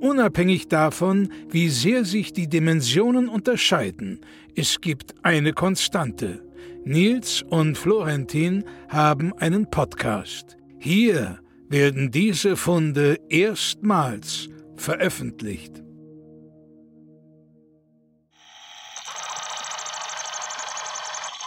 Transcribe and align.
Unabhängig 0.00 0.68
davon, 0.68 1.30
wie 1.50 1.68
sehr 1.68 2.06
sich 2.06 2.32
die 2.32 2.48
Dimensionen 2.48 3.28
unterscheiden, 3.28 4.20
es 4.56 4.80
gibt 4.80 5.14
eine 5.22 5.52
Konstante. 5.52 6.42
Nils 6.84 7.42
und 7.42 7.76
Florentin 7.76 8.64
haben 8.88 9.34
einen 9.34 9.70
Podcast. 9.70 10.56
Hier 10.78 11.38
werden 11.68 12.10
diese 12.10 12.56
Funde 12.56 13.18
erstmals 13.28 14.48
veröffentlicht. 14.76 15.82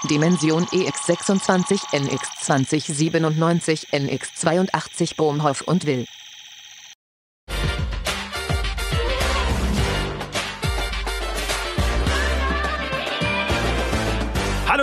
Dimension 0.09 0.65
EX26, 0.65 1.81
NX2097, 1.91 3.89
NX82 3.91 5.15
Bohmhoff 5.15 5.61
und 5.61 5.87
Will. 5.87 6.05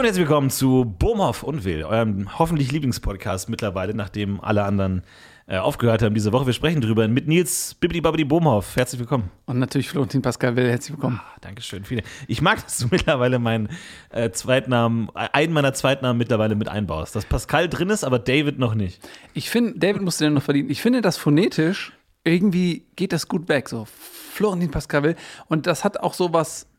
Hallo 0.00 0.06
und 0.06 0.14
herzlich 0.14 0.28
willkommen 0.28 0.48
zu 0.48 0.96
Bohmhoff 0.98 1.42
und 1.42 1.62
Will, 1.64 1.84
eurem 1.84 2.38
hoffentlich 2.38 2.72
Lieblingspodcast 2.72 3.50
mittlerweile, 3.50 3.92
nachdem 3.92 4.40
alle 4.40 4.64
anderen 4.64 5.02
äh, 5.46 5.58
aufgehört 5.58 6.00
haben 6.00 6.14
diese 6.14 6.32
Woche. 6.32 6.46
Wir 6.46 6.54
sprechen 6.54 6.80
drüber 6.80 7.06
mit 7.06 7.28
Nils 7.28 7.74
Bibidi 7.74 8.00
Babidi 8.00 8.24
Bohmhoff. 8.24 8.76
Herzlich 8.76 8.98
willkommen. 8.98 9.30
Und 9.44 9.58
natürlich 9.58 9.90
Florentin 9.90 10.22
Pascal 10.22 10.56
Will. 10.56 10.70
Herzlich 10.70 10.96
willkommen. 10.96 11.20
Ah, 11.22 11.36
Dankeschön. 11.42 11.84
Viele. 11.84 12.02
Ich 12.28 12.40
mag, 12.40 12.62
dass 12.64 12.78
du 12.78 12.88
mittlerweile 12.90 13.38
meinen 13.38 13.68
äh, 14.08 14.30
Zweitnamen, 14.30 15.10
äh, 15.14 15.28
einen 15.34 15.52
meiner 15.52 15.74
Zweitnamen 15.74 16.16
mittlerweile 16.16 16.54
mit 16.54 16.70
einbaust. 16.70 17.14
Dass 17.14 17.26
Pascal 17.26 17.68
drin 17.68 17.90
ist, 17.90 18.02
aber 18.02 18.18
David 18.18 18.58
noch 18.58 18.74
nicht. 18.74 19.06
Ich 19.34 19.50
finde, 19.50 19.78
David 19.78 20.00
musste 20.00 20.24
den 20.24 20.32
noch 20.32 20.42
verdienen. 20.42 20.70
Ich 20.70 20.80
finde, 20.80 21.02
das 21.02 21.18
phonetisch 21.18 21.92
irgendwie 22.24 22.86
geht 22.96 23.12
das 23.12 23.28
gut 23.28 23.50
weg. 23.50 23.68
So 23.68 23.86
Florentin 24.32 24.70
Pascal 24.70 25.02
Will. 25.02 25.16
Und 25.48 25.66
das 25.66 25.84
hat 25.84 26.00
auch 26.00 26.14
so 26.14 26.32
was 26.32 26.69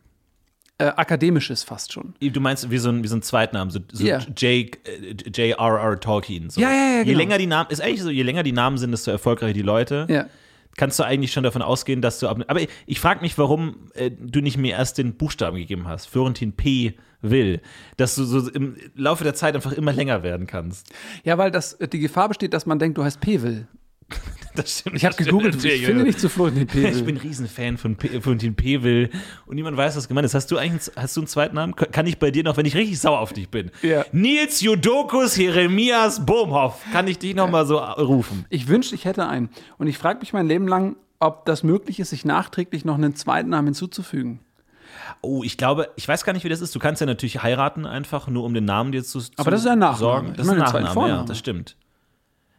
äh, 0.81 0.93
akademisches 0.95 1.63
fast 1.63 1.93
schon. 1.93 2.15
Du 2.19 2.39
meinst 2.39 2.69
wie 2.71 2.77
so 2.79 2.89
ein, 2.89 3.03
wie 3.03 3.07
so 3.07 3.15
ein 3.15 3.21
Zweitnamen, 3.21 3.69
so, 3.69 3.79
so. 3.91 4.03
Jake, 4.03 4.79
äh, 4.83 5.13
J.R.R. 5.29 5.99
Tolkien. 5.99 6.49
So. 6.49 6.59
Ja, 6.59 6.71
ja, 6.71 6.75
ja, 6.75 6.97
Je 6.99 7.03
genau. 7.05 7.19
länger 7.19 7.37
die 7.37 7.47
Namen, 7.47 7.69
ist 7.69 7.81
eigentlich 7.81 8.01
so, 8.01 8.09
je 8.09 8.23
länger 8.23 8.43
die 8.43 8.51
Namen 8.51 8.77
sind, 8.77 8.91
desto 8.91 9.11
erfolgreicher 9.11 9.53
die 9.53 9.61
Leute. 9.61 10.07
Ja. 10.09 10.25
Kannst 10.77 10.97
du 10.97 11.03
eigentlich 11.03 11.33
schon 11.33 11.43
davon 11.43 11.61
ausgehen, 11.61 12.01
dass 12.01 12.19
du 12.19 12.27
ab. 12.27 12.39
Aber 12.47 12.61
ich, 12.61 12.69
ich 12.85 12.99
frage 12.99 13.21
mich, 13.21 13.37
warum 13.37 13.89
äh, 13.93 14.09
du 14.09 14.41
nicht 14.41 14.57
mir 14.57 14.71
erst 14.75 14.97
den 14.97 15.15
Buchstaben 15.15 15.57
gegeben 15.57 15.87
hast. 15.87 16.07
Florentin 16.07 16.53
P. 16.53 16.95
Will. 17.21 17.61
Dass 17.97 18.15
du 18.15 18.23
so 18.23 18.49
im 18.49 18.75
Laufe 18.95 19.23
der 19.23 19.35
Zeit 19.35 19.53
einfach 19.53 19.73
immer 19.73 19.93
länger 19.93 20.23
werden 20.23 20.47
kannst. 20.47 20.91
Ja, 21.23 21.37
weil 21.37 21.51
das, 21.51 21.77
die 21.77 21.99
Gefahr 21.99 22.29
besteht, 22.29 22.53
dass 22.53 22.65
man 22.65 22.79
denkt, 22.79 22.97
du 22.97 23.03
heißt 23.03 23.21
P. 23.21 23.43
Will. 23.43 23.67
Das 24.53 24.79
stimmt. 24.79 24.97
Ich 24.97 25.05
habe 25.05 25.15
gegoogelt, 25.15 25.63
ich 25.63 25.85
finde 25.85 26.03
nicht 26.03 26.19
zu 26.19 26.27
Florentin 26.27 26.67
P. 26.67 26.85
Ich 26.89 27.05
bin 27.05 27.15
ein 27.15 27.21
Riesenfan 27.21 27.77
von 27.77 27.95
P- 27.95 28.19
Florentin 28.19 28.53
P. 28.53 28.83
Will 28.83 29.09
und 29.45 29.55
niemand 29.55 29.77
weiß, 29.77 29.95
was 29.95 30.09
gemeint 30.09 30.25
ist. 30.25 30.33
Hast 30.33 30.51
du 30.51 30.57
eigentlich 30.57 30.91
hast 30.97 31.15
du 31.15 31.21
einen 31.21 31.27
zweiten 31.27 31.55
Namen? 31.55 31.73
Kann 31.73 32.05
ich 32.05 32.19
bei 32.19 32.31
dir 32.31 32.43
noch, 32.43 32.57
wenn 32.57 32.65
ich 32.65 32.75
richtig 32.75 32.99
sauer 32.99 33.19
auf 33.21 33.31
dich 33.31 33.47
bin? 33.47 33.71
Ja. 33.81 34.03
Nils 34.11 34.59
Jodokus 34.59 35.37
Jeremias 35.37 36.25
Bohmhoff. 36.25 36.81
Kann 36.91 37.07
ich 37.07 37.17
dich 37.17 37.33
noch 37.33 37.49
mal 37.49 37.65
so 37.65 37.77
rufen? 37.77 38.43
Ich 38.49 38.67
wünschte, 38.67 38.93
ich 38.93 39.05
hätte 39.05 39.25
einen. 39.25 39.47
Und 39.77 39.87
ich 39.87 39.97
frage 39.97 40.19
mich 40.19 40.33
mein 40.33 40.47
Leben 40.47 40.67
lang, 40.67 40.97
ob 41.21 41.45
das 41.45 41.63
möglich 41.63 42.01
ist, 42.01 42.09
sich 42.09 42.25
nachträglich 42.25 42.83
noch 42.83 42.95
einen 42.95 43.15
zweiten 43.15 43.47
Namen 43.51 43.67
hinzuzufügen. 43.67 44.41
Oh, 45.21 45.43
ich 45.43 45.57
glaube, 45.57 45.89
ich 45.95 46.05
weiß 46.09 46.25
gar 46.25 46.33
nicht, 46.33 46.43
wie 46.43 46.49
das 46.49 46.59
ist. 46.59 46.75
Du 46.75 46.79
kannst 46.79 46.99
ja 46.99 47.07
natürlich 47.07 47.41
heiraten 47.41 47.85
einfach, 47.85 48.27
nur 48.27 48.43
um 48.43 48.53
den 48.53 48.65
Namen 48.65 48.91
dir 48.91 49.01
zu, 49.05 49.19
zu 49.21 49.31
Aber 49.37 49.51
das 49.51 49.61
ist 49.61 49.65
ja 49.67 49.71
ein 49.73 49.79
Nachname. 49.79 49.97
sorgen. 49.99 50.27
Das 50.35 50.45
Ich 50.45 50.51
ist 50.53 50.59
ein 50.75 50.83
Nachname, 50.83 51.07
ja, 51.07 51.23
das 51.23 51.37
stimmt. 51.39 51.77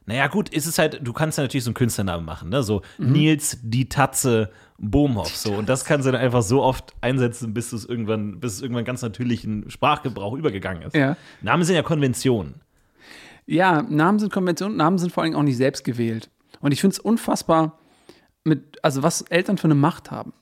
Naja, 0.06 0.26
gut, 0.26 0.48
ist 0.48 0.66
es 0.66 0.78
halt, 0.78 1.00
du 1.02 1.12
kannst 1.12 1.38
ja 1.38 1.44
natürlich 1.44 1.64
so 1.64 1.70
einen 1.70 1.74
Künstlernamen 1.74 2.24
machen, 2.24 2.48
ne? 2.48 2.62
So 2.62 2.82
Mhm. 2.98 3.12
Nils 3.12 3.58
die 3.62 3.88
Tatze 3.88 4.50
Bohmhoff. 4.78 5.36
So. 5.36 5.52
Und 5.54 5.68
das 5.68 5.84
kannst 5.84 6.06
du 6.06 6.12
dann 6.12 6.20
einfach 6.20 6.42
so 6.42 6.62
oft 6.62 6.92
einsetzen, 7.00 7.54
bis 7.54 7.72
es 7.72 7.84
irgendwann, 7.84 8.40
bis 8.40 8.54
es 8.54 8.62
irgendwann 8.62 8.84
ganz 8.84 9.02
natürlichen 9.02 9.70
Sprachgebrauch 9.70 10.34
übergegangen 10.34 10.82
ist. 10.82 10.96
Ja. 10.96 11.16
Namen 11.40 11.62
sind 11.62 11.76
ja 11.76 11.82
Konventionen. 11.82 12.56
Ja, 13.46 13.82
Namen 13.82 14.18
sind 14.18 14.32
Konventionen, 14.32 14.76
Namen 14.76 14.98
sind 14.98 15.12
vor 15.12 15.22
allem 15.22 15.34
auch 15.34 15.42
nicht 15.42 15.56
selbst 15.56 15.84
gewählt. 15.84 16.30
Und 16.60 16.72
ich 16.72 16.80
finde 16.80 16.94
es 16.94 16.98
unfassbar, 16.98 17.78
mit, 18.44 18.78
also 18.82 19.02
was 19.02 19.22
Eltern 19.22 19.58
für 19.58 19.64
eine 19.68 19.74
Macht 19.74 20.10
haben. 20.10 20.32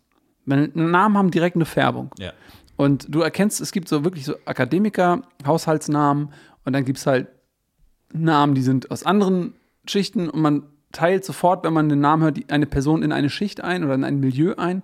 Namen 0.47 1.19
haben 1.19 1.31
direkt 1.31 1.57
eine 1.57 1.67
Färbung. 1.67 2.11
Ja. 2.19 2.33
Und 2.77 3.07
du 3.15 3.21
erkennst, 3.21 3.61
es 3.61 3.73
gibt 3.73 3.89
so 3.89 4.05
wirklich 4.05 4.25
so 4.25 4.37
Akademiker, 4.47 5.23
Haushaltsnamen 5.47 6.33
und 6.65 6.73
dann 6.73 6.85
gibt 6.87 6.99
es 6.99 7.07
halt 7.07 7.29
Namen, 8.13 8.55
die 8.55 8.63
sind 8.63 8.91
aus 8.91 9.03
anderen 9.05 9.55
Schichten 9.87 10.29
und 10.31 10.41
man 10.43 10.63
teilt 10.93 11.25
sofort, 11.25 11.65
wenn 11.65 11.73
man 11.73 11.89
den 11.89 12.01
Namen 12.01 12.23
hört, 12.23 12.39
eine 12.53 12.67
Person 12.67 13.03
in 13.03 13.13
eine 13.13 13.31
Schicht 13.31 13.61
ein 13.63 13.85
oder 13.85 13.95
in 13.95 14.05
ein 14.05 14.19
Milieu 14.21 14.55
ein. 14.57 14.83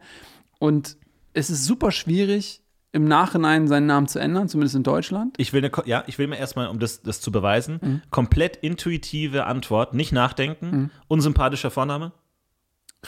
Und 0.59 0.97
es 1.32 1.50
ist 1.50 1.65
super 1.65 1.91
schwierig, 1.91 2.62
im 2.92 3.04
Nachhinein 3.09 3.69
seinen 3.69 3.86
Namen 3.86 4.06
zu 4.09 4.19
ändern, 4.19 4.48
zumindest 4.48 4.75
in 4.76 4.82
Deutschland. 4.82 5.34
Ich 5.38 5.53
will, 5.53 5.62
eine, 5.62 5.70
ja, 5.86 6.04
ich 6.06 6.19
will 6.19 6.28
mir 6.28 6.38
erstmal, 6.38 6.69
um 6.69 6.78
das, 6.78 7.03
das 7.03 7.20
zu 7.20 7.31
beweisen, 7.31 7.78
Mhm. 7.82 8.03
komplett 8.10 8.56
intuitive 8.56 9.44
Antwort, 9.44 9.92
nicht 9.92 10.12
nachdenken. 10.12 10.91
Unsympathischer 11.09 11.70
Vorname? 11.70 12.12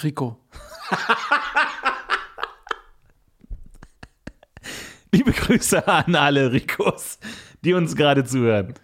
Rico. 0.03 0.39
Liebe 5.13 5.33
Grüße 5.33 5.87
an 5.89 6.15
alle 6.15 6.53
Ricos, 6.53 7.19
die 7.65 7.73
uns 7.73 7.97
gerade 7.97 8.25
zuhören. 8.25 8.75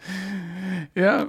Ja. 0.95 1.27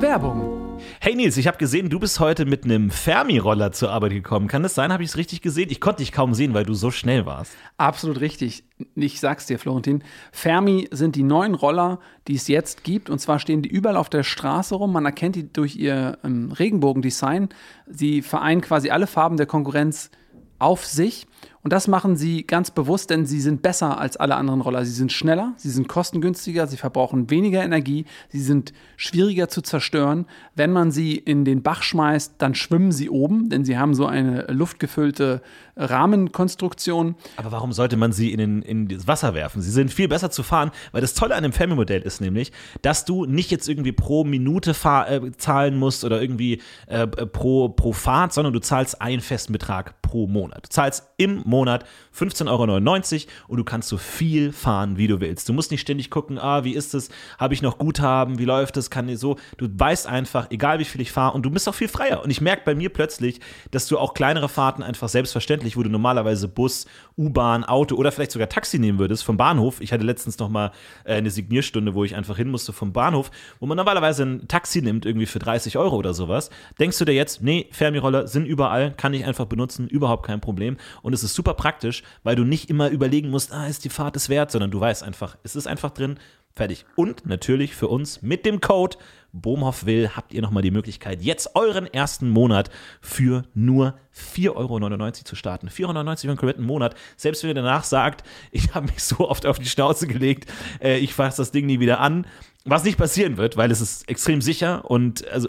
Werbung. 0.00 0.58
Hey 1.00 1.14
Nils, 1.14 1.36
ich 1.36 1.46
habe 1.46 1.58
gesehen, 1.58 1.90
du 1.90 2.00
bist 2.00 2.18
heute 2.18 2.44
mit 2.44 2.64
einem 2.64 2.90
Fermi-Roller 2.90 3.70
zur 3.72 3.90
Arbeit 3.90 4.12
gekommen. 4.12 4.48
Kann 4.48 4.62
das 4.64 4.74
sein? 4.74 4.92
Habe 4.92 5.04
ich 5.04 5.10
es 5.10 5.16
richtig 5.16 5.42
gesehen? 5.42 5.68
Ich 5.70 5.80
konnte 5.80 6.02
dich 6.02 6.10
kaum 6.10 6.34
sehen, 6.34 6.54
weil 6.54 6.64
du 6.64 6.74
so 6.74 6.90
schnell 6.90 7.24
warst. 7.24 7.52
Absolut 7.76 8.20
richtig. 8.20 8.64
Ich 8.96 9.20
sag's 9.20 9.46
dir, 9.46 9.58
Florentin. 9.58 10.02
Fermi 10.32 10.88
sind 10.90 11.14
die 11.14 11.22
neuen 11.22 11.54
Roller, 11.54 12.00
die 12.26 12.34
es 12.34 12.48
jetzt 12.48 12.84
gibt. 12.84 13.10
Und 13.10 13.20
zwar 13.20 13.38
stehen 13.38 13.62
die 13.62 13.68
überall 13.68 13.96
auf 13.96 14.10
der 14.10 14.24
Straße 14.24 14.74
rum. 14.74 14.92
Man 14.92 15.04
erkennt 15.06 15.36
die 15.36 15.52
durch 15.52 15.76
ihr 15.76 16.18
ähm, 16.24 16.50
Regenbogendesign. 16.50 17.48
Sie 17.86 18.20
vereinen 18.22 18.60
quasi 18.60 18.90
alle 18.90 19.06
Farben 19.06 19.36
der 19.36 19.46
Konkurrenz 19.46 20.10
auf 20.58 20.84
sich. 20.84 21.26
Und 21.68 21.72
das 21.74 21.86
machen 21.86 22.16
sie 22.16 22.46
ganz 22.46 22.70
bewusst, 22.70 23.10
denn 23.10 23.26
sie 23.26 23.42
sind 23.42 23.60
besser 23.60 24.00
als 24.00 24.16
alle 24.16 24.36
anderen 24.36 24.62
Roller. 24.62 24.86
Sie 24.86 24.92
sind 24.92 25.12
schneller, 25.12 25.52
sie 25.58 25.68
sind 25.68 25.86
kostengünstiger, 25.86 26.66
sie 26.66 26.78
verbrauchen 26.78 27.28
weniger 27.28 27.62
Energie, 27.62 28.06
sie 28.30 28.40
sind 28.40 28.72
schwieriger 28.96 29.50
zu 29.50 29.60
zerstören. 29.60 30.24
Wenn 30.54 30.72
man 30.72 30.92
sie 30.92 31.16
in 31.16 31.44
den 31.44 31.62
Bach 31.62 31.82
schmeißt, 31.82 32.36
dann 32.38 32.54
schwimmen 32.54 32.90
sie 32.90 33.10
oben, 33.10 33.50
denn 33.50 33.66
sie 33.66 33.76
haben 33.76 33.92
so 33.92 34.06
eine 34.06 34.46
luftgefüllte 34.46 35.42
Rahmenkonstruktion. 35.76 37.16
Aber 37.36 37.52
warum 37.52 37.74
sollte 37.74 37.98
man 37.98 38.12
sie 38.12 38.32
in, 38.32 38.38
den, 38.38 38.62
in 38.62 38.88
das 38.88 39.06
Wasser 39.06 39.34
werfen? 39.34 39.60
Sie 39.60 39.70
sind 39.70 39.92
viel 39.92 40.08
besser 40.08 40.30
zu 40.30 40.42
fahren, 40.42 40.70
weil 40.92 41.02
das 41.02 41.12
Tolle 41.12 41.34
an 41.34 41.42
dem 41.42 41.52
Fermi-Modell 41.52 42.00
ist 42.00 42.22
nämlich, 42.22 42.50
dass 42.80 43.04
du 43.04 43.26
nicht 43.26 43.50
jetzt 43.50 43.68
irgendwie 43.68 43.92
pro 43.92 44.24
Minute 44.24 44.72
fahr, 44.72 45.10
äh, 45.10 45.32
zahlen 45.36 45.76
musst 45.76 46.02
oder 46.02 46.22
irgendwie 46.22 46.62
äh, 46.86 47.06
pro, 47.06 47.68
pro 47.68 47.92
Fahrt, 47.92 48.32
sondern 48.32 48.54
du 48.54 48.60
zahlst 48.60 49.02
einen 49.02 49.20
festen 49.20 49.52
Betrag 49.52 50.00
pro 50.00 50.26
Monat. 50.26 50.64
Du 50.64 50.70
zahlst 50.70 51.06
im 51.18 51.42
Monat 51.44 51.57
15,99 51.66 52.46
Euro 52.48 53.26
und 53.48 53.56
du 53.56 53.64
kannst 53.64 53.88
so 53.88 53.96
viel 53.96 54.52
fahren, 54.52 54.96
wie 54.96 55.06
du 55.06 55.20
willst. 55.20 55.48
Du 55.48 55.52
musst 55.52 55.70
nicht 55.70 55.80
ständig 55.80 56.10
gucken, 56.10 56.38
ah, 56.38 56.64
wie 56.64 56.74
ist 56.74 56.94
es, 56.94 57.10
habe 57.38 57.54
ich 57.54 57.62
noch 57.62 57.78
Guthaben, 57.78 58.38
wie 58.38 58.44
läuft 58.44 58.76
es, 58.76 58.90
kann 58.90 59.08
so. 59.16 59.36
Du 59.56 59.68
weißt 59.70 60.06
einfach, 60.06 60.50
egal 60.50 60.78
wie 60.78 60.84
viel 60.84 61.00
ich 61.00 61.12
fahre 61.12 61.34
und 61.34 61.42
du 61.42 61.50
bist 61.50 61.68
auch 61.68 61.74
viel 61.74 61.88
freier. 61.88 62.22
Und 62.22 62.30
ich 62.30 62.40
merke 62.40 62.62
bei 62.64 62.74
mir 62.74 62.90
plötzlich, 62.90 63.40
dass 63.70 63.86
du 63.86 63.98
auch 63.98 64.14
kleinere 64.14 64.48
Fahrten 64.48 64.82
einfach 64.82 65.08
selbstverständlich, 65.08 65.76
wo 65.76 65.82
du 65.82 65.90
normalerweise 65.90 66.48
Bus, 66.48 66.86
U-Bahn, 67.18 67.64
Auto 67.64 67.96
oder 67.96 68.12
vielleicht 68.12 68.32
sogar 68.32 68.48
Taxi 68.48 68.78
nehmen 68.78 68.98
würdest 68.98 69.24
vom 69.24 69.36
Bahnhof. 69.36 69.80
Ich 69.80 69.92
hatte 69.92 70.04
letztens 70.04 70.38
noch 70.38 70.48
mal 70.48 70.72
äh, 71.04 71.14
eine 71.14 71.30
Signierstunde, 71.30 71.94
wo 71.94 72.04
ich 72.04 72.14
einfach 72.14 72.36
hin 72.36 72.50
musste 72.50 72.72
vom 72.72 72.92
Bahnhof, 72.92 73.30
wo 73.60 73.66
man 73.66 73.76
normalerweise 73.76 74.22
ein 74.22 74.48
Taxi 74.48 74.80
nimmt, 74.80 75.04
irgendwie 75.04 75.26
für 75.26 75.40
30 75.40 75.76
Euro 75.76 75.96
oder 75.96 76.14
sowas. 76.14 76.50
Denkst 76.78 76.98
du 76.98 77.04
dir 77.04 77.12
jetzt, 77.12 77.42
nee, 77.42 77.68
Fermi-Roller 77.72 78.28
sind 78.28 78.46
überall, 78.46 78.92
kann 78.92 79.12
ich 79.12 79.24
einfach 79.24 79.46
benutzen, 79.46 79.88
überhaupt 79.88 80.24
kein 80.26 80.40
Problem. 80.40 80.76
Und 81.02 81.12
es 81.12 81.22
ist 81.22 81.34
super 81.34 81.54
praktisch, 81.54 82.02
weil 82.22 82.36
du 82.36 82.44
nicht 82.44 82.70
immer 82.70 82.88
überlegen 82.88 83.30
musst, 83.30 83.52
ah, 83.52 83.66
ist 83.66 83.84
die 83.84 83.90
Fahrt 83.90 84.16
es 84.16 84.28
wert, 84.28 84.50
sondern 84.50 84.70
du 84.70 84.80
weißt 84.80 85.02
einfach, 85.02 85.36
es 85.42 85.56
ist 85.56 85.66
einfach 85.66 85.90
drin, 85.90 86.18
Fertig. 86.54 86.86
Und 86.96 87.26
natürlich 87.26 87.74
für 87.74 87.88
uns 87.88 88.22
mit 88.22 88.44
dem 88.44 88.60
Code 88.60 88.96
Bohmhoff 89.32 89.86
will, 89.86 90.10
habt 90.16 90.32
ihr 90.32 90.42
nochmal 90.42 90.62
die 90.62 90.70
Möglichkeit, 90.70 91.22
jetzt 91.22 91.54
euren 91.54 91.86
ersten 91.86 92.30
Monat 92.30 92.70
für 93.00 93.44
nur 93.54 93.98
4,99 94.14 94.54
Euro 94.56 95.10
zu 95.12 95.36
starten. 95.36 95.68
4,99 95.68 95.86
Euro 95.86 96.16
für 96.16 96.28
einen 96.28 96.36
kompletten 96.36 96.64
Monat. 96.64 96.94
Selbst 97.16 97.42
wenn 97.42 97.50
ihr 97.50 97.54
danach 97.54 97.84
sagt, 97.84 98.26
ich 98.50 98.74
habe 98.74 98.86
mich 98.86 99.02
so 99.02 99.28
oft 99.28 99.46
auf 99.46 99.58
die 99.58 99.66
Schnauze 99.66 100.06
gelegt, 100.06 100.50
äh, 100.82 100.98
ich 100.98 101.14
fasse 101.14 101.38
das 101.38 101.52
Ding 101.52 101.66
nie 101.66 101.80
wieder 101.80 102.00
an. 102.00 102.26
Was 102.64 102.84
nicht 102.84 102.98
passieren 102.98 103.36
wird, 103.36 103.56
weil 103.56 103.70
es 103.70 103.80
ist 103.80 104.08
extrem 104.08 104.40
sicher 104.40 104.90
und 104.90 105.26
also 105.28 105.48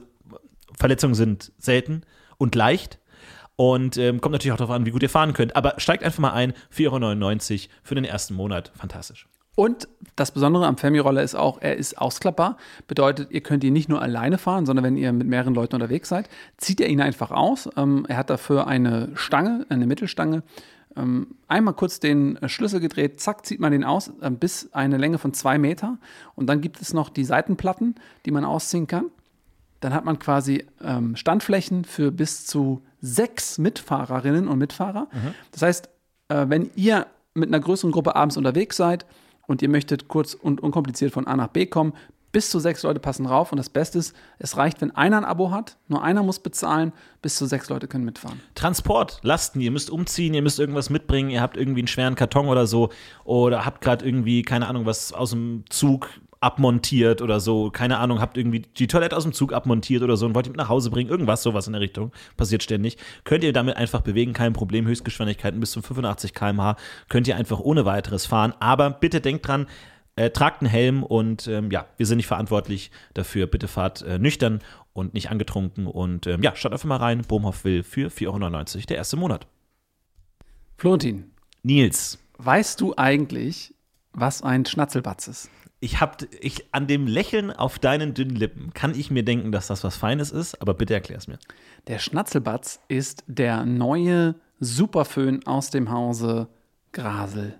Verletzungen 0.78 1.16
sind 1.16 1.52
selten 1.58 2.04
und 2.38 2.56
leicht. 2.56 3.00
Und 3.56 3.98
ähm, 3.98 4.22
kommt 4.22 4.32
natürlich 4.32 4.54
auch 4.54 4.58
darauf 4.58 4.74
an, 4.74 4.86
wie 4.86 4.92
gut 4.92 5.04
ihr 5.04 5.10
fahren 5.10 5.34
könnt. 5.34 5.58
Aber 5.58 5.74
steigt 5.80 6.04
einfach 6.04 6.20
mal 6.20 6.32
ein, 6.32 6.54
4,99 6.74 7.64
Euro 7.64 7.70
für 7.84 7.96
den 7.96 8.06
ersten 8.06 8.34
Monat. 8.34 8.72
Fantastisch. 8.74 9.28
Und 9.60 9.90
das 10.16 10.32
Besondere 10.32 10.68
am 10.68 10.78
Family-Roller 10.78 11.22
ist 11.22 11.36
auch, 11.36 11.58
er 11.60 11.76
ist 11.76 11.98
ausklappbar. 11.98 12.56
Bedeutet, 12.88 13.30
ihr 13.32 13.42
könnt 13.42 13.62
ihn 13.66 13.74
nicht 13.74 13.90
nur 13.90 14.02
alleine 14.02 14.38
fahren, 14.38 14.66
sondern 14.66 14.86
wenn 14.86 14.96
ihr 14.96 15.12
mit 15.12 15.28
mehreren 15.28 15.54
Leuten 15.54 15.76
unterwegs 15.76 16.08
seid, 16.08 16.30
zieht 16.56 16.80
er 16.80 16.88
ihn 16.88 17.02
einfach 17.02 17.32
aus. 17.32 17.68
Ähm, 17.76 18.06
er 18.08 18.16
hat 18.16 18.30
dafür 18.30 18.68
eine 18.68 19.10
Stange, 19.16 19.66
eine 19.68 19.86
Mittelstange. 19.86 20.44
Ähm, 20.96 21.36
einmal 21.50 21.74
kurz 21.74 22.00
den 22.00 22.40
Schlüssel 22.46 22.80
gedreht, 22.80 23.20
zack, 23.20 23.46
zieht 23.46 23.60
man 23.60 23.74
den 23.74 23.84
aus, 23.84 24.14
äh, 24.22 24.32
bis 24.32 24.72
eine 24.72 24.96
Länge 24.96 25.18
von 25.18 25.34
zwei 25.34 25.58
Meter. 25.58 25.98
Und 26.36 26.48
dann 26.48 26.62
gibt 26.62 26.80
es 26.80 26.94
noch 26.94 27.10
die 27.10 27.26
Seitenplatten, 27.26 27.96
die 28.26 28.32
man 28.32 28.46
ausziehen 28.46 28.88
kann. 28.88 29.08
Dann 29.82 29.94
hat 29.94 30.06
man 30.06 30.20
quasi 30.20 30.68
ähm, 30.82 31.18
Standflächen 31.18 31.84
für 31.84 32.14
bis 32.14 32.46
zu 32.46 32.82
sechs 33.02 33.58
Mitfahrerinnen 33.58 34.48
und 34.48 34.58
Mitfahrer. 34.58 35.10
Mhm. 35.12 35.34
Das 35.52 35.64
heißt, 35.64 35.90
äh, 36.30 36.46
wenn 36.48 36.72
ihr 36.78 37.08
mit 37.34 37.50
einer 37.50 37.60
größeren 37.60 37.92
Gruppe 37.92 38.16
abends 38.16 38.38
unterwegs 38.38 38.78
seid, 38.78 39.06
und 39.50 39.64
ihr 39.64 39.70
möchtet 39.70 40.08
kurz 40.08 40.36
und 40.36 40.62
unkompliziert 40.62 41.12
von 41.12 41.26
A 41.26 41.36
nach 41.36 41.48
B 41.48 41.66
kommen, 41.66 41.94
bis 42.32 42.52
zu 42.52 42.60
sechs 42.60 42.84
Leute 42.84 43.00
passen 43.00 43.26
rauf. 43.26 43.52
Und 43.52 43.58
das 43.58 43.70
Beste 43.70 43.98
ist, 43.98 44.16
es 44.38 44.58
reicht, 44.58 44.80
wenn 44.80 44.92
einer 44.92 45.18
ein 45.18 45.26
Abo 45.26 45.50
hat, 45.50 45.76
nur 45.88 46.04
einer 46.04 46.22
muss 46.22 46.38
bezahlen, 46.38 46.94
bis 47.24 47.36
zu 47.36 47.48
sechs 47.48 47.68
Leute 47.68 47.88
können 47.88 48.06
mitfahren. 48.06 48.40
Transport, 48.54 49.20
Lasten, 49.24 49.60
ihr 49.60 49.72
müsst 49.72 49.90
umziehen, 49.90 50.36
ihr 50.36 50.44
müsst 50.44 50.60
irgendwas 50.60 50.92
mitbringen, 50.92 51.32
ihr 51.32 51.42
habt 51.42 51.58
irgendwie 51.58 51.82
einen 51.82 51.88
schweren 51.88 52.14
Karton 52.14 52.48
oder 52.48 52.68
so. 52.68 52.90
Oder 53.24 53.66
habt 53.66 53.82
gerade 53.82 54.06
irgendwie, 54.06 54.44
keine 54.44 54.68
Ahnung, 54.68 54.86
was 54.86 55.14
aus 55.14 55.32
dem 55.32 55.64
Zug 55.70 56.08
abmontiert 56.42 57.22
oder 57.22 57.40
so, 57.40 57.70
keine 57.70 57.98
Ahnung, 57.98 58.22
habt 58.22 58.38
irgendwie 58.38 58.62
die 58.62 58.88
Toilette 58.88 59.18
aus 59.18 59.24
dem 59.24 59.34
Zug 59.34 59.52
abmontiert 59.52 60.04
oder 60.04 60.16
so 60.16 60.26
und 60.26 60.36
wollt 60.36 60.48
ihr 60.48 60.52
mit 60.52 60.58
nach 60.58 60.70
Hause 60.70 60.90
bringen, 60.90 61.10
irgendwas, 61.10 61.44
sowas 61.44 61.68
in 61.68 61.74
der 61.74 61.82
Richtung, 61.82 62.12
passiert 62.38 62.64
ständig, 62.64 62.98
könnt 63.26 63.44
ihr 63.44 63.52
damit 63.52 63.76
einfach 63.76 64.02
bewegen, 64.02 64.34
kein 64.34 64.54
Problem, 64.54 64.88
Höchstgeschwindigkeiten 64.88 65.60
bis 65.60 65.72
zu 65.72 65.82
85 65.82 66.34
km/h, 66.34 66.78
könnt 67.10 67.28
ihr 67.28 67.36
einfach 67.36 67.60
ohne 67.60 67.86
weiteres 67.86 68.26
fahren, 68.26 68.54
aber 68.60 68.90
bitte 68.90 69.20
denkt 69.20 69.48
dran, 69.48 69.68
äh, 70.16 70.32
tragt 70.32 70.62
einen 70.62 70.70
Helm 70.70 71.04
und 71.04 71.48
ähm, 71.48 71.72
ja, 71.72 71.86
wir 71.98 72.06
sind 72.06 72.18
nicht 72.18 72.28
verantwortlich 72.28 72.92
dafür, 73.14 73.48
bitte 73.48 73.68
fahrt 73.68 74.02
äh, 74.02 74.20
nüchtern 74.20 74.60
und 74.92 75.14
nicht 75.14 75.32
angetrunken. 75.32 75.88
Und 75.88 76.28
ähm, 76.28 76.44
ja, 76.44 76.56
schaut 76.56 76.74
einfach 76.74 76.88
mal 76.88 76.98
rein, 76.98 77.22
Bohmhoff 77.22 77.64
will 77.64 77.84
für 77.84 78.10
4,99 78.10 78.28
Euro 78.76 78.86
der 78.88 78.98
erste 78.98 79.16
Monat. 79.16 79.48
Florentin. 80.78 81.32
Nils. 81.64 82.20
Weißt 82.38 82.82
du 82.82 82.94
eigentlich, 82.96 83.74
was 84.12 84.42
ein 84.42 84.66
Schnatzelbatz 84.66 85.28
ist? 85.28 85.50
Ich 85.80 86.02
habe 86.02 86.28
ich 86.42 86.66
an 86.74 86.88
dem 86.88 87.08
Lächeln 87.08 87.52
auf 87.52 87.80
deinen 87.80 88.14
dünnen 88.14 88.36
Lippen 88.36 88.74
kann 88.74 88.94
ich 88.94 89.12
mir 89.12 89.24
denken, 89.24 89.52
dass 89.52 89.68
das 89.68 89.84
was 89.84 89.96
Feines 89.96 90.32
ist, 90.32 90.62
aber 90.62 90.74
bitte 90.74 90.94
erklär 90.94 91.18
es 91.18 91.28
mir. 91.28 91.40
Der 91.88 92.00
Schnatzelbatz 92.00 92.82
ist 92.88 93.24
der 93.28 93.66
neue 93.66 94.36
Superföhn 94.60 95.46
aus 95.46 95.70
dem 95.70 95.90
Hause 95.90 96.50
Grasel. 96.92 97.60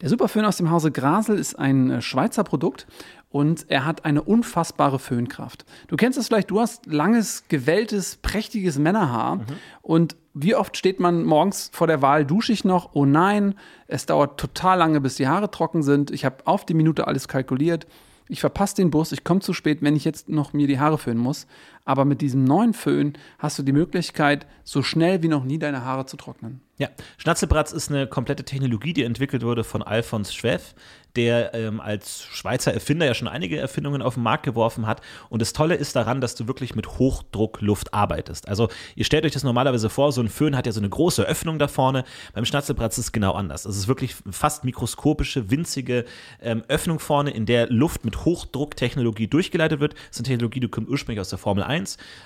Der 0.00 0.08
Superföhn 0.08 0.44
aus 0.44 0.58
dem 0.58 0.70
Hause 0.70 0.92
Grasel 0.92 1.38
ist 1.38 1.58
ein 1.58 1.90
äh, 1.90 2.02
Schweizer 2.02 2.44
Produkt 2.44 2.86
und 3.34 3.68
er 3.68 3.84
hat 3.84 4.04
eine 4.04 4.22
unfassbare 4.22 5.00
Föhnkraft. 5.00 5.64
Du 5.88 5.96
kennst 5.96 6.16
es 6.16 6.28
vielleicht, 6.28 6.52
du 6.52 6.60
hast 6.60 6.86
langes, 6.86 7.48
gewelltes, 7.48 8.14
prächtiges 8.14 8.78
Männerhaar 8.78 9.36
mhm. 9.36 9.44
und 9.82 10.16
wie 10.34 10.54
oft 10.54 10.76
steht 10.76 11.00
man 11.00 11.24
morgens 11.24 11.68
vor 11.72 11.88
der 11.88 12.00
Wahl, 12.00 12.24
dusche 12.24 12.52
ich 12.52 12.64
noch? 12.64 12.90
Oh 12.92 13.04
nein, 13.04 13.56
es 13.88 14.06
dauert 14.06 14.38
total 14.38 14.78
lange, 14.78 15.00
bis 15.00 15.16
die 15.16 15.26
Haare 15.26 15.50
trocken 15.50 15.82
sind. 15.82 16.12
Ich 16.12 16.24
habe 16.24 16.46
auf 16.46 16.64
die 16.64 16.74
Minute 16.74 17.08
alles 17.08 17.26
kalkuliert. 17.26 17.88
Ich 18.28 18.38
verpasse 18.38 18.76
den 18.76 18.92
Bus, 18.92 19.10
ich 19.10 19.24
komme 19.24 19.40
zu 19.40 19.52
spät, 19.52 19.82
wenn 19.82 19.96
ich 19.96 20.04
jetzt 20.04 20.28
noch 20.28 20.52
mir 20.52 20.68
die 20.68 20.78
Haare 20.78 20.96
föhnen 20.96 21.20
muss. 21.20 21.48
Aber 21.84 22.04
mit 22.04 22.20
diesem 22.20 22.44
neuen 22.44 22.72
Föhn 22.72 23.12
hast 23.38 23.58
du 23.58 23.62
die 23.62 23.72
Möglichkeit, 23.72 24.46
so 24.62 24.82
schnell 24.82 25.22
wie 25.22 25.28
noch 25.28 25.44
nie 25.44 25.58
deine 25.58 25.84
Haare 25.84 26.06
zu 26.06 26.16
trocknen. 26.16 26.60
Ja, 26.78 26.88
Schnatzelbratz 27.18 27.72
ist 27.72 27.90
eine 27.90 28.06
komplette 28.06 28.44
Technologie, 28.44 28.94
die 28.94 29.04
entwickelt 29.04 29.42
wurde 29.42 29.64
von 29.64 29.82
Alfons 29.82 30.34
Schweff 30.34 30.74
der 31.16 31.54
ähm, 31.54 31.80
als 31.80 32.24
Schweizer 32.24 32.74
Erfinder 32.74 33.06
ja 33.06 33.14
schon 33.14 33.28
einige 33.28 33.58
Erfindungen 33.58 34.02
auf 34.02 34.14
den 34.14 34.22
Markt 34.22 34.44
geworfen 34.44 34.86
hat. 34.86 35.00
Und 35.28 35.40
das 35.42 35.52
Tolle 35.52 35.76
ist 35.76 35.94
daran, 35.94 36.20
dass 36.20 36.34
du 36.34 36.48
wirklich 36.48 36.74
mit 36.74 36.98
Hochdruckluft 36.98 37.94
arbeitest. 37.94 38.48
Also 38.48 38.68
ihr 38.96 39.04
stellt 39.04 39.24
euch 39.24 39.32
das 39.32 39.44
normalerweise 39.44 39.90
vor, 39.90 40.10
so 40.12 40.20
ein 40.20 40.28
Föhn 40.28 40.56
hat 40.56 40.66
ja 40.66 40.72
so 40.72 40.80
eine 40.80 40.88
große 40.88 41.22
Öffnung 41.22 41.58
da 41.58 41.68
vorne. 41.68 42.04
Beim 42.32 42.44
Schnatzelbratz 42.44 42.98
ist 42.98 43.06
es 43.06 43.12
genau 43.12 43.32
anders. 43.32 43.64
Es 43.64 43.76
ist 43.76 43.88
wirklich 43.88 44.16
fast 44.30 44.64
mikroskopische, 44.64 45.50
winzige 45.50 46.04
ähm, 46.42 46.64
Öffnung 46.68 46.98
vorne, 46.98 47.30
in 47.30 47.46
der 47.46 47.68
Luft 47.70 48.04
mit 48.04 48.24
Hochdrucktechnologie 48.24 49.28
durchgeleitet 49.28 49.80
wird. 49.80 49.94
Das 49.94 50.02
ist 50.12 50.18
eine 50.18 50.28
Technologie, 50.28 50.60
die 50.60 50.68
kommt 50.68 50.88
ursprünglich 50.88 51.20
aus 51.20 51.28
der 51.28 51.38
Formel 51.38 51.62
1. 51.62 51.73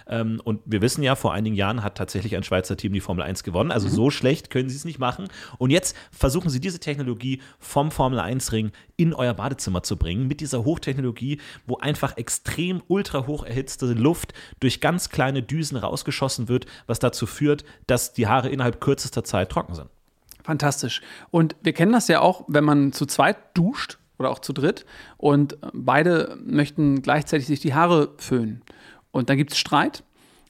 Ähm, 0.07 0.41
und 0.45 0.61
wir 0.65 0.83
wissen 0.83 1.03
ja, 1.03 1.15
vor 1.15 1.33
einigen 1.33 1.57
Jahren 1.57 1.83
hat 1.83 1.97
tatsächlich 1.97 2.37
ein 2.37 2.43
Schweizer 2.43 2.77
Team 2.77 2.93
die 2.93 3.01
Formel 3.01 3.25
1 3.25 3.43
gewonnen. 3.43 3.71
Also 3.71 3.89
mhm. 3.89 3.93
so 3.93 4.11
schlecht 4.11 4.51
können 4.51 4.69
sie 4.69 4.77
es 4.77 4.85
nicht 4.85 4.99
machen. 4.99 5.29
Und 5.59 5.71
jetzt 5.71 5.97
versuchen 6.11 6.51
sie 6.51 6.61
diese 6.61 6.81
Technologie 6.81 7.41
vom 7.59 7.91
Formel 7.91 8.21
1 8.21 8.53
Ring 8.53 8.73
in 8.97 9.15
euer 9.15 9.35
Badezimmer 9.35 9.83
zu 9.83 9.97
bringen 9.97 10.29
mit 10.29 10.41
dieser 10.41 10.65
Hochtechnologie, 10.65 11.41
wo 11.67 11.77
einfach 11.79 12.17
extrem 12.17 12.83
ultra 12.89 13.27
hoch 13.27 13.45
erhitzte 13.45 13.87
Luft 13.87 14.35
durch 14.61 14.81
ganz 14.81 15.11
kleine 15.11 15.43
Düsen 15.43 15.77
rausgeschossen 15.77 16.49
wird, 16.49 16.67
was 16.87 16.99
dazu 16.99 17.27
führt, 17.27 17.65
dass 17.87 18.13
die 18.13 18.27
Haare 18.27 18.49
innerhalb 18.49 18.81
kürzester 18.81 19.25
Zeit 19.25 19.51
trocken 19.51 19.75
sind. 19.75 19.89
Fantastisch. 20.43 21.03
Und 21.31 21.57
wir 21.63 21.75
kennen 21.75 21.93
das 21.93 22.09
ja 22.09 22.21
auch, 22.21 22.45
wenn 22.49 22.65
man 22.65 22.93
zu 22.93 23.05
zweit 23.07 23.37
duscht 23.55 23.99
oder 24.19 24.31
auch 24.31 24.39
zu 24.39 24.53
dritt 24.53 24.85
und 25.17 25.59
beide 25.73 26.39
möchten 26.43 27.03
gleichzeitig 27.03 27.47
sich 27.47 27.61
die 27.61 27.75
Haare 27.75 28.15
föhnen. 28.17 28.63
Und 29.11 29.31
dann 29.31 29.37
gibt 29.37 29.53
es 29.53 29.59
Streit, 29.59 30.03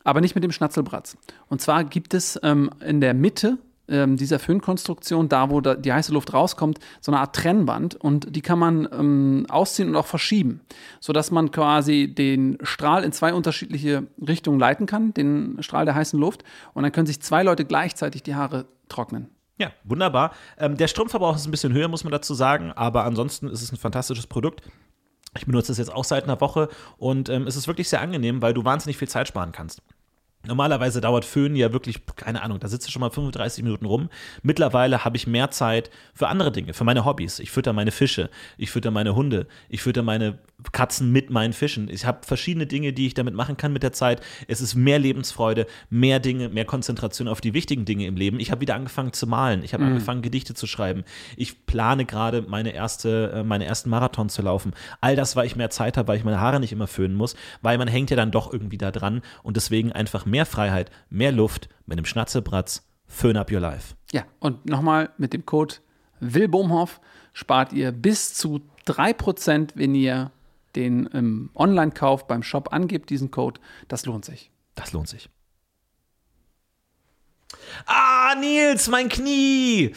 aber 0.05 0.21
nicht 0.21 0.35
mit 0.35 0.45
dem 0.45 0.53
Schnatzelbratz. 0.53 1.17
Und 1.49 1.61
zwar 1.61 1.85
gibt 1.85 2.15
es 2.15 2.39
ähm, 2.43 2.71
in 2.85 3.01
der 3.01 3.15
Mitte 3.15 3.59
ähm, 3.89 4.17
dieser 4.17 4.39
Föhnkonstruktion, 4.39 5.29
da 5.29 5.51
wo 5.51 5.61
da 5.61 5.75
die 5.75 5.93
heiße 5.93 6.13
Luft 6.13 6.33
rauskommt, 6.33 6.79
so 7.01 7.11
eine 7.11 7.21
Art 7.21 7.35
Trennwand 7.35 7.95
und 7.95 8.35
die 8.35 8.43
kann 8.43 8.59
man 8.59 8.89
ähm, 8.93 9.47
ausziehen 9.49 9.89
und 9.89 9.97
auch 9.97 10.07
verschieben, 10.07 10.61
sodass 11.01 11.31
man 11.31 11.51
quasi 11.51 12.13
den 12.15 12.59
Strahl 12.63 13.05
in 13.05 13.13
zwei 13.13 13.33
unterschiedliche 13.33 14.07
Richtungen 14.27 14.61
leiten 14.61 14.87
kann, 14.87 15.15
den 15.15 15.57
Strahl 15.61 15.85
der 15.85 15.95
heißen 15.95 16.19
Luft 16.19 16.45
und 16.75 16.83
dann 16.83 16.93
können 16.93 17.07
sich 17.07 17.21
zwei 17.21 17.43
Leute 17.43 17.65
gleichzeitig 17.65 18.23
die 18.23 18.35
Haare 18.35 18.67
trocknen. 18.89 19.29
Ja, 19.59 19.73
wunderbar. 19.83 20.33
Ähm, 20.57 20.77
der 20.77 20.87
Stromverbrauch 20.87 21.35
ist 21.35 21.47
ein 21.47 21.51
bisschen 21.51 21.73
höher, 21.73 21.89
muss 21.89 22.05
man 22.05 22.13
dazu 22.13 22.35
sagen, 22.35 22.73
aber 22.73 23.05
ansonsten 23.05 23.49
ist 23.49 23.63
es 23.63 23.73
ein 23.73 23.77
fantastisches 23.77 24.27
Produkt. 24.27 24.63
Ich 25.37 25.47
benutze 25.47 25.73
es 25.73 25.79
jetzt 25.79 25.93
auch 25.93 26.05
seit 26.05 26.25
einer 26.25 26.41
Woche 26.41 26.69
und 26.97 27.29
ähm, 27.29 27.47
es 27.47 27.57
ist 27.57 27.69
wirklich 27.69 27.89
sehr 27.89 28.01
angenehm, 28.01 28.43
weil 28.43 28.55
du 28.55 28.65
wahnsinnig 28.65 28.97
viel 28.97 29.09
Zeit 29.09 29.29
sparen 29.29 29.53
kannst. 29.53 29.83
Normalerweise 30.47 31.01
dauert 31.01 31.25
Föhn 31.25 31.57
ja 31.57 31.73
wirklich, 31.73 32.07
keine 32.17 32.43
Ahnung, 32.43 32.61
da 32.61 32.69
sitzt 32.69 32.87
du 32.87 32.93
schon 32.93 33.01
mal 33.01 33.11
35 33.11 33.65
Minuten 33.65 33.87
rum. 33.87 34.09
Mittlerweile 34.43 35.05
habe 35.05 35.17
ich 35.17 35.27
mehr 35.27 35.51
Zeit 35.51 35.91
für 36.15 36.29
andere 36.29 36.53
Dinge, 36.53 36.75
für 36.75 36.85
meine 36.85 37.05
Hobbys. 37.05 37.41
Ich 37.41 37.51
fütter 37.51 37.73
meine 37.73 37.91
Fische, 37.91 38.31
ich 38.57 38.71
fütter 38.71 38.91
meine 38.91 39.17
Hunde, 39.17 39.47
ich 39.69 39.83
fütter 39.83 40.03
meine 40.03 40.39
Katzen 40.73 41.13
mit 41.13 41.31
meinen 41.31 41.53
Fischen. 41.53 41.89
Ich 41.89 42.05
habe 42.05 42.27
verschiedene 42.27 42.67
Dinge, 42.67 42.93
die 42.93 43.07
ich 43.07 43.15
damit 43.15 43.35
machen 43.35 43.57
kann 43.57 43.73
mit 43.73 43.85
der 43.85 43.93
Zeit. 43.93 44.21
Es 44.49 44.61
ist 44.61 44.75
mehr 44.75 44.99
Lebensfreude, 44.99 45.67
mehr 45.89 46.19
Dinge, 46.19 46.49
mehr 46.49 46.65
Konzentration 46.65 47.29
auf 47.29 47.41
die 47.41 47.55
wichtigen 47.55 47.85
Dinge 47.85 48.07
im 48.07 48.17
Leben. 48.17 48.41
Ich 48.41 48.51
habe 48.51 48.61
wieder 48.61 48.75
angefangen 48.75 49.13
zu 49.13 49.29
malen. 49.29 49.63
Ich 49.63 49.73
habe 49.73 49.85
mhm. 49.85 49.91
angefangen, 49.91 50.21
Gedichte 50.21 50.55
zu 50.55 50.67
schreiben. 50.67 51.05
Ich 51.37 51.67
plane 51.67 52.07
gerade 52.07 52.43
meine 52.43 52.73
erste, 52.73 53.33
äh, 53.35 53.43
meine 53.45 53.67
ersten 53.67 53.89
Marathon 53.89 54.29
zu 54.29 54.43
laufen. 54.43 54.73
All 55.01 55.15
das, 55.15 55.37
weil 55.37 55.47
ich 55.47 55.55
mehr 55.55 55.71
Zeit 55.71 55.97
habe, 55.97 56.09
weil 56.09 56.19
ich 56.19 56.25
meine 56.25 56.41
Haare 56.41 56.59
nicht 56.59 56.73
immer 56.73 56.89
föhnen 56.89 57.15
muss, 57.15 57.37
weil 57.63 57.79
man 57.79 57.87
hängt 57.87 58.11
ja 58.11 58.17
dann 58.17 58.33
doch 58.33 58.53
irgendwie 58.53 58.79
da 58.79 58.91
dran 58.91 59.23
und 59.45 59.57
deswegen 59.57 59.93
einfach 59.93 60.27
mehr 60.31 60.47
Freiheit, 60.47 60.91
mehr 61.11 61.33
Luft 61.33 61.69
mit 61.87 61.99
dem 61.99 62.05
Schnatzebratz. 62.05 62.85
Föhn 63.07 63.37
up 63.37 63.51
your 63.51 63.61
life. 63.61 63.95
Ja, 64.13 64.25
und 64.39 64.67
nochmal 64.67 65.11
mit 65.17 65.33
dem 65.33 65.47
Code 65.47 65.77
Wilbomhoff 66.21 67.01
spart 67.33 67.73
ihr 67.73 67.93
bis 67.93 68.35
zu 68.35 68.61
3%, 68.87 69.71
wenn 69.75 69.95
ihr 69.95 70.31
den 70.77 71.07
im 71.07 71.51
Online-Kauf 71.55 72.27
beim 72.27 72.43
Shop 72.43 72.73
angibt, 72.73 73.11
diesen 73.11 73.31
Code, 73.31 73.61
das 73.89 74.07
lohnt 74.07 74.25
sich. 74.25 74.51
Das 74.75 74.93
lohnt 74.93 75.09
sich. 75.09 75.29
Ah, 77.87 78.35
Nils, 78.39 78.89
mein 78.89 79.09
Knie! 79.09 79.95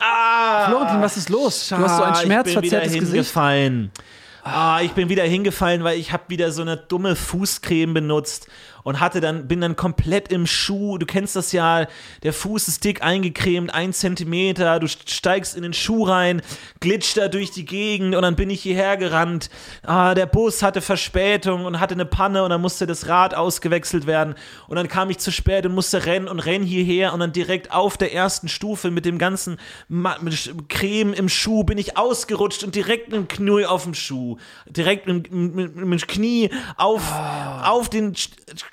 Ah! 0.00 0.66
Florentin, 0.68 1.00
was 1.00 1.16
ist 1.16 1.28
los? 1.28 1.68
Du 1.68 1.76
hast 1.76 1.96
so 1.96 2.02
ein 2.02 2.14
schmerzverzerrtes 2.14 2.92
ich 2.92 2.98
bin 2.98 3.02
wieder 3.02 3.08
hingefallen. 3.08 3.90
Ah, 4.42 4.80
ich 4.82 4.92
bin 4.92 5.08
wieder 5.08 5.24
hingefallen, 5.24 5.84
weil 5.84 5.98
ich 5.98 6.12
habe 6.12 6.24
wieder 6.28 6.52
so 6.52 6.62
eine 6.62 6.76
dumme 6.76 7.16
Fußcreme 7.16 7.94
benutzt 7.94 8.48
und 8.84 9.00
hatte 9.00 9.20
dann, 9.20 9.48
bin 9.48 9.60
dann 9.60 9.76
komplett 9.76 10.30
im 10.32 10.46
Schuh. 10.46 10.98
Du 10.98 11.06
kennst 11.06 11.36
das 11.36 11.52
ja, 11.52 11.86
der 12.22 12.32
Fuß 12.32 12.68
ist 12.68 12.84
dick 12.84 13.02
eingecremt, 13.02 13.72
ein 13.74 13.92
Zentimeter, 13.92 14.80
du 14.80 14.88
steigst 14.88 15.56
in 15.56 15.62
den 15.62 15.72
Schuh 15.72 16.04
rein, 16.04 16.42
glitscht 16.80 17.16
da 17.16 17.28
durch 17.28 17.50
die 17.50 17.64
Gegend 17.64 18.14
und 18.14 18.22
dann 18.22 18.36
bin 18.36 18.50
ich 18.50 18.62
hierher 18.62 18.96
gerannt. 18.96 19.50
Ah, 19.82 20.14
der 20.14 20.26
Bus 20.26 20.62
hatte 20.62 20.80
Verspätung 20.80 21.64
und 21.64 21.80
hatte 21.80 21.94
eine 21.94 22.06
Panne 22.06 22.42
und 22.42 22.50
dann 22.50 22.60
musste 22.60 22.86
das 22.86 23.08
Rad 23.08 23.34
ausgewechselt 23.34 24.06
werden 24.06 24.34
und 24.68 24.76
dann 24.76 24.88
kam 24.88 25.10
ich 25.10 25.18
zu 25.18 25.32
spät 25.32 25.66
und 25.66 25.74
musste 25.74 26.06
rennen 26.06 26.28
und 26.28 26.40
renn 26.40 26.62
hierher 26.62 27.12
und 27.12 27.20
dann 27.20 27.32
direkt 27.32 27.72
auf 27.72 27.96
der 27.96 28.12
ersten 28.12 28.48
Stufe 28.48 28.90
mit 28.90 29.04
dem 29.04 29.18
ganzen 29.18 29.58
Creme 30.68 31.12
im 31.12 31.28
Schuh 31.28 31.64
bin 31.64 31.78
ich 31.78 31.96
ausgerutscht 31.96 32.64
und 32.64 32.74
direkt 32.74 33.08
mit 33.08 33.16
dem 33.16 33.28
Knie 33.28 33.66
auf 33.66 33.84
dem 33.84 33.94
Schuh, 33.94 34.38
direkt 34.66 35.06
mit, 35.06 35.32
mit, 35.32 35.76
mit 35.76 36.00
dem 36.00 36.06
Knie 36.06 36.50
auf, 36.76 37.02
auf 37.62 37.88
den 37.88 38.14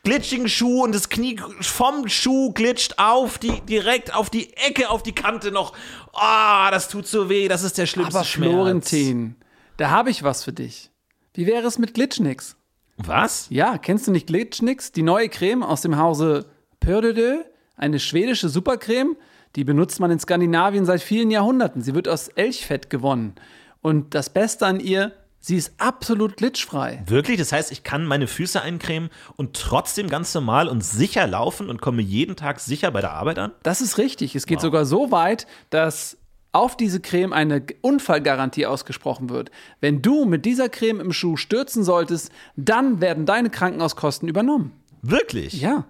glitschigen 0.05 0.47
Schuh 0.47 0.83
und 0.83 0.95
das 0.95 1.09
Knie 1.09 1.41
vom 1.59 2.07
Schuh 2.07 2.53
glitscht 2.53 2.93
auf 2.97 3.37
die, 3.37 3.59
direkt 3.61 4.13
auf 4.13 4.29
die 4.29 4.53
Ecke, 4.55 4.89
auf 4.89 5.03
die 5.03 5.13
Kante 5.13 5.51
noch. 5.51 5.73
Ah, 6.13 6.71
das 6.71 6.87
tut 6.87 7.05
so 7.07 7.27
weh, 7.27 7.49
das 7.49 7.63
ist 7.63 7.77
der 7.77 7.85
schlimmste 7.85 8.15
Aber 8.15 8.25
Schmerz. 8.25 8.51
Florentin, 8.51 9.35
da 9.75 9.89
habe 9.89 10.09
ich 10.09 10.23
was 10.23 10.45
für 10.45 10.53
dich. 10.53 10.91
Wie 11.33 11.45
wäre 11.45 11.67
es 11.67 11.77
mit 11.77 11.93
Glitschnix? 11.93 12.55
Was? 12.97 13.47
Ja, 13.49 13.77
kennst 13.77 14.07
du 14.07 14.11
nicht 14.11 14.27
Glitschnix? 14.27 14.93
Die 14.93 15.03
neue 15.03 15.27
Creme 15.27 15.63
aus 15.63 15.81
dem 15.81 15.97
Hause 15.97 16.45
Pördedö, 16.79 17.39
eine 17.75 17.99
schwedische 17.99 18.47
Supercreme. 18.47 19.17
Die 19.57 19.63
benutzt 19.63 19.99
man 19.99 20.11
in 20.11 20.19
Skandinavien 20.19 20.85
seit 20.85 21.01
vielen 21.01 21.31
Jahrhunderten. 21.31 21.81
Sie 21.81 21.95
wird 21.95 22.07
aus 22.07 22.29
Elchfett 22.29 22.89
gewonnen. 22.89 23.35
Und 23.81 24.13
das 24.13 24.29
Beste 24.29 24.65
an 24.65 24.79
ihr, 24.79 25.13
sie 25.45 25.57
ist 25.57 25.73
absolut 25.77 26.37
glitschfrei. 26.37 27.03
Wirklich? 27.05 27.37
Das 27.37 27.51
heißt, 27.51 27.71
ich 27.71 27.83
kann 27.83 28.05
meine 28.05 28.25
Füße 28.25 28.61
eincremen 28.61 29.09
und 29.35 29.55
trotzdem 29.55 30.09
ganz 30.09 30.33
normal 30.33 30.67
und 30.67 30.83
sicher 30.83 31.27
laufen 31.27 31.69
und 31.69 31.81
komme 31.81 32.01
jeden 32.01 32.35
Tag 32.35 32.59
sicher 32.59 32.89
bei 32.89 33.01
der 33.01 33.11
Arbeit 33.11 33.37
an? 33.37 33.51
Das 33.61 33.81
ist 33.81 33.99
richtig. 33.99 34.35
Es 34.35 34.47
geht 34.47 34.59
sogar 34.59 34.85
so 34.85 35.11
weit, 35.11 35.45
dass 35.69 36.17
auf 36.51 36.75
diese 36.77 36.99
Creme 36.99 37.33
eine 37.33 37.63
Unfallgarantie 37.81 38.65
ausgesprochen 38.65 39.29
wird. 39.29 39.51
Wenn 39.81 40.01
du 40.01 40.25
mit 40.25 40.45
dieser 40.45 40.69
Creme 40.69 41.01
im 41.01 41.13
Schuh 41.13 41.37
stürzen 41.37 41.83
solltest, 41.83 42.31
dann 42.55 43.01
werden 43.01 43.25
deine 43.25 43.49
Krankenhauskosten 43.49 44.27
übernommen. 44.27 44.71
Wirklich? 45.01 45.61
Ja. 45.61 45.85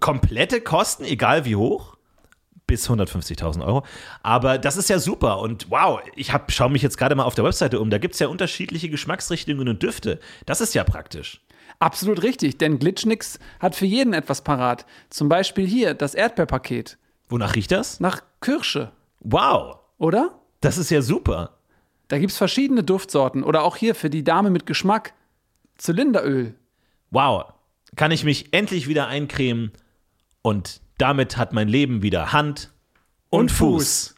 komplette 0.00 0.60
Kosten, 0.60 1.04
egal 1.04 1.44
wie 1.44 1.54
hoch, 1.54 1.95
bis 2.66 2.88
150.000 2.90 3.64
Euro. 3.64 3.84
Aber 4.22 4.58
das 4.58 4.76
ist 4.76 4.88
ja 4.90 4.98
super 4.98 5.40
und 5.40 5.70
wow, 5.70 6.00
ich 6.14 6.32
hab, 6.32 6.50
schaue 6.52 6.70
mich 6.70 6.82
jetzt 6.82 6.98
gerade 6.98 7.14
mal 7.14 7.24
auf 7.24 7.34
der 7.34 7.44
Webseite 7.44 7.80
um. 7.80 7.90
Da 7.90 7.98
gibt 7.98 8.14
es 8.14 8.20
ja 8.20 8.28
unterschiedliche 8.28 8.88
Geschmacksrichtungen 8.90 9.68
und 9.68 9.82
Düfte. 9.82 10.18
Das 10.46 10.60
ist 10.60 10.74
ja 10.74 10.84
praktisch. 10.84 11.40
Absolut 11.78 12.22
richtig, 12.22 12.58
denn 12.58 12.78
Glitschnix 12.78 13.38
hat 13.60 13.74
für 13.74 13.84
jeden 13.86 14.12
etwas 14.14 14.42
parat. 14.42 14.86
Zum 15.10 15.28
Beispiel 15.28 15.66
hier 15.66 15.94
das 15.94 16.14
Erdbeerpaket 16.14 16.96
Wonach 17.28 17.54
riecht 17.54 17.72
das? 17.72 18.00
nach 18.00 18.22
Kirsche, 18.40 18.92
Wow, 19.20 19.78
oder? 19.98 20.38
das 20.60 20.78
ist 20.78 20.90
ja 20.90 21.02
super. 21.02 21.58
Da 22.08 22.18
gibt 22.18 22.30
es 22.30 22.38
verschiedene 22.38 22.84
Duftsorten 22.84 23.42
oder 23.42 23.64
auch 23.64 23.76
hier 23.76 23.94
für 23.96 24.08
die 24.10 24.22
Dame 24.24 24.50
mit 24.50 24.64
Geschmack 24.64 25.12
Zylinderöl. 25.76 26.54
Wow, 27.10 27.52
kann 27.96 28.10
ich 28.12 28.24
mich 28.24 28.52
endlich 28.52 28.88
wieder 28.88 29.08
eincremen 29.08 29.72
und 30.42 30.80
damit 30.98 31.36
hat 31.36 31.52
mein 31.52 31.68
Leben 31.68 32.02
wieder 32.02 32.32
Hand 32.32 32.72
und, 33.30 33.40
Und 33.40 33.52
Fuß. 33.52 34.08
Fuß. 34.08 34.14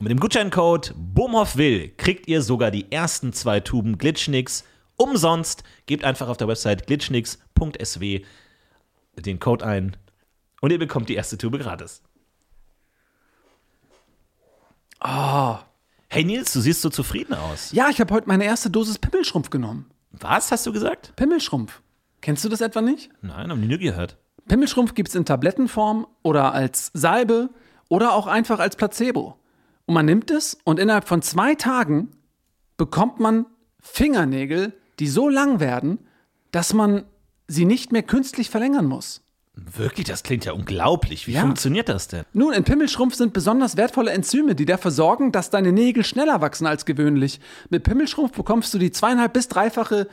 Mit 0.00 0.10
dem 0.10 0.20
Gutscheincode 0.20 0.94
BOMHOFWILL 0.96 1.90
kriegt 1.96 2.26
ihr 2.26 2.42
sogar 2.42 2.70
die 2.70 2.90
ersten 2.90 3.32
zwei 3.32 3.60
Tuben 3.60 3.96
Glitschnix 3.98 4.64
umsonst. 4.96 5.62
Gebt 5.86 6.04
einfach 6.04 6.28
auf 6.28 6.36
der 6.36 6.48
Website 6.48 6.86
glitschnix.sw 6.86 8.24
den 9.16 9.38
Code 9.38 9.64
ein 9.64 9.96
und 10.60 10.72
ihr 10.72 10.78
bekommt 10.78 11.08
die 11.08 11.14
erste 11.14 11.38
Tube 11.38 11.58
gratis. 11.58 12.02
Hey 16.08 16.24
Nils, 16.24 16.52
du 16.52 16.60
siehst 16.60 16.80
so 16.80 16.90
zufrieden 16.90 17.34
aus. 17.34 17.72
Ja, 17.72 17.90
ich 17.90 18.00
habe 18.00 18.12
heute 18.14 18.28
meine 18.28 18.44
erste 18.44 18.70
Dosis 18.70 18.98
Pimmelschrumpf 18.98 19.50
genommen. 19.50 19.90
Was 20.12 20.50
hast 20.52 20.66
du 20.66 20.72
gesagt? 20.72 21.14
Pimmelschrumpf. 21.16 21.82
Kennst 22.20 22.44
du 22.44 22.48
das 22.48 22.60
etwa 22.60 22.80
nicht? 22.80 23.10
Nein, 23.20 23.50
hab 23.50 23.58
ich 23.58 23.66
nie 23.66 23.78
gehört. 23.78 24.16
Pimmelschrumpf 24.48 24.94
gibt 24.94 25.08
es 25.08 25.14
in 25.14 25.24
Tablettenform 25.24 26.06
oder 26.22 26.52
als 26.52 26.90
Salbe 26.94 27.50
oder 27.88 28.12
auch 28.14 28.26
einfach 28.26 28.58
als 28.60 28.76
Placebo. 28.76 29.36
Und 29.86 29.94
man 29.94 30.06
nimmt 30.06 30.30
es 30.30 30.58
und 30.64 30.78
innerhalb 30.78 31.06
von 31.08 31.22
zwei 31.22 31.54
Tagen 31.54 32.10
bekommt 32.76 33.20
man 33.20 33.46
Fingernägel, 33.80 34.72
die 34.98 35.08
so 35.08 35.28
lang 35.28 35.60
werden, 35.60 35.98
dass 36.50 36.72
man 36.72 37.04
sie 37.48 37.64
nicht 37.64 37.92
mehr 37.92 38.02
künstlich 38.02 38.48
verlängern 38.50 38.86
muss. 38.86 39.20
Wirklich, 39.56 40.06
das 40.06 40.24
klingt 40.24 40.44
ja 40.46 40.52
unglaublich. 40.52 41.28
Wie 41.28 41.32
Ja. 41.32 41.42
funktioniert 41.42 41.88
das 41.88 42.08
denn? 42.08 42.24
Nun, 42.32 42.52
in 42.52 42.64
Pimmelschrumpf 42.64 43.14
sind 43.14 43.32
besonders 43.32 43.76
wertvolle 43.76 44.10
Enzyme, 44.10 44.56
die 44.56 44.64
dafür 44.64 44.90
sorgen, 44.90 45.30
dass 45.30 45.50
deine 45.50 45.70
Nägel 45.70 46.04
schneller 46.04 46.40
wachsen 46.40 46.66
als 46.66 46.84
gewöhnlich. 46.86 47.38
Mit 47.70 47.84
Pimmelschrumpf 47.84 48.32
bekommst 48.32 48.74
du 48.74 48.78
die 48.78 48.90
zweieinhalb 48.90 49.32
bis 49.32 49.46
dreifache 49.46 50.08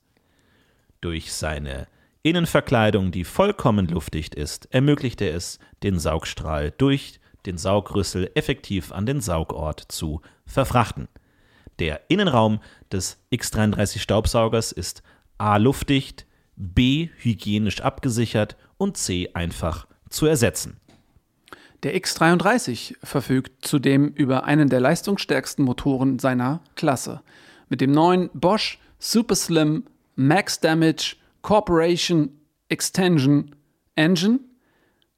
Durch 1.01 1.32
seine 1.32 1.88
Innenverkleidung, 2.24 3.12
die 3.12 3.24
vollkommen 3.24 3.88
luftdicht 3.88 4.36
ist, 4.36 4.68
ermöglicht 4.74 5.22
er 5.22 5.34
es, 5.34 5.60
den 5.82 5.98
Saugstrahl 5.98 6.72
durch 6.77 7.20
den 7.46 7.58
Saugrüssel 7.58 8.29
effektiv 8.36 8.91
an 8.91 9.06
den 9.06 9.22
Saugort 9.22 9.86
zu 9.88 10.22
verfrachten. 10.46 11.08
Der 11.79 12.01
Innenraum 12.10 12.60
des 12.91 13.18
X33 13.32 14.00
Staubsaugers 14.00 14.74
ist 14.74 15.01
A 15.38 15.56
luftdicht, 15.56 16.25
B 16.58 17.08
hygienisch 17.18 17.79
abgesichert 17.79 18.58
und 18.77 18.98
C 18.98 19.29
einfach 19.34 19.88
zu 20.10 20.25
ersetzen. 20.25 20.82
Der 21.84 21.96
X33 21.96 22.98
verfügt 23.01 23.65
zudem 23.65 24.10
über 24.10 24.44
einen 24.44 24.68
der 24.68 24.82
leistungsstärksten 24.82 25.63
Motoren 25.63 26.20
seiner 26.20 26.60
Klasse. 26.75 27.22
Mit 27.70 27.79
dem 27.79 27.91
neuen 27.91 28.29
Bosch 28.34 28.79
Super 28.98 29.36
Slim 29.36 29.86
Max 30.21 30.59
Damage 30.59 31.15
Corporation 31.41 32.41
Extension 32.67 33.55
Engine 33.95 34.41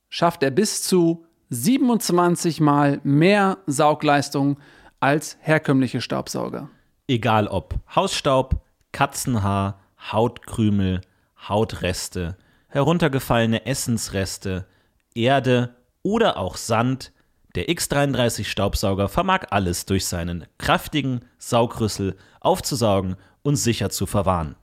schafft 0.10 0.44
er 0.44 0.52
bis 0.52 0.84
zu 0.84 1.26
27 1.50 2.60
Mal 2.60 3.02
mehr 3.04 3.58
Saugleistung 3.66 4.60
als 5.00 5.38
herkömmliche 5.40 6.02
Staubsauger. 6.02 6.70
Egal 7.08 7.48
ob 7.48 7.74
Hausstaub, 7.96 8.62
Katzenhaar, 8.92 9.80
Hautkrümel, 10.12 11.02
Hautreste, 11.50 12.38
heruntergefallene 12.68 13.66
Essensreste, 13.66 14.68
Erde 15.16 15.74
oder 16.04 16.38
auch 16.38 16.58
Sand, 16.58 17.12
Der 17.56 17.70
X33 17.70 18.44
Staubsauger 18.46 19.10
vermag 19.10 19.48
alles 19.50 19.88
durch 19.88 20.06
seinen 20.06 20.46
kräftigen 20.60 21.26
Saugrüssel 21.40 22.16
aufzusaugen 22.40 23.16
und 23.42 23.56
sicher 23.56 23.90
zu 23.90 24.06
verwahren. 24.06 24.56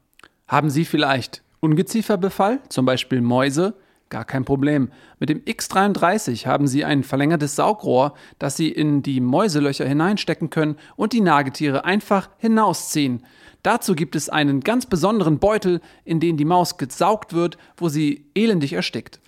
Haben 0.49 0.71
Sie 0.71 0.87
vielleicht 0.87 1.43
Ungezieferbefall, 1.61 2.61
zum 2.71 2.87
Beispiel 2.87 3.21
Mäuse? 3.21 3.75
Gar 4.09 4.25
kein 4.25 4.47
Problem. 4.47 4.91
Mit 5.19 5.29
dem 5.29 5.41
X33 5.41 6.47
haben 6.47 6.67
Sie 6.67 6.87
ein 6.87 7.05
verlängertes 7.05 7.57
Saugrohr, 7.57 8.15
das 8.39 8.57
Sie 8.57 8.71
in 8.71 9.03
die 9.03 9.21
Mäuselöcher 9.21 9.87
hineinstecken 9.87 10.49
können 10.49 10.77
und 10.97 11.13
die 11.13 11.21
Nagetiere 11.21 11.85
einfach 11.85 12.31
hinausziehen. 12.39 13.27
Dazu 13.63 13.95
gibt 13.95 14.17
es 14.17 14.31
einen 14.31 14.61
ganz 14.61 14.87
besonderen 14.87 15.39
Beutel, 15.39 15.83
in 16.07 16.21
den 16.21 16.39
die 16.39 16.47
Maus 16.47 16.79
gesaugt 16.79 17.35
wird, 17.35 17.59
wo 17.77 17.91
sie 17.91 18.25
elendig 18.35 18.73
erstickt. 18.73 19.21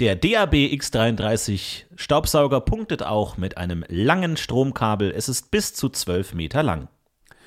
Der 0.00 0.16
DAB 0.16 0.54
X33 0.54 1.84
Staubsauger 1.94 2.60
punktet 2.60 3.02
auch 3.02 3.36
mit 3.36 3.58
einem 3.58 3.84
langen 3.88 4.36
Stromkabel. 4.36 5.12
Es 5.14 5.28
ist 5.28 5.50
bis 5.50 5.74
zu 5.74 5.88
12 5.90 6.34
Meter 6.34 6.62
lang. 6.62 6.88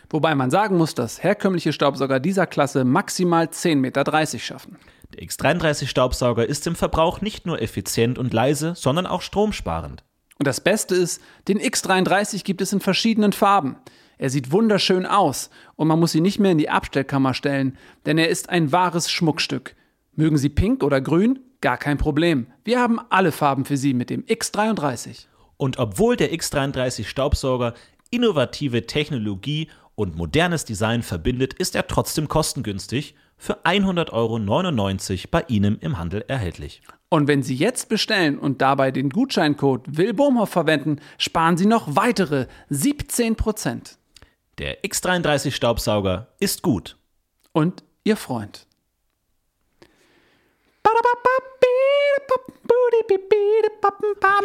Wobei 0.10 0.36
man 0.36 0.52
sagen 0.52 0.78
muss, 0.78 0.96
dass 0.96 1.24
herkömmliche 1.24 1.74
Staubsauger 1.74 2.20
dieser 2.20 2.48
Klasse 2.48 2.86
maximal 2.86 3.46
10,30 3.46 3.76
Meter 3.76 4.40
schaffen. 4.40 4.78
Der 5.14 5.26
X33 5.26 5.88
Staubsauger 5.88 6.46
ist 6.46 6.68
im 6.68 6.76
Verbrauch 6.76 7.22
nicht 7.22 7.46
nur 7.46 7.62
effizient 7.62 8.18
und 8.18 8.34
leise, 8.34 8.74
sondern 8.76 9.06
auch 9.06 9.22
stromsparend. 9.22 10.04
Und 10.38 10.48
das 10.48 10.62
Beste 10.62 10.96
ist, 10.96 11.22
den 11.48 11.60
X33 11.60 12.44
gibt 12.44 12.62
es 12.62 12.74
in 12.74 12.80
verschiedenen 12.80 13.34
Farben. 13.34 13.78
Er 14.18 14.30
sieht 14.30 14.52
wunderschön 14.52 15.06
aus 15.06 15.50
und 15.76 15.88
man 15.88 16.00
muss 16.00 16.16
ihn 16.16 16.24
nicht 16.24 16.40
mehr 16.40 16.52
in 16.52 16.58
die 16.58 16.70
Abstellkammer 16.70 17.34
stellen, 17.34 17.78
denn 18.06 18.18
er 18.18 18.30
ist 18.30 18.50
ein 18.50 18.72
wahres 18.72 19.12
Schmuckstück. 19.12 19.76
Mögen 20.16 20.38
Sie 20.38 20.50
pink 20.50 20.84
oder 20.84 21.02
grün? 21.02 21.40
Gar 21.62 21.78
kein 21.78 21.98
Problem. 21.98 22.48
Wir 22.64 22.80
haben 22.80 23.00
alle 23.10 23.32
Farben 23.32 23.66
für 23.66 23.78
Sie 23.78 23.94
mit 23.94 24.10
dem 24.10 24.24
X33. 24.24 25.26
Und 25.58 25.80
obwohl 25.80 26.16
der 26.16 26.32
X33 26.32 27.06
Staubsauger 27.06 27.74
innovative 28.10 28.86
Technologie 28.86 29.70
und 29.98 30.16
modernes 30.16 30.64
Design 30.64 31.02
verbindet, 31.02 31.56
ist 31.56 31.76
er 31.76 31.88
trotzdem 31.88 32.28
kostengünstig 32.28 33.16
für 33.36 33.66
100,99 33.66 34.14
Euro 34.14 35.28
bei 35.32 35.44
Ihnen 35.48 35.80
im 35.80 35.98
Handel 35.98 36.24
erhältlich. 36.28 36.84
Und 37.10 37.28
wenn 37.28 37.42
Sie 37.42 37.56
jetzt 37.56 37.90
bestellen 37.90 38.38
und 38.38 38.62
dabei 38.62 38.92
den 38.92 39.10
Gutscheincode 39.10 39.98
WillBohmhoff 39.98 40.50
verwenden, 40.50 41.02
sparen 41.18 41.58
Sie 41.58 41.66
noch 41.66 41.96
weitere 41.96 42.46
17%. 42.70 43.96
Der 44.60 44.84
X33 44.84 45.52
Staubsauger 45.52 46.28
ist 46.40 46.62
gut. 46.62 46.96
Und 47.52 47.84
Ihr 48.04 48.18
Freund. 48.18 48.68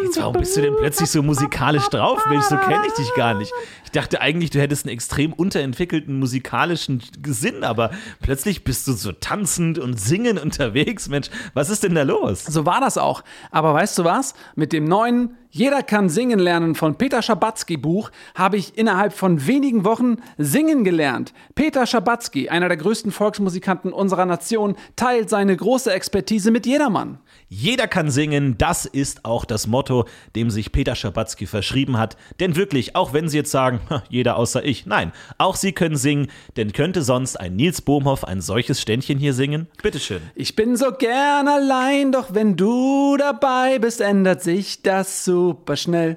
Jetzt, 0.02 0.20
warum 0.20 0.34
bist 0.34 0.56
du 0.56 0.60
denn 0.60 0.76
plötzlich 0.76 1.10
so 1.10 1.22
musikalisch 1.22 1.88
drauf, 1.88 2.24
Mensch? 2.28 2.44
So 2.44 2.56
kenne 2.56 2.84
ich 2.86 2.92
dich 2.94 3.14
gar 3.14 3.34
nicht. 3.34 3.52
Ich 3.84 3.90
dachte 3.90 4.20
eigentlich, 4.20 4.50
du 4.50 4.60
hättest 4.60 4.86
einen 4.86 4.94
extrem 4.94 5.32
unterentwickelten 5.32 6.18
musikalischen 6.18 7.02
Sinn, 7.26 7.62
aber 7.64 7.90
plötzlich 8.20 8.64
bist 8.64 8.88
du 8.88 8.92
so 8.92 9.12
tanzend 9.12 9.78
und 9.78 9.98
singend 9.98 10.40
unterwegs. 10.40 11.08
Mensch, 11.08 11.28
was 11.54 11.70
ist 11.70 11.82
denn 11.82 11.94
da 11.94 12.02
los? 12.02 12.44
So 12.44 12.66
war 12.66 12.80
das 12.80 12.98
auch. 12.98 13.22
Aber 13.50 13.74
weißt 13.74 13.98
du 13.98 14.04
was? 14.04 14.34
Mit 14.54 14.72
dem 14.72 14.84
neuen 14.84 15.36
Jeder 15.50 15.82
kann 15.82 16.08
singen 16.08 16.38
lernen 16.38 16.74
von 16.74 16.96
Peter 16.96 17.20
Schabatzky 17.20 17.76
Buch 17.76 18.10
habe 18.34 18.56
ich 18.56 18.78
innerhalb 18.78 19.12
von 19.12 19.46
wenigen 19.46 19.84
Wochen 19.84 20.16
singen 20.38 20.82
gelernt. 20.82 21.34
Peter 21.54 21.86
Schabatzky, 21.86 22.48
einer 22.48 22.68
der 22.68 22.78
größten 22.78 23.12
Volksmusikanten 23.12 23.92
unserer 23.92 24.24
Nation, 24.24 24.76
teilt 24.96 25.28
seine 25.28 25.54
große 25.54 25.92
Expertise 25.92 26.50
mit 26.50 26.64
jedermann. 26.64 27.18
Jeder 27.54 27.86
kann 27.86 28.10
singen, 28.10 28.56
das 28.56 28.86
ist 28.86 29.26
auch 29.26 29.44
das 29.44 29.66
Motto, 29.66 30.06
dem 30.34 30.48
sich 30.48 30.72
Peter 30.72 30.94
Schabatzky 30.94 31.44
verschrieben 31.44 31.98
hat. 31.98 32.16
Denn 32.40 32.56
wirklich, 32.56 32.96
auch 32.96 33.12
wenn 33.12 33.28
Sie 33.28 33.36
jetzt 33.36 33.50
sagen, 33.50 33.80
jeder 34.08 34.36
außer 34.36 34.64
ich, 34.64 34.86
nein, 34.86 35.12
auch 35.36 35.54
Sie 35.54 35.72
können 35.72 35.96
singen, 35.96 36.28
denn 36.56 36.72
könnte 36.72 37.02
sonst 37.02 37.38
ein 37.38 37.54
Nils 37.54 37.82
Bohmhoff 37.82 38.24
ein 38.24 38.40
solches 38.40 38.80
Ständchen 38.80 39.18
hier 39.18 39.34
singen? 39.34 39.66
Bitteschön. 39.82 40.22
Ich 40.34 40.56
bin 40.56 40.76
so 40.76 40.92
gern 40.92 41.46
allein, 41.46 42.10
doch 42.10 42.32
wenn 42.32 42.56
du 42.56 43.18
dabei 43.18 43.78
bist, 43.78 44.00
ändert 44.00 44.42
sich 44.42 44.80
das 44.80 45.26
super 45.26 45.76
schnell. 45.76 46.16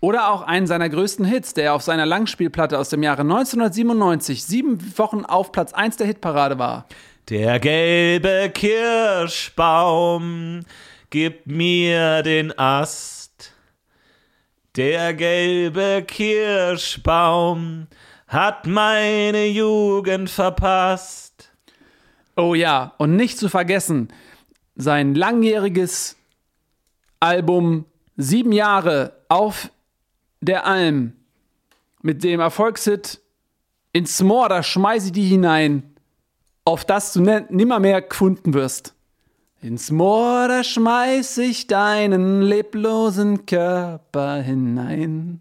Oder 0.00 0.32
auch 0.32 0.42
einen 0.42 0.66
seiner 0.66 0.88
größten 0.88 1.24
Hits, 1.24 1.54
der 1.54 1.74
auf 1.74 1.82
seiner 1.82 2.06
Langspielplatte 2.06 2.76
aus 2.76 2.88
dem 2.88 3.04
Jahre 3.04 3.22
1997 3.22 4.44
sieben 4.44 4.98
Wochen 4.98 5.24
auf 5.24 5.52
Platz 5.52 5.72
1 5.72 5.96
der 5.96 6.08
Hitparade 6.08 6.58
war. 6.58 6.88
Der 7.28 7.58
gelbe 7.58 8.52
Kirschbaum 8.54 10.60
gibt 11.10 11.48
mir 11.48 12.22
den 12.22 12.56
Ast. 12.56 13.52
Der 14.76 15.12
gelbe 15.12 16.04
Kirschbaum 16.06 17.88
hat 18.28 18.68
meine 18.68 19.46
Jugend 19.46 20.30
verpasst. 20.30 21.50
Oh 22.36 22.54
ja, 22.54 22.94
und 22.98 23.16
nicht 23.16 23.38
zu 23.38 23.48
vergessen, 23.48 24.06
sein 24.76 25.16
langjähriges 25.16 26.16
Album 27.18 27.86
Sieben 28.16 28.52
Jahre 28.52 29.14
auf 29.28 29.72
der 30.40 30.64
Alm 30.64 31.12
mit 32.02 32.22
dem 32.22 32.38
Erfolgshit 32.38 33.20
Ins 33.92 34.22
Moor, 34.22 34.48
da 34.48 34.62
schmeiß 34.62 35.06
ich 35.06 35.12
die 35.12 35.26
hinein 35.26 35.95
auf 36.66 36.84
das 36.84 37.12
du 37.12 37.20
nimmer 37.20 37.78
mehr 37.80 38.02
gefunden 38.02 38.52
wirst. 38.52 38.94
Ins 39.62 39.90
Moor, 39.90 40.48
da 40.48 40.64
schmeiß 40.64 41.38
ich 41.38 41.66
deinen 41.66 42.42
leblosen 42.42 43.46
Körper 43.46 44.42
hinein, 44.42 45.40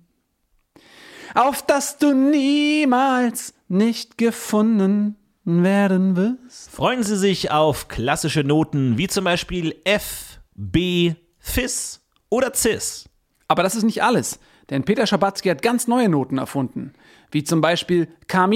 auf 1.34 1.66
das 1.66 1.98
du 1.98 2.14
niemals 2.14 3.54
nicht 3.68 4.18
gefunden 4.18 5.18
werden 5.44 6.16
wirst. 6.16 6.72
Freuen 6.72 7.04
Sie 7.04 7.18
sich 7.18 7.52
auf 7.52 7.88
klassische 7.88 8.44
Noten 8.44 8.98
wie 8.98 9.08
zum 9.08 9.26
Beispiel 9.26 9.76
F, 9.84 10.40
B, 10.54 11.16
Fis 11.40 12.02
oder 12.30 12.54
Cis. 12.54 13.10
Aber 13.48 13.64
das 13.64 13.76
ist 13.76 13.84
nicht 13.84 14.02
alles, 14.02 14.40
denn 14.70 14.84
Peter 14.84 15.06
Schabatzky 15.06 15.50
hat 15.50 15.62
ganz 15.62 15.88
neue 15.88 16.10
Noten 16.10 16.38
erfunden, 16.38 16.94
wie 17.32 17.44
zum 17.44 17.62
Beispiel 17.62 18.08
K- 18.28 18.50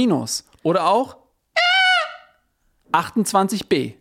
oder 0.64 0.88
auch 0.88 1.19
28b. 2.92 3.96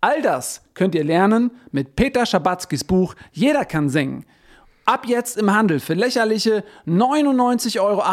All 0.00 0.22
das 0.22 0.62
könnt 0.74 0.94
ihr 0.94 1.04
lernen 1.04 1.50
mit 1.72 1.96
Peter 1.96 2.26
Schabatzkis 2.26 2.84
Buch 2.84 3.14
Jeder 3.32 3.64
kann 3.64 3.88
singen. 3.88 4.24
Ab 4.84 5.06
jetzt 5.06 5.36
im 5.36 5.52
Handel 5.52 5.80
für 5.80 5.94
lächerliche 5.94 6.62
99,98 6.86 7.80
Euro. 7.80 8.04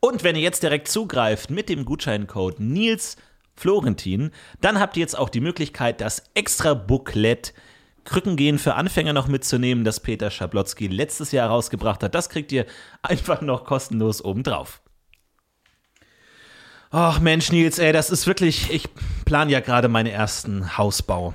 Und 0.00 0.24
wenn 0.24 0.36
ihr 0.36 0.42
jetzt 0.42 0.62
direkt 0.62 0.88
zugreift 0.88 1.50
mit 1.50 1.68
dem 1.68 1.84
Gutscheincode 1.84 2.60
Nils 2.60 3.16
Florentin, 3.54 4.30
dann 4.60 4.80
habt 4.80 4.96
ihr 4.96 5.02
jetzt 5.02 5.18
auch 5.18 5.28
die 5.28 5.40
Möglichkeit, 5.40 6.00
das 6.00 6.22
extra 6.34 6.74
Booklet 6.74 7.52
Krückengehen 8.04 8.58
für 8.58 8.74
Anfänger 8.74 9.12
noch 9.12 9.28
mitzunehmen, 9.28 9.84
das 9.84 10.00
Peter 10.00 10.30
Schablotzky 10.30 10.88
letztes 10.88 11.30
Jahr 11.30 11.48
rausgebracht 11.48 12.02
hat. 12.02 12.14
Das 12.14 12.28
kriegt 12.28 12.50
ihr 12.52 12.66
einfach 13.02 13.42
noch 13.42 13.64
kostenlos 13.64 14.24
obendrauf. 14.24 14.81
Ach 16.94 17.20
Mensch, 17.20 17.50
Nils, 17.50 17.78
ey, 17.78 17.90
das 17.90 18.10
ist 18.10 18.26
wirklich. 18.26 18.70
Ich 18.70 18.86
plane 19.24 19.50
ja 19.50 19.60
gerade 19.60 19.88
meinen 19.88 20.12
ersten 20.12 20.76
Hausbau. 20.76 21.32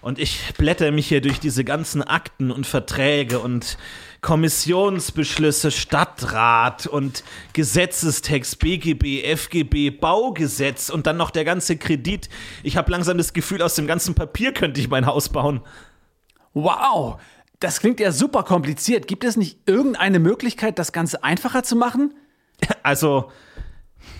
Und 0.00 0.18
ich 0.18 0.40
blätter 0.58 0.90
mich 0.90 1.06
hier 1.06 1.20
durch 1.20 1.38
diese 1.38 1.62
ganzen 1.62 2.02
Akten 2.02 2.50
und 2.50 2.66
Verträge 2.66 3.38
und 3.38 3.78
Kommissionsbeschlüsse, 4.22 5.70
Stadtrat 5.70 6.88
und 6.88 7.22
Gesetzestext, 7.52 8.58
BGB, 8.58 9.22
FGB, 9.36 9.90
Baugesetz 9.90 10.90
und 10.90 11.06
dann 11.06 11.16
noch 11.16 11.30
der 11.30 11.44
ganze 11.44 11.76
Kredit. 11.76 12.28
Ich 12.64 12.76
habe 12.76 12.90
langsam 12.90 13.18
das 13.18 13.32
Gefühl, 13.32 13.62
aus 13.62 13.76
dem 13.76 13.86
ganzen 13.86 14.16
Papier 14.16 14.52
könnte 14.52 14.80
ich 14.80 14.90
mein 14.90 15.06
Haus 15.06 15.28
bauen. 15.28 15.60
Wow, 16.54 17.20
das 17.60 17.78
klingt 17.78 18.00
ja 18.00 18.10
super 18.10 18.42
kompliziert. 18.42 19.06
Gibt 19.06 19.22
es 19.22 19.36
nicht 19.36 19.60
irgendeine 19.66 20.18
Möglichkeit, 20.18 20.76
das 20.76 20.90
Ganze 20.90 21.22
einfacher 21.22 21.62
zu 21.62 21.76
machen? 21.76 22.14
Also, 22.82 23.30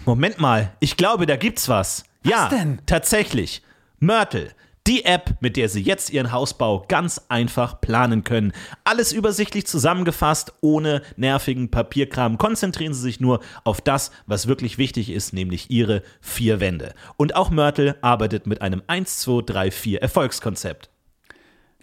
Moment 0.04 0.38
mal, 0.40 0.72
ich 0.80 0.96
glaube, 0.96 1.26
da 1.26 1.36
gibt's 1.36 1.68
was. 1.68 2.04
Was 2.22 2.30
ja, 2.30 2.48
denn? 2.48 2.80
tatsächlich. 2.86 3.62
Mörtel. 3.98 4.52
Die 4.86 5.04
App, 5.04 5.36
mit 5.40 5.58
der 5.58 5.68
Sie 5.68 5.82
jetzt 5.82 6.08
Ihren 6.08 6.32
Hausbau 6.32 6.86
ganz 6.88 7.20
einfach 7.28 7.78
planen 7.82 8.24
können. 8.24 8.52
Alles 8.84 9.12
übersichtlich 9.12 9.66
zusammengefasst, 9.66 10.54
ohne 10.62 11.02
nervigen 11.16 11.70
Papierkram. 11.70 12.38
Konzentrieren 12.38 12.94
Sie 12.94 13.02
sich 13.02 13.20
nur 13.20 13.40
auf 13.64 13.82
das, 13.82 14.12
was 14.24 14.46
wirklich 14.46 14.78
wichtig 14.78 15.10
ist, 15.10 15.34
nämlich 15.34 15.70
Ihre 15.70 16.02
vier 16.22 16.60
Wände. 16.60 16.94
Und 17.18 17.36
auch 17.36 17.50
Mörtel 17.50 17.96
arbeitet 18.00 18.46
mit 18.46 18.62
einem 18.62 18.82
1, 18.86 19.18
2, 19.18 19.42
3, 19.44 19.70
4 19.70 20.00
Erfolgskonzept. 20.00 20.88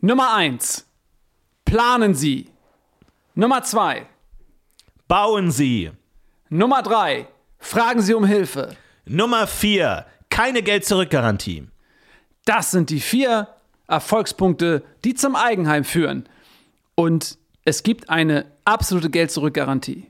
Nummer 0.02 0.34
1. 0.34 0.88
Planen 1.64 2.16
Sie. 2.16 2.50
Nummer 3.36 3.62
2. 3.62 4.08
Bauen 5.08 5.52
Sie. 5.52 5.92
Nummer 6.50 6.82
3. 6.82 7.28
Fragen 7.60 8.02
Sie 8.02 8.14
um 8.14 8.26
Hilfe. 8.26 8.76
Nummer 9.06 9.48
4. 9.48 10.06
Keine 10.30 10.62
Geld-Zurück-Garantie. 10.62 11.68
Das 12.46 12.72
sind 12.72 12.90
die 12.90 13.00
vier 13.00 13.48
Erfolgspunkte, 13.88 14.84
die 15.04 15.14
zum 15.14 15.36
Eigenheim 15.36 15.84
führen. 15.84 16.28
Und 16.96 17.38
es 17.64 17.84
gibt 17.84 18.10
eine 18.10 18.46
absolute 18.66 19.10
Geld-Zurück-Garantie. 19.10 20.10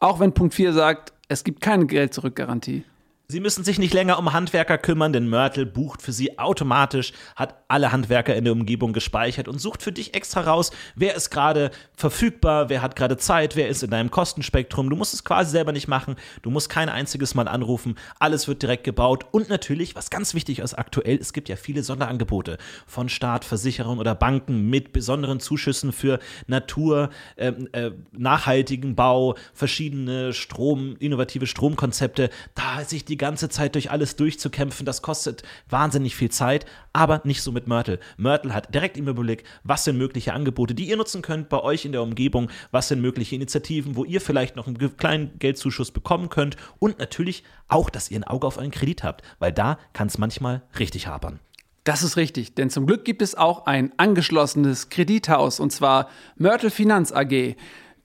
Auch 0.00 0.20
wenn 0.20 0.32
Punkt 0.32 0.54
4 0.54 0.72
sagt, 0.72 1.12
es 1.28 1.42
gibt 1.44 1.60
keine 1.60 1.86
Geld-Zurück-Garantie. 1.86 2.84
Sie 3.28 3.40
müssen 3.40 3.64
sich 3.64 3.80
nicht 3.80 3.92
länger 3.92 4.20
um 4.20 4.32
Handwerker 4.32 4.78
kümmern, 4.78 5.12
denn 5.12 5.28
Mörtel 5.28 5.66
bucht 5.66 6.00
für 6.00 6.12
Sie 6.12 6.38
automatisch, 6.38 7.12
hat 7.34 7.56
alle 7.66 7.90
Handwerker 7.90 8.36
in 8.36 8.44
der 8.44 8.52
Umgebung 8.52 8.92
gespeichert 8.92 9.48
und 9.48 9.60
sucht 9.60 9.82
für 9.82 9.90
dich 9.90 10.14
extra 10.14 10.42
raus, 10.42 10.70
wer 10.94 11.16
ist 11.16 11.30
gerade 11.30 11.72
verfügbar, 11.96 12.68
wer 12.68 12.82
hat 12.82 12.94
gerade 12.94 13.16
Zeit, 13.16 13.56
wer 13.56 13.68
ist 13.68 13.82
in 13.82 13.90
deinem 13.90 14.12
Kostenspektrum. 14.12 14.90
Du 14.90 14.94
musst 14.94 15.12
es 15.12 15.24
quasi 15.24 15.50
selber 15.50 15.72
nicht 15.72 15.88
machen, 15.88 16.14
du 16.42 16.50
musst 16.50 16.70
kein 16.70 16.88
einziges 16.88 17.34
Mal 17.34 17.48
anrufen, 17.48 17.96
alles 18.20 18.46
wird 18.46 18.62
direkt 18.62 18.84
gebaut 18.84 19.26
und 19.32 19.48
natürlich, 19.48 19.96
was 19.96 20.08
ganz 20.08 20.34
wichtig 20.34 20.60
ist 20.60 20.74
aktuell, 20.74 21.18
es 21.20 21.32
gibt 21.32 21.48
ja 21.48 21.56
viele 21.56 21.82
Sonderangebote 21.82 22.58
von 22.86 23.08
Staat, 23.08 23.44
Versicherung 23.44 23.98
oder 23.98 24.14
Banken 24.14 24.70
mit 24.70 24.92
besonderen 24.92 25.40
Zuschüssen 25.40 25.90
für 25.90 26.20
Natur, 26.46 27.10
ähm, 27.36 27.68
äh, 27.72 27.90
nachhaltigen 28.12 28.94
Bau, 28.94 29.34
verschiedene 29.52 30.32
Strom, 30.32 30.94
innovative 31.00 31.48
Stromkonzepte. 31.48 32.30
Da 32.54 32.84
sich 32.84 33.04
die 33.04 33.15
ganze 33.16 33.48
Zeit 33.48 33.74
durch 33.74 33.90
alles 33.90 34.16
durchzukämpfen, 34.16 34.86
das 34.86 35.02
kostet 35.02 35.42
wahnsinnig 35.68 36.16
viel 36.16 36.30
Zeit, 36.30 36.66
aber 36.92 37.20
nicht 37.24 37.42
so 37.42 37.52
mit 37.52 37.66
Mörtel. 37.66 38.00
Mörtel 38.16 38.54
hat 38.54 38.74
direkt 38.74 38.96
im 38.96 39.08
Überblick, 39.08 39.44
was 39.64 39.84
sind 39.84 39.98
mögliche 39.98 40.32
Angebote, 40.32 40.74
die 40.74 40.88
ihr 40.88 40.96
nutzen 40.96 41.22
könnt 41.22 41.48
bei 41.48 41.60
euch 41.60 41.84
in 41.84 41.92
der 41.92 42.02
Umgebung, 42.02 42.50
was 42.70 42.88
sind 42.88 43.00
mögliche 43.00 43.34
Initiativen, 43.34 43.96
wo 43.96 44.04
ihr 44.04 44.20
vielleicht 44.20 44.56
noch 44.56 44.66
einen 44.66 44.96
kleinen 44.96 45.38
Geldzuschuss 45.38 45.90
bekommen 45.90 46.28
könnt 46.28 46.56
und 46.78 46.98
natürlich 46.98 47.44
auch, 47.68 47.90
dass 47.90 48.10
ihr 48.10 48.18
ein 48.18 48.24
Auge 48.24 48.46
auf 48.46 48.58
euren 48.58 48.70
Kredit 48.70 49.02
habt, 49.02 49.22
weil 49.38 49.52
da 49.52 49.78
kann 49.92 50.08
es 50.08 50.18
manchmal 50.18 50.62
richtig 50.78 51.06
hapern. 51.06 51.40
Das 51.86 52.02
ist 52.02 52.16
richtig, 52.16 52.54
denn 52.54 52.68
zum 52.68 52.84
Glück 52.84 53.04
gibt 53.04 53.22
es 53.22 53.36
auch 53.36 53.66
ein 53.66 53.92
angeschlossenes 53.96 54.88
Kredithaus 54.88 55.60
und 55.60 55.70
zwar 55.70 56.08
Mörtel 56.36 56.70
Finanz 56.70 57.12
AG. 57.12 57.54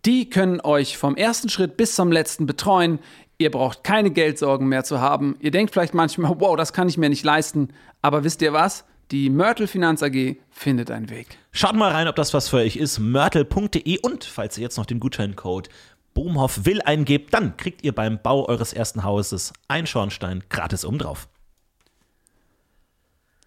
Die 0.06 0.30
können 0.30 0.62
euch 0.62 0.98
vom 0.98 1.16
ersten 1.16 1.50
Schritt 1.50 1.78
bis 1.78 1.96
zum 1.96 2.12
letzten 2.12 2.46
betreuen. 2.46 3.00
Ihr 3.42 3.52
braucht 3.52 3.84
keine 3.84 4.12
Geldsorgen 4.12 4.68
mehr 4.68 4.84
zu 4.84 5.02
haben. 5.02 5.36
Ihr 5.40 5.52
denkt 5.52 5.74
vielleicht 5.74 5.94
manchmal, 5.94 6.34
wow, 6.40 6.56
das 6.56 6.74
kann 6.74 6.88
ich 6.88 6.98
mir 6.98 7.10
nicht 7.10 7.26
leisten. 7.26 7.70
Aber 8.02 8.24
wisst 8.24 8.42
ihr 8.42 8.54
was? 8.54 8.86
Die 9.12 9.30
Mörtel 9.30 9.68
Finanz 9.68 10.02
AG 10.04 10.38
findet 10.52 10.90
einen 10.92 11.10
Weg. 11.10 11.38
Schaut 11.52 11.76
mal 11.76 11.92
rein, 11.92 12.08
ob 12.08 12.16
das 12.16 12.34
was 12.34 12.48
für 12.48 12.58
euch 12.58 12.78
ist. 12.78 13.00
Mörtel.de 13.00 14.00
und 14.02 14.24
falls 14.24 14.58
ihr 14.58 14.62
jetzt 14.64 14.78
noch 14.78 14.86
den 14.86 15.00
Gutscheincode 15.00 15.70
Boomhoff 16.14 16.66
will 16.66 16.82
eingebt, 16.82 17.34
dann 17.34 17.58
kriegt 17.58 17.84
ihr 17.84 17.94
beim 17.96 18.20
Bau 18.22 18.46
eures 18.48 18.74
ersten 18.74 19.04
Hauses 19.04 19.54
ein 19.68 19.88
Schornstein 19.88 20.44
gratis 20.50 20.86
obendrauf. 20.86 21.28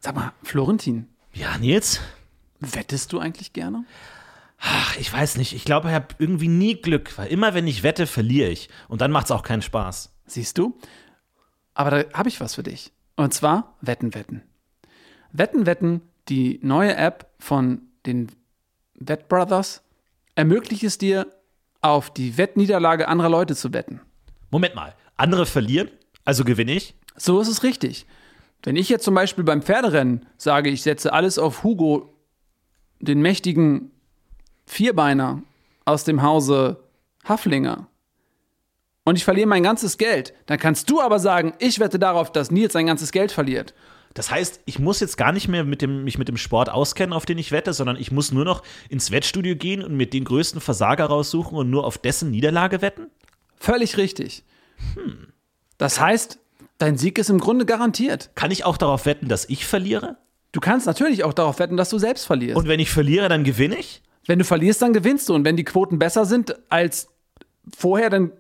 Sag 0.01 0.15
mal, 0.15 0.33
Florentin, 0.43 1.09
Ja, 1.33 1.57
Nils? 1.59 2.01
wettest 2.61 3.13
du 3.13 3.19
eigentlich 3.19 3.53
gerne? 3.53 3.85
Ach, 4.59 4.97
ich 4.97 5.13
weiß 5.13 5.37
nicht. 5.37 5.53
Ich 5.55 5.65
glaube, 5.65 5.89
ich 5.89 5.95
habe 5.95 6.09
irgendwie 6.19 6.49
nie 6.49 6.75
Glück, 6.75 7.17
weil 7.19 7.29
immer 7.29 7.55
wenn 7.55 7.67
ich 7.67 7.83
wette, 7.83 8.07
verliere 8.07 8.51
ich. 8.51 8.69
Und 8.89 9.01
dann 9.01 9.11
macht 9.11 9.27
es 9.27 9.31
auch 9.31 9.43
keinen 9.43 9.63
Spaß. 9.63 10.13
Siehst 10.27 10.59
du? 10.59 10.79
Aber 11.75 11.91
da 11.91 12.05
habe 12.15 12.29
ich 12.29 12.41
was 12.41 12.55
für 12.55 12.63
dich. 12.63 12.93
Und 13.17 13.35
zwar 13.35 13.77
Wetten, 13.81 14.15
Wetten. 14.15 14.43
Wetten, 15.33 15.67
Wetten, 15.67 16.03
die 16.29 16.61
neue 16.63 16.97
App 16.97 17.31
von 17.39 17.83
den 18.07 18.31
Wettbrothers, 18.95 19.83
ermöglicht 20.35 20.85
es 20.85 20.99
dir, 20.99 21.27
auf 21.81 22.11
die 22.11 22.39
Wettniederlage 22.39 23.09
anderer 23.09 23.29
Leute 23.29 23.55
zu 23.55 23.75
wetten. 23.75 24.01
Moment 24.51 24.75
mal. 24.75 24.95
Andere 25.17 25.45
verlieren? 25.45 25.91
Also 26.25 26.45
gewinne 26.45 26.73
ich? 26.73 26.95
So 27.17 27.41
ist 27.41 27.49
es 27.49 27.63
richtig. 27.63 28.07
Wenn 28.63 28.77
ich 28.77 28.89
jetzt 28.89 29.05
zum 29.05 29.15
Beispiel 29.15 29.45
beim 29.45 29.61
Pferderennen 29.61 30.25
sage, 30.39 30.71
ich 30.71 30.83
setze 30.83 31.13
alles 31.13 31.39
auf 31.39 31.63
Hugo, 31.63 32.17
den 33.01 33.21
mächtigen 33.21 33.91
Vierbeiner 34.67 35.43
aus 35.85 36.05
dem 36.05 36.23
Hause 36.23 36.81
Haflinger, 37.25 37.89
und 39.05 39.17
ich 39.17 39.25
verliere 39.25 39.47
mein 39.47 39.63
ganzes 39.63 39.99
Geld, 39.99 40.33
dann 40.47 40.59
kannst 40.59 40.89
du 40.89 41.01
aber 41.01 41.19
sagen, 41.19 41.53
ich 41.59 41.79
wette 41.79 41.99
darauf, 41.99 42.33
dass 42.33 42.51
Nils 42.51 42.73
sein 42.73 42.87
ganzes 42.87 43.13
Geld 43.13 43.33
verliert. 43.33 43.75
Das 44.15 44.31
heißt, 44.31 44.61
ich 44.65 44.79
muss 44.79 45.01
jetzt 45.01 45.17
gar 45.17 45.33
nicht 45.33 45.49
mehr 45.49 45.65
mit 45.65 45.83
dem, 45.83 46.05
mich 46.05 46.19
mit 46.19 46.29
dem 46.29 46.37
Sport 46.37 46.71
auskennen, 46.71 47.13
auf 47.13 47.27
den 47.27 47.37
ich 47.37 47.53
wette, 47.53 47.73
sondern 47.73 47.97
ich 47.97 48.13
muss 48.13 48.33
nur 48.33 48.45
noch 48.45 48.63
ins 48.89 49.11
Wettstudio 49.11 49.57
gehen 49.57 49.83
und 49.83 49.97
mir 49.97 50.07
den 50.07 50.25
größten 50.25 50.61
Versager 50.61 51.07
raussuchen 51.07 51.59
und 51.59 51.69
nur 51.69 51.85
auf 51.85 51.99
dessen 51.99 52.31
Niederlage 52.31 52.81
wetten? 52.81 53.09
Völlig 53.57 53.97
richtig. 53.97 54.45
Das 55.79 56.01
heißt, 56.01 56.39
dein 56.79 56.97
Sieg 56.97 57.19
ist 57.19 57.29
im 57.29 57.41
Grunde 57.41 57.67
garantiert. 57.67 58.31
Kann 58.37 58.53
ich 58.53 58.65
auch 58.65 58.77
darauf 58.77 59.05
wetten, 59.05 59.29
dass 59.29 59.49
ich 59.49 59.67
verliere? 59.67 60.17
Du 60.53 60.61
kannst 60.61 60.87
natürlich 60.87 61.25
auch 61.25 61.35
darauf 61.35 61.59
wetten, 61.59 61.77
dass 61.77 61.91
du 61.91 61.99
selbst 61.99 62.25
verlierst. 62.25 62.57
Und 62.57 62.69
wenn 62.69 62.81
ich 62.81 62.91
verliere, 62.91 63.29
dann 63.29 63.43
gewinne 63.43 63.77
ich? 63.77 64.01
Wenn 64.27 64.39
du 64.39 64.45
verlierst, 64.45 64.83
dann 64.83 64.93
gewinnst 64.93 65.29
du. 65.29 65.35
Und 65.35 65.45
wenn 65.45 65.57
die 65.57 65.65
Quoten 65.65 65.99
besser 65.99 66.25
sind 66.25 66.55
als 66.69 67.09
vorher, 67.77 68.11
dann 68.11 68.33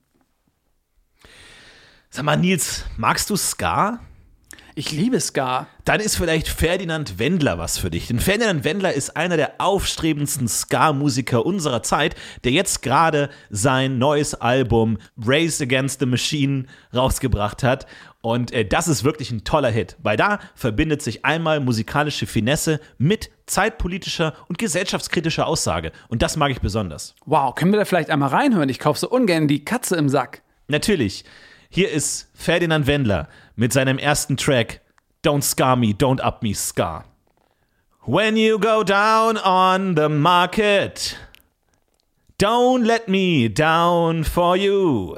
Sag 2.11 2.27
mal, 2.27 2.37
Nils, 2.37 2.85
magst 2.99 3.31
du 3.31 3.37
Ska? 3.37 4.01
Ich 4.75 4.93
liebe 4.93 5.19
Ska. 5.19 5.69
Dann 5.87 6.01
ist 6.01 6.17
vielleicht 6.17 6.49
Ferdinand 6.49 7.19
Wendler 7.19 7.57
was 7.57 7.79
für 7.79 7.89
dich. 7.89 8.09
Denn 8.09 8.21
Ferdinand 8.21 8.65
Wendler 8.65 8.93
ist 8.93 9.17
einer 9.17 9.39
der 9.39 9.55
aufstrebendsten 9.57 10.49
Ska-Musiker 10.49 11.47
unserer 11.47 11.83
Zeit, 11.83 12.15
der 12.45 12.53
jetzt 12.53 12.83
gerade 12.83 13.31
sein 13.49 13.97
neues 13.97 14.35
Album 14.35 14.99
Race 15.17 15.63
Against 15.63 16.01
the 16.01 16.07
Machine 16.07 16.67
rausgebracht 16.95 17.63
hat. 17.63 17.87
Und 18.21 18.53
äh, 18.53 18.67
das 18.67 18.87
ist 18.87 19.03
wirklich 19.03 19.31
ein 19.31 19.45
toller 19.45 19.71
Hit, 19.71 19.97
weil 20.03 20.19
da 20.19 20.41
verbindet 20.55 21.01
sich 21.01 21.25
einmal 21.25 21.61
musikalische 21.61 22.27
Finesse 22.27 22.81
mit 22.99 23.31
zeitpolitischer 23.47 24.35
und 24.49 24.59
gesellschaftskritischer 24.59 25.47
Aussage. 25.47 25.93
Und 26.09 26.23
das 26.23 26.37
mag 26.37 26.51
ich 26.51 26.61
besonders. 26.61 27.15
Wow, 27.25 27.55
können 27.55 27.73
wir 27.73 27.79
da 27.79 27.85
vielleicht 27.85 28.11
einmal 28.11 28.31
reinhören? 28.31 28.69
Ich 28.69 28.79
kaufe 28.79 28.99
so 28.99 29.09
ungern 29.09 29.49
die 29.49 29.65
Katze 29.65 29.97
im 29.97 30.09
Sack. 30.09 30.43
Natürlich, 30.69 31.25
hier 31.69 31.91
ist 31.91 32.31
Ferdinand 32.35 32.87
Wendler 32.87 33.29
mit 33.55 33.73
seinem 33.73 33.99
ersten 33.99 34.37
Track 34.37 34.81
Don't 35.25 35.43
Scar 35.43 35.77
Me, 35.77 35.89
Don't 35.89 36.21
Up 36.21 36.43
Me 36.43 36.55
Scar. 36.55 37.05
When 38.05 38.37
you 38.37 38.59
go 38.59 38.85
down 38.85 39.37
on 39.37 39.97
the 39.97 40.09
market, 40.09 41.17
don't 42.39 42.85
let 42.85 43.09
me 43.09 43.49
down 43.49 44.23
for 44.23 44.57
you. 44.57 45.17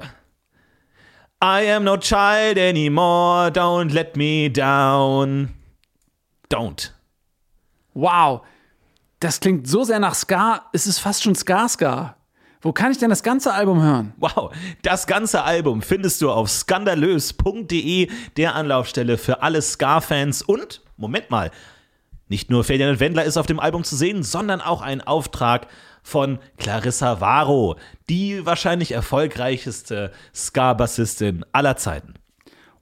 I 1.41 1.63
am 1.63 1.85
no 1.85 1.97
child 1.99 2.57
anymore, 2.57 3.51
don't 3.51 3.93
let 3.93 4.17
me 4.17 4.49
down. 4.49 5.55
Don't. 6.49 6.91
Wow, 8.01 8.43
das 9.19 9.41
klingt 9.41 9.67
so 9.67 9.83
sehr 9.83 9.99
nach 9.99 10.15
Ska, 10.15 10.67
es 10.73 10.87
ist 10.87 11.01
fast 11.01 11.25
schon 11.25 11.35
Ska-Ska. 11.35 12.15
Wo 12.61 12.73
kann 12.73 12.93
ich 12.93 12.99
denn 12.99 13.11
das 13.11 13.25
ganze 13.25 13.53
Album 13.53 13.83
hören? 13.83 14.13
Wow, 14.19 14.55
das 14.83 15.09
ganze 15.09 15.43
Album 15.43 15.83
findest 15.83 16.23
du 16.23 16.31
auf 16.31 16.49
skandalös.de, 16.49 18.09
der 18.37 18.55
Anlaufstelle 18.55 19.19
für 19.19 19.43
alle 19.43 19.61
Ska-Fans. 19.61 20.43
Und, 20.43 20.83
Moment 20.97 21.29
mal, 21.31 21.51
nicht 22.29 22.51
nur 22.51 22.63
Ferdinand 22.63 23.01
Wendler 23.01 23.25
ist 23.25 23.37
auf 23.37 23.47
dem 23.47 23.59
Album 23.59 23.83
zu 23.83 23.97
sehen, 23.97 24.23
sondern 24.23 24.61
auch 24.61 24.81
ein 24.81 25.01
Auftrag 25.01 25.67
von 26.05 26.39
Clarissa 26.57 27.21
Varo, 27.21 27.75
die 28.09 28.47
wahrscheinlich 28.47 28.93
erfolgreichste 28.93 30.13
Ska-Bassistin 30.33 31.45
aller 31.51 31.77
Zeiten. 31.77 32.15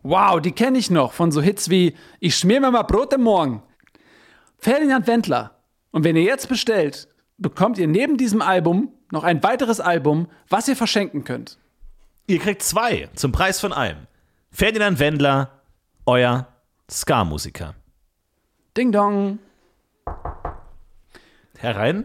Wow, 0.02 0.42
die 0.42 0.52
kenne 0.52 0.76
ich 0.76 0.90
noch 0.90 1.14
von 1.14 1.32
so 1.32 1.40
Hits 1.40 1.70
wie 1.70 1.96
Ich 2.20 2.36
schmier 2.36 2.60
mir 2.60 2.70
mal 2.70 2.82
Brot 2.82 3.14
im 3.14 3.22
Morgen. 3.22 3.62
Ferdinand 4.66 5.06
Wendler. 5.06 5.52
Und 5.92 6.02
wenn 6.02 6.16
ihr 6.16 6.24
jetzt 6.24 6.48
bestellt, 6.48 7.06
bekommt 7.38 7.78
ihr 7.78 7.86
neben 7.86 8.16
diesem 8.16 8.42
Album 8.42 8.92
noch 9.12 9.22
ein 9.22 9.40
weiteres 9.44 9.78
Album, 9.78 10.26
was 10.48 10.66
ihr 10.66 10.74
verschenken 10.74 11.22
könnt. 11.22 11.56
Ihr 12.26 12.40
kriegt 12.40 12.62
zwei 12.62 13.08
zum 13.14 13.30
Preis 13.30 13.60
von 13.60 13.72
einem. 13.72 14.08
Ferdinand 14.50 14.98
Wendler, 14.98 15.62
euer 16.04 16.48
Ska-Musiker. 16.90 17.76
Ding 18.76 18.90
dong. 18.90 19.38
Herein? 21.58 22.04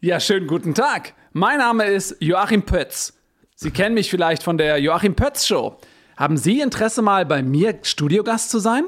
Ja, 0.00 0.20
schönen 0.20 0.46
guten 0.46 0.74
Tag. 0.74 1.14
Mein 1.32 1.58
Name 1.58 1.86
ist 1.86 2.14
Joachim 2.20 2.62
Pötz. 2.62 3.18
Sie 3.56 3.72
kennen 3.72 3.94
mich 3.94 4.08
vielleicht 4.08 4.44
von 4.44 4.56
der 4.56 4.78
Joachim 4.78 5.16
Pötz 5.16 5.48
Show. 5.48 5.80
Haben 6.16 6.36
Sie 6.36 6.60
Interesse 6.60 7.02
mal 7.02 7.26
bei 7.26 7.42
mir 7.42 7.76
Studiogast 7.82 8.50
zu 8.50 8.60
sein? 8.60 8.84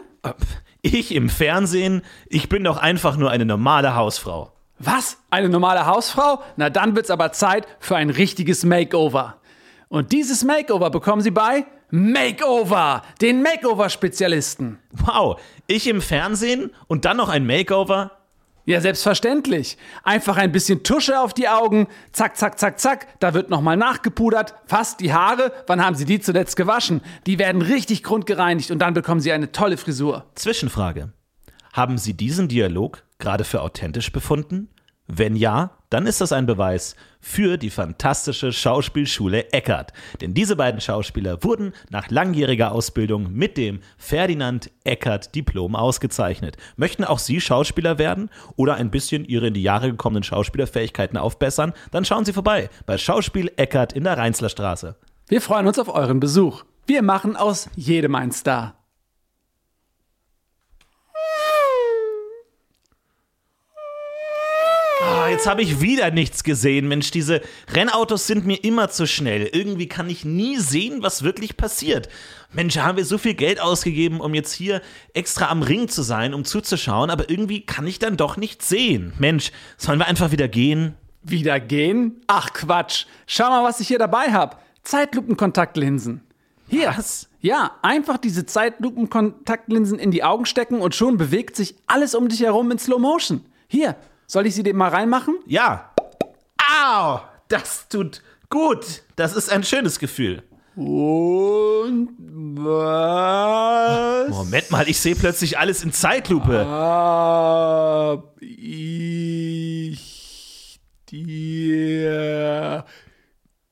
Ich 0.82 1.14
im 1.14 1.28
Fernsehen? 1.28 2.02
Ich 2.28 2.48
bin 2.48 2.64
doch 2.64 2.78
einfach 2.78 3.16
nur 3.16 3.30
eine 3.30 3.44
normale 3.44 3.94
Hausfrau. 3.94 4.52
Was? 4.78 5.18
Eine 5.30 5.50
normale 5.50 5.84
Hausfrau? 5.86 6.42
Na 6.56 6.70
dann 6.70 6.96
wird's 6.96 7.10
aber 7.10 7.32
Zeit 7.32 7.66
für 7.80 7.96
ein 7.96 8.08
richtiges 8.08 8.64
Makeover. 8.64 9.36
Und 9.88 10.12
dieses 10.12 10.42
Makeover 10.44 10.90
bekommen 10.90 11.20
Sie 11.20 11.30
bei 11.30 11.66
Makeover, 11.90 13.02
den 13.20 13.42
Makeover-Spezialisten. 13.42 14.78
Wow, 14.92 15.40
ich 15.66 15.86
im 15.88 16.00
Fernsehen 16.00 16.70
und 16.86 17.04
dann 17.04 17.16
noch 17.16 17.28
ein 17.28 17.46
Makeover? 17.46 18.12
Ja, 18.70 18.80
selbstverständlich. 18.80 19.76
Einfach 20.04 20.36
ein 20.36 20.52
bisschen 20.52 20.84
Tusche 20.84 21.18
auf 21.18 21.34
die 21.34 21.48
Augen, 21.48 21.88
zack, 22.12 22.36
zack, 22.36 22.56
zack, 22.56 22.78
zack, 22.78 23.08
da 23.18 23.34
wird 23.34 23.50
nochmal 23.50 23.76
nachgepudert, 23.76 24.54
fast 24.66 25.00
die 25.00 25.12
Haare, 25.12 25.52
wann 25.66 25.84
haben 25.84 25.96
Sie 25.96 26.04
die 26.04 26.20
zuletzt 26.20 26.54
gewaschen? 26.54 27.00
Die 27.26 27.40
werden 27.40 27.62
richtig 27.62 28.04
grundgereinigt 28.04 28.70
und 28.70 28.78
dann 28.78 28.94
bekommen 28.94 29.20
Sie 29.20 29.32
eine 29.32 29.50
tolle 29.50 29.76
Frisur. 29.76 30.26
Zwischenfrage. 30.36 31.12
Haben 31.72 31.98
Sie 31.98 32.14
diesen 32.14 32.46
Dialog 32.46 33.02
gerade 33.18 33.42
für 33.42 33.62
authentisch 33.62 34.12
befunden? 34.12 34.68
Wenn 35.08 35.34
ja, 35.34 35.72
dann 35.90 36.06
ist 36.06 36.20
das 36.20 36.32
ein 36.32 36.46
Beweis 36.46 36.96
für 37.20 37.58
die 37.58 37.70
fantastische 37.70 38.52
Schauspielschule 38.52 39.52
Eckert. 39.52 39.92
Denn 40.20 40.32
diese 40.32 40.56
beiden 40.56 40.80
Schauspieler 40.80 41.42
wurden 41.44 41.72
nach 41.90 42.10
langjähriger 42.10 42.72
Ausbildung 42.72 43.32
mit 43.32 43.56
dem 43.56 43.80
Ferdinand 43.98 44.70
Eckert 44.84 45.34
Diplom 45.34 45.76
ausgezeichnet. 45.76 46.56
Möchten 46.76 47.04
auch 47.04 47.18
Sie 47.18 47.40
Schauspieler 47.40 47.98
werden 47.98 48.30
oder 48.56 48.76
ein 48.76 48.90
bisschen 48.90 49.24
Ihre 49.24 49.48
in 49.48 49.54
die 49.54 49.62
Jahre 49.62 49.90
gekommenen 49.90 50.22
Schauspielerfähigkeiten 50.22 51.18
aufbessern? 51.18 51.74
Dann 51.90 52.04
schauen 52.04 52.24
Sie 52.24 52.32
vorbei 52.32 52.70
bei 52.86 52.96
Schauspiel 52.96 53.52
Eckert 53.56 53.92
in 53.92 54.04
der 54.04 54.16
Rheinzler 54.16 54.48
Straße. 54.48 54.96
Wir 55.28 55.40
freuen 55.40 55.66
uns 55.66 55.78
auf 55.78 55.88
euren 55.88 56.20
Besuch. 56.20 56.64
Wir 56.86 57.02
machen 57.02 57.36
aus 57.36 57.68
jedem 57.76 58.14
ein 58.14 58.32
Star. 58.32 58.79
Jetzt 65.30 65.46
habe 65.46 65.62
ich 65.62 65.80
wieder 65.80 66.10
nichts 66.10 66.44
gesehen. 66.44 66.88
Mensch, 66.88 67.10
diese 67.10 67.40
Rennautos 67.72 68.26
sind 68.26 68.46
mir 68.46 68.62
immer 68.64 68.90
zu 68.90 69.06
schnell. 69.06 69.48
Irgendwie 69.52 69.88
kann 69.88 70.10
ich 70.10 70.24
nie 70.24 70.56
sehen, 70.58 71.02
was 71.02 71.22
wirklich 71.22 71.56
passiert. 71.56 72.08
Mensch, 72.52 72.76
haben 72.76 72.98
wir 72.98 73.04
so 73.04 73.16
viel 73.16 73.34
Geld 73.34 73.60
ausgegeben, 73.60 74.20
um 74.20 74.34
jetzt 74.34 74.52
hier 74.52 74.82
extra 75.14 75.48
am 75.48 75.62
Ring 75.62 75.88
zu 75.88 76.02
sein, 76.02 76.34
um 76.34 76.44
zuzuschauen, 76.44 77.10
aber 77.10 77.30
irgendwie 77.30 77.60
kann 77.60 77.86
ich 77.86 77.98
dann 77.98 78.16
doch 78.16 78.36
nichts 78.36 78.68
sehen. 78.68 79.12
Mensch, 79.18 79.52
sollen 79.76 79.98
wir 79.98 80.06
einfach 80.06 80.32
wieder 80.32 80.48
gehen? 80.48 80.94
Wieder 81.22 81.60
gehen? 81.60 82.20
Ach 82.26 82.52
Quatsch. 82.52 83.06
Schau 83.26 83.48
mal, 83.50 83.62
was 83.62 83.80
ich 83.80 83.88
hier 83.88 83.98
dabei 83.98 84.32
habe. 84.32 84.56
Zeitlupenkontaktlinsen. 84.82 86.22
Hier. 86.68 86.94
Was? 86.96 87.28
Ja, 87.40 87.72
einfach 87.82 88.18
diese 88.18 88.46
Zeitlupenkontaktlinsen 88.46 89.98
in 89.98 90.10
die 90.10 90.24
Augen 90.24 90.44
stecken 90.44 90.80
und 90.80 90.94
schon 90.94 91.16
bewegt 91.16 91.56
sich 91.56 91.74
alles 91.86 92.14
um 92.14 92.28
dich 92.28 92.40
herum 92.40 92.70
in 92.70 92.78
Slow 92.78 93.00
Motion. 93.00 93.44
Hier, 93.68 93.96
soll 94.30 94.46
ich 94.46 94.54
sie 94.54 94.62
dir 94.62 94.74
mal 94.74 94.90
reinmachen? 94.90 95.40
Ja. 95.46 95.90
Au! 96.56 97.18
Das 97.48 97.88
tut 97.88 98.22
gut. 98.48 99.02
Das 99.16 99.34
ist 99.34 99.50
ein 99.50 99.64
schönes 99.64 99.98
Gefühl. 99.98 100.44
Und 100.76 102.10
was 102.56 104.28
Moment 104.28 104.70
mal, 104.70 104.88
ich 104.88 105.00
sehe 105.00 105.16
plötzlich 105.16 105.58
alles 105.58 105.82
in 105.82 105.92
Zeitlupe. 105.92 106.64
hab 106.64 108.40
ich 108.40 109.98
dir 111.10 112.84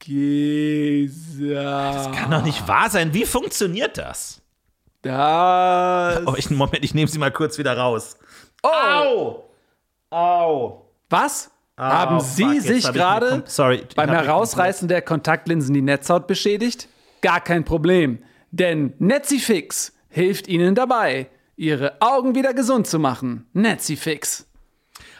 gesagt? 0.00 2.16
Kann 2.16 2.32
doch 2.32 2.42
nicht 2.42 2.66
wahr 2.66 2.90
sein. 2.90 3.14
Wie 3.14 3.26
funktioniert 3.26 3.96
das? 3.96 4.42
Das 5.02 6.26
Oh, 6.26 6.34
ich, 6.36 6.50
Moment, 6.50 6.84
ich 6.84 6.94
nehme 6.94 7.06
sie 7.06 7.20
mal 7.20 7.30
kurz 7.30 7.58
wieder 7.58 7.78
raus. 7.78 8.16
Au! 8.62 9.47
Au! 10.10 10.90
Was? 11.10 11.50
Haben 11.76 12.16
Au, 12.16 12.20
Sie 12.20 12.60
fuck, 12.60 12.62
sich 12.62 12.92
gerade 12.92 13.44
beim 13.94 14.10
Herausreißen 14.10 14.88
der 14.88 15.02
Kontaktlinsen 15.02 15.74
die 15.74 15.82
Netzhaut 15.82 16.26
beschädigt? 16.26 16.88
Gar 17.20 17.40
kein 17.40 17.64
Problem, 17.64 18.18
denn 18.50 18.94
Netzifix 18.98 19.92
hilft 20.08 20.48
Ihnen 20.48 20.74
dabei, 20.74 21.28
Ihre 21.56 22.00
Augen 22.00 22.34
wieder 22.34 22.54
gesund 22.54 22.86
zu 22.86 22.98
machen. 22.98 23.46
Netzifix. 23.52 24.46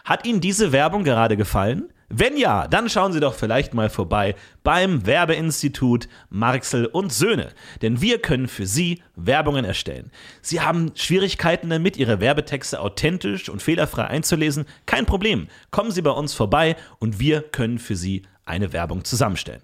Hat 0.05 0.27
Ihnen 0.27 0.41
diese 0.41 0.73
Werbung 0.73 1.05
gerade 1.05 1.37
gefallen? 1.37 1.93
Wenn 2.11 2.39
ja, 2.39 2.67
dann 2.69 2.89
schauen 2.89 3.13
Sie 3.13 3.21
doch 3.21 3.35
vielleicht 3.35 3.75
mal 3.75 3.91
vorbei 3.91 4.35
beim 4.65 5.05
Werbeinstitut 5.05 6.09
Marxel 6.31 6.87
und 6.87 7.13
Söhne, 7.13 7.51
denn 7.83 8.01
wir 8.01 8.19
können 8.19 8.49
für 8.49 8.67
Sie 8.67 9.03
Werbungen 9.15 9.67
erstellen. 9.67 10.11
Sie 10.41 10.63
haben 10.63 10.93
Schwierigkeiten 10.95 11.69
damit, 11.69 11.99
Ihre 11.99 12.21
Werbetexte 12.21 12.81
authentisch 12.81 13.51
und 13.51 13.61
fehlerfrei 13.61 14.07
einzulesen? 14.07 14.65
Kein 14.87 15.05
Problem. 15.05 15.49
Kommen 15.71 15.91
Sie 15.91 16.01
bei 16.01 16.11
uns 16.11 16.33
vorbei 16.33 16.77
und 16.99 17.21
wir 17.21 17.43
können 17.43 17.79
für 17.79 17.97
Sie 17.97 18.23
eine 18.47 18.73
Werbung 18.73 19.05
zusammenstellen. 19.05 19.61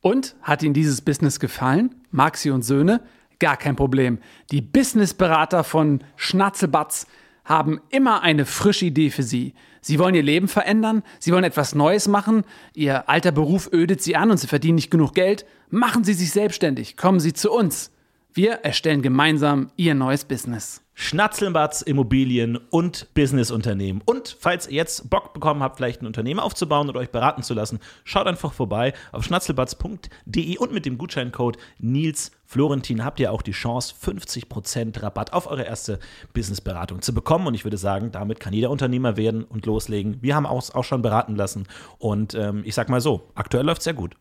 Und 0.00 0.34
hat 0.42 0.64
Ihnen 0.64 0.74
dieses 0.74 1.00
Business 1.00 1.38
gefallen? 1.38 1.94
Maxi 2.10 2.50
und 2.50 2.62
Söhne? 2.62 3.02
Gar 3.38 3.56
kein 3.56 3.76
Problem. 3.76 4.18
Die 4.50 4.62
Businessberater 4.62 5.62
von 5.62 6.02
Schnatzelbatz 6.16 7.06
haben 7.48 7.80
immer 7.88 8.22
eine 8.22 8.44
frische 8.44 8.84
Idee 8.84 9.10
für 9.10 9.22
Sie. 9.22 9.54
Sie 9.80 9.98
wollen 9.98 10.14
Ihr 10.14 10.22
Leben 10.22 10.48
verändern, 10.48 11.02
Sie 11.18 11.32
wollen 11.32 11.44
etwas 11.44 11.74
Neues 11.74 12.06
machen, 12.06 12.44
Ihr 12.74 13.08
alter 13.08 13.32
Beruf 13.32 13.70
ödet 13.72 14.02
Sie 14.02 14.16
an 14.16 14.30
und 14.30 14.36
Sie 14.36 14.46
verdienen 14.46 14.74
nicht 14.74 14.90
genug 14.90 15.14
Geld. 15.14 15.46
Machen 15.70 16.04
Sie 16.04 16.14
sich 16.14 16.30
selbstständig, 16.30 16.96
kommen 16.96 17.20
Sie 17.20 17.32
zu 17.32 17.50
uns. 17.50 17.90
Wir 18.32 18.52
erstellen 18.52 19.02
gemeinsam 19.02 19.70
Ihr 19.76 19.94
neues 19.94 20.24
Business. 20.24 20.82
Schnatzelbatz, 21.00 21.80
Immobilien 21.80 22.56
und 22.56 23.14
Businessunternehmen. 23.14 24.02
Und 24.04 24.36
falls 24.40 24.66
ihr 24.66 24.74
jetzt 24.74 25.08
Bock 25.08 25.32
bekommen 25.32 25.62
habt, 25.62 25.76
vielleicht 25.76 26.02
ein 26.02 26.06
Unternehmen 26.06 26.40
aufzubauen 26.40 26.88
oder 26.88 26.98
euch 26.98 27.10
beraten 27.10 27.44
zu 27.44 27.54
lassen, 27.54 27.78
schaut 28.02 28.26
einfach 28.26 28.52
vorbei 28.52 28.92
auf 29.12 29.24
schnatzelbatz.de 29.24 30.58
und 30.58 30.72
mit 30.72 30.86
dem 30.86 30.98
Gutscheincode 30.98 31.56
Nils 31.78 32.32
Florentin 32.44 33.04
habt 33.04 33.20
ihr 33.20 33.30
auch 33.30 33.42
die 33.42 33.52
Chance, 33.52 33.94
50% 34.04 35.00
Rabatt 35.00 35.32
auf 35.32 35.46
eure 35.46 35.62
erste 35.62 36.00
Businessberatung 36.32 37.00
zu 37.00 37.14
bekommen. 37.14 37.46
Und 37.46 37.54
ich 37.54 37.62
würde 37.62 37.78
sagen, 37.78 38.10
damit 38.10 38.40
kann 38.40 38.52
jeder 38.52 38.70
Unternehmer 38.70 39.16
werden 39.16 39.44
und 39.44 39.66
loslegen. 39.66 40.16
Wir 40.20 40.34
haben 40.34 40.46
auch, 40.46 40.74
auch 40.74 40.84
schon 40.84 41.00
beraten 41.00 41.36
lassen. 41.36 41.68
Und 41.98 42.34
ähm, 42.34 42.62
ich 42.64 42.74
sag 42.74 42.88
mal 42.88 43.00
so, 43.00 43.30
aktuell 43.36 43.64
läuft 43.64 43.82
es 43.82 43.84
sehr 43.84 43.94
gut. 43.94 44.16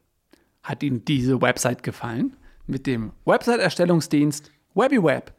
Hat 0.61 0.83
Ihnen 0.83 1.03
diese 1.05 1.41
Website 1.41 1.81
gefallen? 1.81 2.37
Mit 2.67 2.85
dem 2.85 3.13
Website-Erstellungsdienst 3.25 4.51
WebbyWeb 4.75 5.33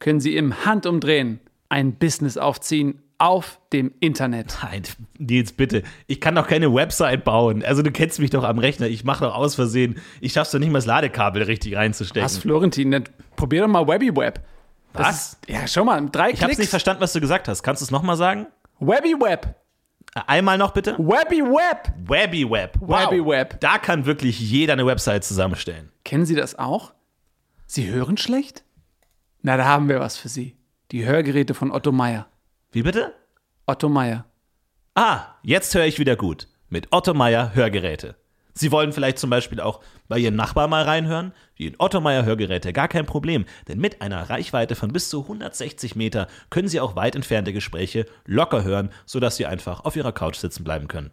können 0.00 0.18
Sie 0.20 0.36
im 0.36 0.64
Handumdrehen 0.64 1.38
ein 1.68 1.94
Business 1.94 2.36
aufziehen 2.36 3.00
auf 3.18 3.60
dem 3.72 3.92
Internet. 4.00 4.56
Nein, 4.62 4.82
Nils, 5.18 5.52
bitte. 5.52 5.82
Ich 6.06 6.20
kann 6.20 6.34
doch 6.34 6.48
keine 6.48 6.74
Website 6.74 7.22
bauen. 7.22 7.62
Also 7.62 7.82
du 7.82 7.92
kennst 7.92 8.18
mich 8.18 8.30
doch 8.30 8.44
am 8.44 8.58
Rechner. 8.58 8.88
Ich 8.88 9.04
mache 9.04 9.24
doch 9.24 9.34
aus 9.34 9.54
Versehen. 9.54 10.00
Ich 10.20 10.32
schaff's 10.32 10.50
doch 10.50 10.58
nicht 10.58 10.70
mal 10.72 10.78
das 10.78 10.86
Ladekabel 10.86 11.42
richtig 11.42 11.76
reinzustecken. 11.76 12.24
Was, 12.24 12.38
Florentin? 12.38 12.90
Dann 12.90 13.04
probier 13.36 13.60
doch 13.62 13.68
mal 13.68 13.86
WebbyWeb. 13.86 14.40
Was? 14.94 15.34
Ist, 15.34 15.38
ja, 15.48 15.68
schau 15.68 15.84
mal, 15.84 16.04
drei 16.10 16.30
Ich 16.30 16.40
hab's 16.40 16.48
nicht 16.48 16.56
Klicks. 16.56 16.70
verstanden, 16.70 17.02
was 17.02 17.12
du 17.12 17.20
gesagt 17.20 17.46
hast. 17.46 17.62
Kannst 17.62 17.82
du 17.82 17.84
es 17.84 17.90
nochmal 17.90 18.16
sagen? 18.16 18.46
WebbyWeb. 18.80 19.54
Einmal 20.26 20.58
noch 20.58 20.72
bitte. 20.72 20.96
WebbyWeb. 20.98 21.92
WebbyWeb. 22.08 22.72
Wow. 22.80 23.10
WebbyWeb. 23.12 23.60
Da 23.60 23.78
kann 23.78 24.06
wirklich 24.06 24.40
jeder 24.40 24.72
eine 24.72 24.86
Website 24.86 25.24
zusammenstellen. 25.24 25.90
Kennen 26.04 26.24
Sie 26.24 26.34
das 26.34 26.58
auch? 26.58 26.92
Sie 27.66 27.86
hören 27.88 28.16
schlecht? 28.16 28.64
Na, 29.42 29.56
da 29.56 29.64
haben 29.64 29.88
wir 29.88 30.00
was 30.00 30.18
für 30.18 30.28
Sie. 30.28 30.56
Die 30.90 31.06
Hörgeräte 31.06 31.54
von 31.54 31.72
Otto 31.72 31.92
Meier. 31.92 32.26
Wie 32.72 32.82
bitte? 32.82 33.14
Otto 33.66 33.88
Meier. 33.88 34.26
Ah, 34.94 35.36
jetzt 35.42 35.74
höre 35.74 35.86
ich 35.86 35.98
wieder 35.98 36.16
gut. 36.16 36.48
Mit 36.68 36.88
Otto 36.90 37.14
Meier 37.14 37.54
Hörgeräte. 37.54 38.16
Sie 38.52 38.70
wollen 38.70 38.92
vielleicht 38.92 39.18
zum 39.18 39.30
Beispiel 39.30 39.60
auch 39.60 39.80
bei 40.08 40.18
Ihrem 40.18 40.36
Nachbar 40.36 40.68
mal 40.68 40.82
reinhören? 40.82 41.32
Die 41.58 41.72
Otto 41.78 42.00
Meier 42.00 42.24
Hörgeräte, 42.24 42.74
gar 42.74 42.88
kein 42.88 43.06
Problem. 43.06 43.46
Denn 43.68 43.78
mit 43.78 44.02
einer 44.02 44.28
Reichweite 44.28 44.74
von 44.74 44.92
bis 44.92 45.08
zu 45.08 45.22
160 45.22 45.96
Meter 45.96 46.26
können 46.50 46.68
Sie 46.68 46.80
auch 46.80 46.96
weit 46.96 47.16
entfernte 47.16 47.54
Gespräche 47.54 48.04
locker 48.26 48.62
hören, 48.62 48.90
sodass 49.06 49.36
Sie 49.36 49.46
einfach 49.46 49.84
auf 49.84 49.96
Ihrer 49.96 50.12
Couch 50.12 50.36
sitzen 50.36 50.64
bleiben 50.64 50.88
können. 50.88 51.12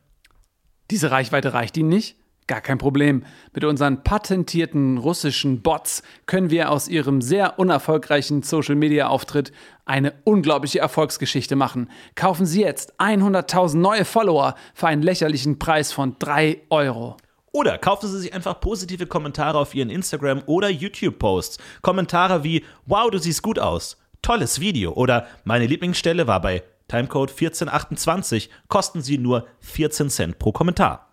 Diese 0.92 1.12
Reichweite 1.12 1.54
reicht 1.54 1.78
Ihnen 1.78 1.90
nicht? 1.90 2.18
Gar 2.48 2.62
kein 2.62 2.78
Problem. 2.78 3.26
Mit 3.54 3.66
unseren 3.66 4.04
patentierten 4.04 4.98
russischen 4.98 5.62
Bots 5.62 6.02
können 6.28 6.50
wir 6.50 6.72
aus 6.72 6.88
Ihrem 6.88 7.22
sehr 7.22 7.60
unerfolgreichen 7.60 8.42
Social-Media-Auftritt 8.42 9.52
eine 9.86 10.14
unglaubliche 10.24 10.80
Erfolgsgeschichte 10.80 11.58
machen. 11.58 11.90
Kaufen 12.16 12.46
Sie 12.46 12.62
jetzt 12.62 13.00
100.000 13.02 13.78
neue 13.78 14.06
Follower 14.06 14.56
für 14.74 14.88
einen 14.88 15.02
lächerlichen 15.02 15.60
Preis 15.60 15.92
von 15.92 16.16
3 16.20 16.62
Euro. 16.70 17.18
Oder 17.52 17.78
kaufen 17.78 18.08
Sie 18.08 18.20
sich 18.20 18.34
einfach 18.34 18.62
positive 18.62 19.08
Kommentare 19.08 19.58
auf 19.58 19.76
Ihren 19.76 19.90
Instagram- 19.90 20.44
oder 20.46 20.70
YouTube-Posts. 20.70 21.58
Kommentare 21.82 22.46
wie, 22.46 22.64
wow, 22.86 23.10
du 23.12 23.18
siehst 23.18 23.42
gut 23.42 23.60
aus, 23.60 23.98
tolles 24.22 24.62
Video 24.62 24.94
oder 24.94 25.28
meine 25.44 25.66
Lieblingsstelle 25.66 26.28
war 26.28 26.40
bei 26.40 26.64
Timecode 26.88 27.32
1428, 27.32 28.50
kosten 28.70 29.02
Sie 29.02 29.18
nur 29.18 29.48
14 29.60 30.10
Cent 30.10 30.40
pro 30.40 30.54
Kommentar. 30.54 31.07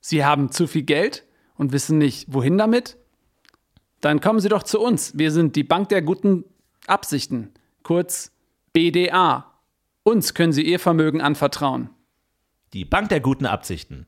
Sie 0.00 0.24
haben 0.24 0.50
zu 0.50 0.66
viel 0.66 0.82
Geld 0.82 1.24
und 1.56 1.72
wissen 1.72 1.98
nicht, 1.98 2.26
wohin 2.32 2.58
damit? 2.58 2.96
Dann 4.00 4.20
kommen 4.20 4.40
Sie 4.40 4.48
doch 4.48 4.62
zu 4.62 4.80
uns. 4.80 5.18
Wir 5.18 5.30
sind 5.30 5.56
die 5.56 5.64
Bank 5.64 5.90
der 5.90 6.02
guten 6.02 6.44
Absichten, 6.86 7.52
kurz 7.82 8.32
BDA. 8.72 9.52
Uns 10.02 10.34
können 10.34 10.52
Sie 10.52 10.62
Ihr 10.62 10.78
Vermögen 10.78 11.20
anvertrauen. 11.20 11.90
Die 12.72 12.84
Bank 12.84 13.10
der 13.10 13.20
guten 13.20 13.46
Absichten. 13.46 14.06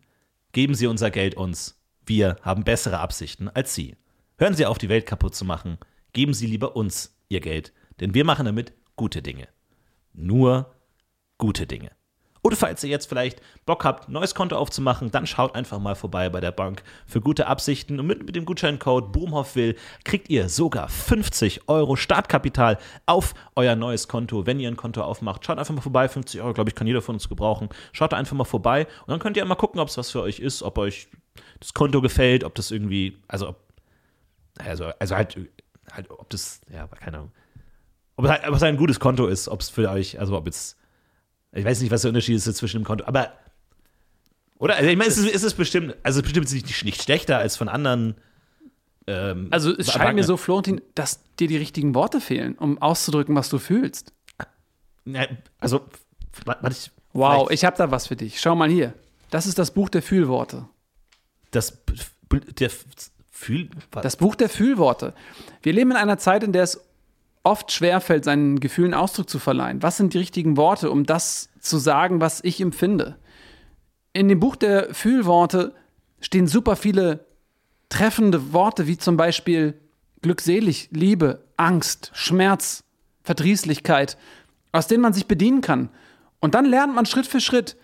Geben 0.53 0.75
Sie 0.75 0.87
unser 0.87 1.11
Geld 1.11 1.35
uns. 1.35 1.79
Wir 2.07 2.37
haben 2.43 2.65
bessere 2.65 3.01
Absichten 3.01 3.49
als 3.49 3.75
Sie. 3.75 3.97
Hören 4.39 4.55
Sie 4.55 4.67
auf, 4.67 4.79
die 4.79 4.89
Welt 4.89 5.07
kaputt 5.07 5.35
zu 5.35 5.45
machen. 5.45 5.79
Geben 6.13 6.35
Sie 6.35 6.47
lieber 6.47 6.75
uns 6.77 7.15
Ihr 7.29 7.41
Geld, 7.41 7.73
denn 8.01 8.15
wir 8.15 8.25
machen 8.25 8.47
damit 8.47 8.73
gute 8.97 9.23
Dinge. 9.23 9.49
Nur 10.13 10.75
gute 11.39 11.67
Dinge. 11.67 11.91
Oder 12.45 12.57
falls 12.57 12.83
ihr 12.83 12.91
jetzt 12.91 13.07
vielleicht 13.07 13.41
Bock 13.67 13.85
habt, 13.85 14.09
ein 14.09 14.13
neues 14.13 14.35
Konto 14.35 14.57
aufzumachen, 14.57 15.13
dann 15.13 15.27
schaut 15.27 15.55
einfach 15.55 15.79
mal 15.79 15.95
vorbei 15.95 16.29
bei 16.29 16.41
der 16.41 16.51
Bank 16.51 16.83
für 17.07 17.21
gute 17.21 17.47
Absichten. 17.47 18.01
Und 18.01 18.07
mit, 18.07 18.27
mit 18.27 18.35
dem 18.35 18.45
Gutscheincode 18.45 19.13
Boomhoff 19.13 19.57
kriegt 20.05 20.29
ihr 20.29 20.49
sogar 20.49 20.89
50 20.89 21.69
Euro 21.69 21.95
Startkapital 21.95 22.79
auf 23.07 23.35
euer 23.55 23.77
neues 23.77 24.09
Konto, 24.09 24.45
wenn 24.45 24.59
ihr 24.59 24.69
ein 24.69 24.77
Konto 24.77 25.03
aufmacht. 25.03 25.47
Schaut 25.47 25.59
einfach 25.59 25.75
mal 25.75 25.83
vorbei, 25.83 26.09
50 26.09 26.41
Euro, 26.41 26.53
glaube 26.53 26.71
ich, 26.71 26.75
kann 26.75 26.89
jeder 26.89 27.01
von 27.01 27.15
uns 27.15 27.29
gebrauchen. 27.29 27.69
Schaut 27.93 28.13
einfach 28.13 28.37
mal 28.37 28.45
vorbei 28.45 28.89
und 29.03 29.09
dann 29.09 29.21
könnt 29.21 29.37
ihr 29.37 29.45
mal 29.45 29.55
gucken, 29.55 29.81
ob 29.81 29.89
es 29.89 29.97
was 29.97 30.11
für 30.11 30.23
euch 30.23 30.41
ist, 30.41 30.65
ob 30.65 30.79
euch 30.79 31.07
das 31.61 31.75
Konto 31.75 32.01
gefällt, 32.01 32.43
ob 32.43 32.57
das 32.57 32.73
irgendwie, 32.73 33.19
also, 33.29 33.51
ob, 33.51 33.61
also, 34.59 34.91
also 34.99 35.15
halt, 35.15 35.39
halt, 35.93 36.11
ob 36.11 36.29
das, 36.31 36.61
ja, 36.73 36.89
keine 36.89 37.19
Ahnung, 37.19 37.33
ob 38.17 38.25
es, 38.25 38.31
halt, 38.33 38.49
ob 38.49 38.55
es 38.55 38.63
ein 38.65 38.77
gutes 38.77 38.99
Konto 38.99 39.29
ist, 39.29 39.49
ob 39.49 39.61
es 39.61 39.71
für 39.71 39.89
euch, 39.89 40.19
also 40.19 40.37
ob 40.37 40.47
jetzt 40.47 40.77
ich 41.53 41.65
weiß 41.65 41.81
nicht, 41.81 41.91
was 41.91 42.03
der 42.03 42.09
Unterschied 42.09 42.37
ist 42.37 42.45
zwischen 42.57 42.81
dem 42.81 42.85
Konto, 42.85 43.05
aber. 43.05 43.33
Oder? 44.59 44.77
Also 44.77 44.89
ich 44.89 44.97
meine, 44.97 45.09
ist 45.09 45.19
es, 45.19 45.27
ist 45.27 45.43
es 45.43 45.55
bestimmt, 45.55 45.97
also 46.03 46.21
es 46.21 46.23
bestimmt 46.23 46.51
nicht, 46.53 46.85
nicht 46.85 47.03
schlechter 47.03 47.39
als 47.39 47.57
von 47.57 47.69
anderen. 47.69 48.17
Ähm, 49.07 49.49
also 49.51 49.77
es 49.77 49.93
scheint 49.93 50.15
mir 50.15 50.25
so, 50.25 50.37
Florentin, 50.37 50.81
dass 50.95 51.21
dir 51.39 51.49
die 51.49 51.57
richtigen 51.57 51.95
Worte 51.95 52.21
fehlen, 52.21 52.55
um 52.55 52.81
auszudrücken, 52.81 53.35
was 53.35 53.49
du 53.49 53.59
fühlst. 53.59 54.13
Ja, 55.05 55.27
also, 55.59 55.85
warte 56.45 56.71
ich. 56.71 56.91
Wow, 57.13 57.51
ich 57.51 57.65
habe 57.65 57.77
da 57.77 57.91
was 57.91 58.07
für 58.07 58.17
dich. 58.17 58.41
Schau 58.41 58.55
mal 58.55 58.71
hier. 58.71 58.95
Das 59.31 59.47
ist 59.47 59.59
das 59.59 59.73
Buch 59.73 59.89
der 59.89 60.03
Fühlworte. 60.03 60.69
Das 61.51 61.83
der 62.59 62.71
Fühl 63.31 63.69
Das 63.91 64.17
Buch 64.17 64.37
der 64.37 64.49
Fühlworte. 64.49 65.13
Wir 65.63 65.73
leben 65.73 65.91
in 65.91 65.97
einer 65.97 66.17
Zeit, 66.17 66.45
in 66.45 66.53
der 66.53 66.63
es 66.63 66.81
oft 67.43 67.73
schwerfällt, 67.73 68.25
seinen 68.25 68.61
Gefühlen 68.61 68.95
Ausdruck 68.95 69.29
zu 69.29 69.39
verleihen. 69.39 69.83
Was 69.83 69.97
sind 69.97 70.15
die 70.15 70.19
richtigen 70.19 70.57
Worte, 70.57 70.91
um 70.91 71.05
das 71.05 71.49
zu 71.61 71.79
sagen, 71.79 72.21
was 72.21 72.43
ich 72.45 72.61
empfinde? 72.61 73.17
In 74.13 74.29
dem 74.29 74.41
Buch 74.41 74.57
der 74.57 74.95
Fühlworte 74.95 75.75
stehen 76.21 76.47
super 76.47 76.77
viele 76.77 77.27
treffende 77.89 78.53
Worte, 78.53 78.87
wie 78.87 78.97
zum 78.97 79.17
Beispiel 79.17 79.75
glückselig, 80.23 80.89
Liebe, 80.93 81.45
Angst, 81.57 82.11
Schmerz, 82.15 82.85
Verdrießlichkeit, 83.23 84.17
aus 84.71 84.87
denen 84.87 85.03
man 85.03 85.13
sich 85.13 85.27
bedienen 85.27 85.61
kann. 85.61 85.91
Und 86.41 86.55
dann 86.55 86.65
lernt 86.65 86.95
man 86.95 87.07
Schritt 87.07 87.27
für 87.27 87.41
Schritt 87.41 87.77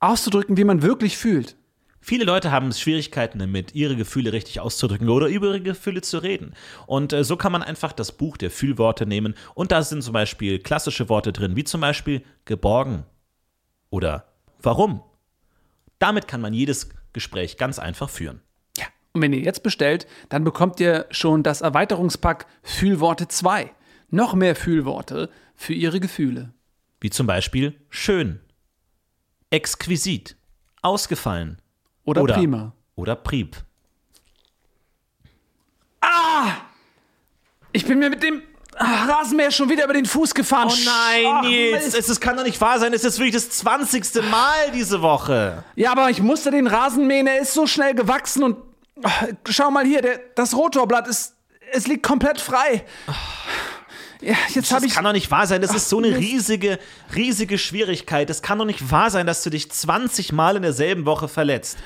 auszudrücken, 0.00 0.56
wie 0.56 0.64
man 0.64 0.82
wirklich 0.82 1.16
fühlt. 1.16 1.56
Viele 2.04 2.24
Leute 2.24 2.50
haben 2.50 2.72
Schwierigkeiten 2.72 3.38
damit, 3.38 3.76
ihre 3.76 3.94
Gefühle 3.94 4.32
richtig 4.32 4.58
auszudrücken 4.58 5.08
oder 5.08 5.28
über 5.28 5.46
ihre 5.46 5.60
Gefühle 5.60 6.02
zu 6.02 6.18
reden. 6.18 6.52
Und 6.88 7.12
äh, 7.12 7.22
so 7.22 7.36
kann 7.36 7.52
man 7.52 7.62
einfach 7.62 7.92
das 7.92 8.10
Buch 8.10 8.36
der 8.36 8.50
Fühlworte 8.50 9.06
nehmen 9.06 9.34
und 9.54 9.70
da 9.70 9.82
sind 9.82 10.02
zum 10.02 10.12
Beispiel 10.12 10.58
klassische 10.58 11.08
Worte 11.08 11.32
drin, 11.32 11.54
wie 11.54 11.62
zum 11.62 11.80
Beispiel 11.80 12.24
geborgen 12.44 13.04
oder 13.88 14.32
warum. 14.60 15.00
Damit 16.00 16.26
kann 16.26 16.40
man 16.40 16.52
jedes 16.52 16.88
Gespräch 17.12 17.56
ganz 17.56 17.78
einfach 17.78 18.10
führen. 18.10 18.40
Ja, 18.76 18.86
und 19.12 19.22
wenn 19.22 19.32
ihr 19.32 19.38
jetzt 19.38 19.62
bestellt, 19.62 20.08
dann 20.28 20.42
bekommt 20.42 20.80
ihr 20.80 21.06
schon 21.10 21.44
das 21.44 21.60
Erweiterungspack 21.60 22.46
Fühlworte 22.64 23.28
2. 23.28 23.70
Noch 24.10 24.34
mehr 24.34 24.56
Fühlworte 24.56 25.30
für 25.54 25.72
ihre 25.72 26.00
Gefühle. 26.00 26.52
Wie 27.00 27.10
zum 27.10 27.28
Beispiel 27.28 27.80
schön, 27.90 28.40
exquisit, 29.50 30.36
ausgefallen, 30.82 31.61
oder, 32.04 32.22
oder 32.22 32.34
prima. 32.34 32.72
Oder 32.94 33.16
Prieb. 33.16 33.56
Ah! 36.00 36.52
Ich 37.72 37.86
bin 37.86 37.98
mir 37.98 38.10
mit 38.10 38.22
dem 38.22 38.42
Rasenmäher 38.76 39.50
schon 39.50 39.68
wieder 39.68 39.84
über 39.84 39.92
den 39.92 40.06
Fuß 40.06 40.34
gefahren. 40.34 40.68
Oh 40.70 40.76
nein, 40.84 41.26
Ach, 41.26 41.42
Nils, 41.42 41.94
es, 41.94 42.08
es, 42.08 42.20
kann 42.20 42.36
doch 42.36 42.44
nicht 42.44 42.60
wahr 42.60 42.78
sein. 42.78 42.92
Es 42.92 43.04
ist 43.04 43.18
wirklich 43.18 43.34
das 43.34 43.50
20. 43.50 44.30
Mal 44.30 44.70
diese 44.74 45.02
Woche. 45.02 45.64
Ja, 45.76 45.92
aber 45.92 46.10
ich 46.10 46.20
musste 46.20 46.50
den 46.50 46.66
Rasenmähen, 46.66 47.26
er 47.26 47.40
ist 47.40 47.54
so 47.54 47.66
schnell 47.66 47.94
gewachsen 47.94 48.42
und 48.42 48.56
schau 49.48 49.70
mal 49.70 49.84
hier, 49.84 50.02
der, 50.02 50.20
das 50.34 50.54
Rotorblatt 50.54 51.06
ist, 51.06 51.36
es 51.72 51.86
liegt 51.86 52.02
komplett 52.02 52.40
frei. 52.40 52.84
Ja, 54.22 54.36
jetzt 54.54 54.70
das 54.70 54.84
ich 54.84 54.94
kann 54.94 55.04
doch 55.04 55.12
nicht 55.12 55.32
wahr 55.32 55.48
sein. 55.48 55.60
Das 55.60 55.72
Ach, 55.72 55.76
ist 55.76 55.88
so 55.88 55.98
eine 55.98 56.16
riesige, 56.16 56.78
riesige 57.14 57.58
Schwierigkeit. 57.58 58.30
Es 58.30 58.40
kann 58.40 58.56
doch 58.56 58.64
nicht 58.64 58.90
wahr 58.92 59.10
sein, 59.10 59.26
dass 59.26 59.42
du 59.42 59.50
dich 59.50 59.70
20 59.70 60.32
Mal 60.32 60.54
in 60.54 60.62
derselben 60.62 61.06
Woche 61.06 61.26
verletzt. 61.26 61.78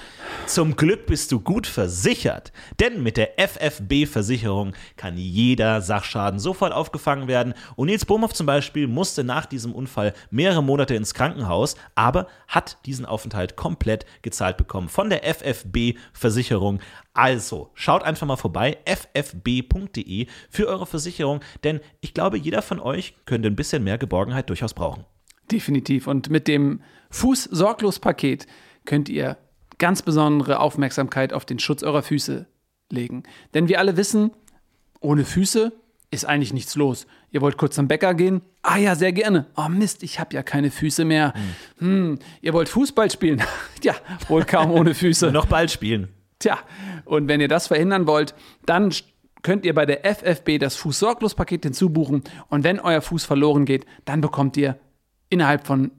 Zum 0.46 0.77
Glück 0.77 1.07
bist 1.07 1.33
du 1.33 1.40
gut 1.40 1.66
versichert, 1.66 2.53
denn 2.79 3.03
mit 3.03 3.16
der 3.16 3.38
FFB-Versicherung 3.38 4.75
kann 4.96 5.16
jeder 5.16 5.81
Sachschaden 5.81 6.38
sofort 6.38 6.72
aufgefangen 6.72 7.27
werden. 7.27 7.55
Und 7.75 7.87
Nils 7.87 8.05
Bohmhoff 8.05 8.35
zum 8.35 8.46
Beispiel 8.46 8.87
musste 8.87 9.25
nach 9.25 9.46
diesem 9.46 9.75
Unfall 9.75 10.12
mehrere 10.31 10.62
Monate 10.62 10.94
ins 10.94 11.14
Krankenhaus, 11.14 11.77
aber 11.94 12.29
hat 12.49 12.79
diesen 12.87 13.07
Aufenthalt 13.07 13.57
komplett 13.57 14.05
gezahlt 14.22 14.57
bekommen 14.57 14.88
von 14.88 15.11
der 15.11 15.25
FFB-Versicherung. 15.25 16.81
Also, 17.12 17.70
schaut 17.75 18.03
einfach 18.03 18.27
mal 18.27 18.37
vorbei, 18.37 18.77
ffb.de 18.85 20.27
für 20.51 20.66
eure 20.66 20.87
Versicherung, 20.87 21.40
denn 21.64 21.81
ich 22.01 22.12
glaube, 22.12 22.25
jeder 22.34 22.62
von 22.62 22.80
euch 22.80 23.14
könnte 23.26 23.48
ein 23.48 23.56
bisschen 23.56 23.84
mehr 23.84 23.98
Geborgenheit 23.98 24.50
durchaus 24.50 24.74
brauchen. 24.74 25.04
Definitiv. 25.52 26.06
Und 26.08 26.30
mit 26.30 26.48
dem 26.48 26.80
Fuß-Sorglos-Paket 27.10 28.46
könnt 28.84 29.08
ihr 29.08 29.36
ganz 29.78 30.02
besondere 30.02 30.58
Aufmerksamkeit 30.58 31.32
auf 31.32 31.44
den 31.44 31.58
Schutz 31.58 31.82
eurer 31.82 32.02
Füße 32.02 32.46
legen. 32.90 33.22
Denn 33.54 33.68
wir 33.68 33.78
alle 33.78 33.96
wissen, 33.96 34.30
ohne 35.00 35.24
Füße 35.24 35.72
ist 36.10 36.24
eigentlich 36.24 36.52
nichts 36.52 36.76
los. 36.76 37.06
Ihr 37.30 37.40
wollt 37.40 37.58
kurz 37.58 37.74
zum 37.74 37.88
Bäcker 37.88 38.14
gehen? 38.14 38.42
Ah 38.62 38.78
ja, 38.78 38.94
sehr 38.94 39.12
gerne. 39.12 39.46
Oh 39.56 39.68
Mist, 39.68 40.02
ich 40.02 40.18
habe 40.18 40.34
ja 40.34 40.42
keine 40.42 40.70
Füße 40.70 41.04
mehr. 41.04 41.34
Hm. 41.78 41.88
Hm, 41.88 42.18
ihr 42.40 42.52
wollt 42.52 42.68
Fußball 42.68 43.10
spielen? 43.10 43.42
ja, 43.82 43.94
wohl 44.28 44.44
kaum 44.44 44.70
ohne 44.70 44.94
Füße. 44.94 45.30
Noch 45.32 45.46
Ball 45.46 45.68
spielen. 45.68 46.08
Tja, 46.38 46.58
und 47.04 47.28
wenn 47.28 47.40
ihr 47.40 47.48
das 47.48 47.66
verhindern 47.66 48.06
wollt, 48.06 48.34
dann 48.66 48.92
könnt 49.46 49.64
ihr 49.64 49.74
bei 49.74 49.87
der 49.87 50.04
FFB 50.04 50.59
das 50.59 50.74
Fußsorglospaket 50.74 51.62
hinzubuchen. 51.62 52.24
Und 52.48 52.64
wenn 52.64 52.80
euer 52.80 53.00
Fuß 53.00 53.24
verloren 53.24 53.64
geht, 53.64 53.87
dann 54.04 54.20
bekommt 54.20 54.56
ihr 54.56 54.76
innerhalb 55.28 55.68
von 55.68 55.92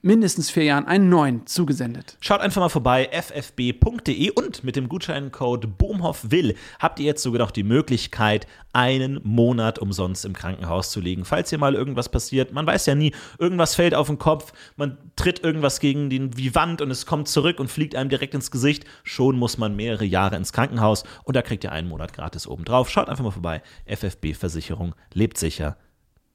mindestens 0.00 0.50
vier 0.50 0.64
Jahren 0.64 0.86
einen 0.86 1.08
neuen 1.08 1.46
zugesendet. 1.46 2.16
Schaut 2.20 2.40
einfach 2.40 2.60
mal 2.60 2.68
vorbei, 2.68 3.08
ffb.de 3.10 4.30
und 4.30 4.62
mit 4.62 4.76
dem 4.76 4.88
Gutscheincode 4.88 5.76
BOHMHOFWILL 5.76 6.54
habt 6.78 7.00
ihr 7.00 7.06
jetzt 7.06 7.22
sogar 7.22 7.40
noch 7.40 7.50
die 7.50 7.64
Möglichkeit, 7.64 8.46
einen 8.72 9.20
Monat 9.24 9.78
umsonst 9.78 10.24
im 10.24 10.34
Krankenhaus 10.34 10.90
zu 10.90 11.00
liegen. 11.00 11.24
Falls 11.24 11.50
hier 11.50 11.58
mal 11.58 11.74
irgendwas 11.74 12.08
passiert, 12.08 12.52
man 12.52 12.66
weiß 12.66 12.86
ja 12.86 12.94
nie, 12.94 13.12
irgendwas 13.38 13.74
fällt 13.74 13.94
auf 13.94 14.06
den 14.06 14.18
Kopf, 14.18 14.52
man 14.76 14.98
tritt 15.16 15.40
irgendwas 15.40 15.80
gegen 15.80 16.10
die, 16.10 16.30
die 16.30 16.54
Wand 16.54 16.80
und 16.80 16.90
es 16.90 17.04
kommt 17.04 17.28
zurück 17.28 17.58
und 17.58 17.68
fliegt 17.68 17.96
einem 17.96 18.10
direkt 18.10 18.34
ins 18.34 18.50
Gesicht, 18.50 18.84
schon 19.02 19.36
muss 19.36 19.58
man 19.58 19.74
mehrere 19.74 20.04
Jahre 20.04 20.36
ins 20.36 20.52
Krankenhaus 20.52 21.04
und 21.24 21.34
da 21.34 21.42
kriegt 21.42 21.64
ihr 21.64 21.72
einen 21.72 21.88
Monat 21.88 22.12
gratis 22.12 22.46
obendrauf. 22.46 22.88
Schaut 22.88 23.08
einfach 23.08 23.24
mal 23.24 23.30
vorbei, 23.30 23.62
FFB-Versicherung 23.86 24.94
lebt 25.12 25.38
sicher 25.38 25.76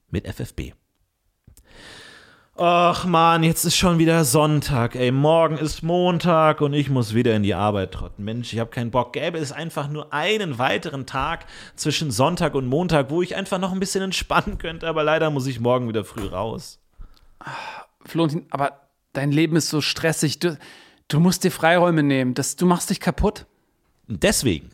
mit 0.10 0.28
FFB. 0.28 0.74
Ach 2.56 3.06
man, 3.06 3.42
jetzt 3.42 3.66
ist 3.66 3.76
schon 3.76 3.98
wieder 3.98 4.24
Sonntag, 4.24 4.96
ey. 4.96 5.10
Morgen 5.12 5.58
ist 5.58 5.82
Montag 5.82 6.62
und 6.62 6.74
ich 6.74 6.88
muss 6.88 7.16
wieder 7.16 7.36
in 7.36 7.42
die 7.42 7.56
Arbeit 7.56 7.94
trotten. 7.94 8.24
Mensch, 8.24 8.54
ich 8.54 8.60
habe 8.60 8.70
keinen 8.70 8.92
Bock. 8.92 9.14
Gäbe 9.14 9.40
es 9.40 9.52
einfach 9.52 9.90
nur 9.90 10.14
einen 10.14 10.60
weiteren 10.60 11.08
Tag 11.08 11.48
zwischen 11.76 12.12
Sonntag 12.12 12.54
und 12.54 12.68
Montag, 12.68 13.10
wo 13.10 13.24
ich 13.24 13.36
einfach 13.36 13.58
noch 13.58 13.72
ein 13.72 13.80
bisschen 13.80 14.04
entspannen 14.04 14.60
könnte, 14.60 14.88
aber 14.88 15.04
leider 15.04 15.32
muss 15.32 15.48
ich 15.48 15.60
morgen 15.60 15.88
wieder 15.88 16.06
früh 16.06 16.28
raus. 16.28 16.80
Florentin, 18.06 18.46
aber 18.52 18.82
dein 19.14 19.32
Leben 19.32 19.56
ist 19.56 19.70
so 19.70 19.82
stressig. 19.82 20.38
Du, 20.38 20.56
du 21.08 21.20
musst 21.20 21.44
dir 21.44 21.52
Freiräume 21.52 22.04
nehmen. 22.04 22.36
Das, 22.36 22.56
du 22.56 22.68
machst 22.68 22.92
dich 22.92 23.00
kaputt. 23.00 23.48
Deswegen. 24.08 24.70